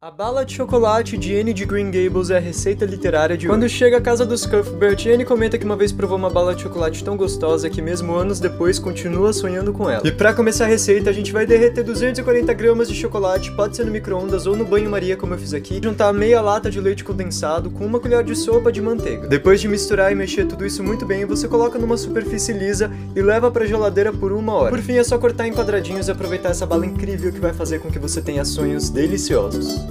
A 0.00 0.12
bala 0.12 0.44
de 0.44 0.54
chocolate 0.54 1.18
de 1.18 1.36
Anne 1.36 1.52
de 1.52 1.64
Green 1.64 1.90
Gables 1.90 2.30
é 2.30 2.36
a 2.36 2.40
receita 2.40 2.84
literária 2.84 3.36
de 3.36 3.48
Quando 3.48 3.68
chega 3.68 3.96
à 3.96 4.00
casa 4.00 4.24
dos 4.24 4.46
Cuthbert, 4.46 5.04
Anne 5.12 5.24
comenta 5.24 5.58
que 5.58 5.64
uma 5.64 5.74
vez 5.74 5.90
provou 5.90 6.16
uma 6.16 6.30
bala 6.30 6.54
de 6.54 6.62
chocolate 6.62 7.02
tão 7.02 7.16
gostosa 7.16 7.68
que 7.68 7.82
mesmo 7.82 8.14
anos 8.14 8.38
depois 8.38 8.78
continua 8.78 9.32
sonhando 9.32 9.72
com 9.72 9.90
ela. 9.90 10.06
E 10.06 10.12
para 10.12 10.32
começar 10.32 10.66
a 10.66 10.68
receita, 10.68 11.10
a 11.10 11.12
gente 11.12 11.32
vai 11.32 11.44
derreter 11.44 11.82
240 11.82 12.54
gramas 12.54 12.86
de 12.88 12.94
chocolate, 12.94 13.50
pode 13.50 13.74
ser 13.74 13.86
no 13.86 13.90
micro-ondas 13.90 14.46
ou 14.46 14.54
no 14.54 14.64
banho-maria 14.64 15.16
como 15.16 15.34
eu 15.34 15.38
fiz 15.38 15.52
aqui, 15.52 15.80
juntar 15.82 16.12
meia 16.12 16.40
lata 16.40 16.70
de 16.70 16.80
leite 16.80 17.02
condensado 17.02 17.68
com 17.68 17.84
uma 17.84 17.98
colher 17.98 18.22
de 18.22 18.36
sopa 18.36 18.70
de 18.70 18.80
manteiga. 18.80 19.26
Depois 19.26 19.60
de 19.60 19.66
misturar 19.66 20.12
e 20.12 20.14
mexer 20.14 20.46
tudo 20.46 20.64
isso 20.64 20.80
muito 20.80 21.04
bem, 21.04 21.24
você 21.24 21.48
coloca 21.48 21.76
numa 21.76 21.96
superfície 21.96 22.52
lisa 22.52 22.88
e 23.16 23.20
leva 23.20 23.50
para 23.50 23.66
geladeira 23.66 24.12
por 24.12 24.30
uma 24.30 24.52
hora. 24.52 24.70
Por 24.70 24.80
fim, 24.80 24.96
é 24.96 25.02
só 25.02 25.18
cortar 25.18 25.48
em 25.48 25.52
quadradinhos 25.52 26.06
e 26.06 26.12
aproveitar 26.12 26.50
essa 26.50 26.64
bala 26.64 26.86
incrível 26.86 27.32
que 27.32 27.40
vai 27.40 27.52
fazer 27.52 27.80
com 27.80 27.90
que 27.90 27.98
você 27.98 28.22
tenha 28.22 28.44
sonhos 28.44 28.90
deliciosos. 28.90 29.87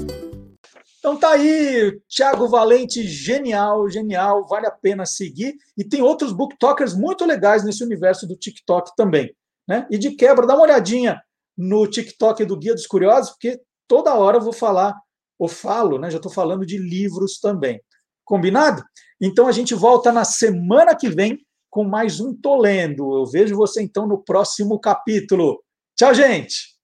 Então 1.00 1.16
tá 1.16 1.32
aí, 1.32 1.98
Thiago 2.10 2.50
Valente, 2.50 3.02
genial, 3.04 3.89
genial, 3.89 4.45
vale 4.45 4.68
a 4.68 4.72
pena 4.72 5.06
seguir. 5.06 5.56
E 5.78 5.84
tem 5.84 6.02
outros 6.02 6.34
booktokers 6.34 6.93
muito 6.93 7.26
legais 7.26 7.64
nesse 7.64 7.84
universo 7.84 8.28
do 8.28 8.36
TikTok 8.36 8.91
também. 8.95 9.34
Né? 9.68 9.88
E 9.89 9.98
de 9.98 10.12
quebra, 10.12 10.45
dá 10.45 10.54
uma 10.54 10.64
olhadinha 10.64 11.22
no 11.58 11.88
TikTok 11.88 12.43
do 12.45 12.58
Guia 12.58 12.74
dos 12.74 12.86
Curiosos, 12.86 13.32
porque 13.32 13.60
toda 13.88 14.16
hora 14.16 14.38
eu 14.38 14.41
vou 14.41 14.54
falar, 14.54 14.93
ou 15.39 15.48
falo, 15.48 15.98
né? 15.98 16.10
Já 16.12 16.18
estou 16.18 16.32
falando 16.32 16.66
de 16.66 16.78
livros 16.78 17.39
também. 17.39 17.82
Combinado? 18.26 18.84
Então 19.22 19.48
a 19.48 19.52
gente 19.52 19.74
volta 19.74 20.12
na 20.12 20.26
semana 20.26 20.95
que 20.95 21.10
vem 21.10 21.39
com 21.70 21.84
mais 21.84 22.20
um 22.20 22.34
Tolendo. 22.34 23.18
Eu 23.18 23.26
vejo 23.26 23.56
você 23.56 23.82
então 23.82 24.08
no 24.08 24.24
próximo 24.24 24.80
capítulo. 24.80 25.64
Tchau, 25.95 26.14
gente! 26.14 26.77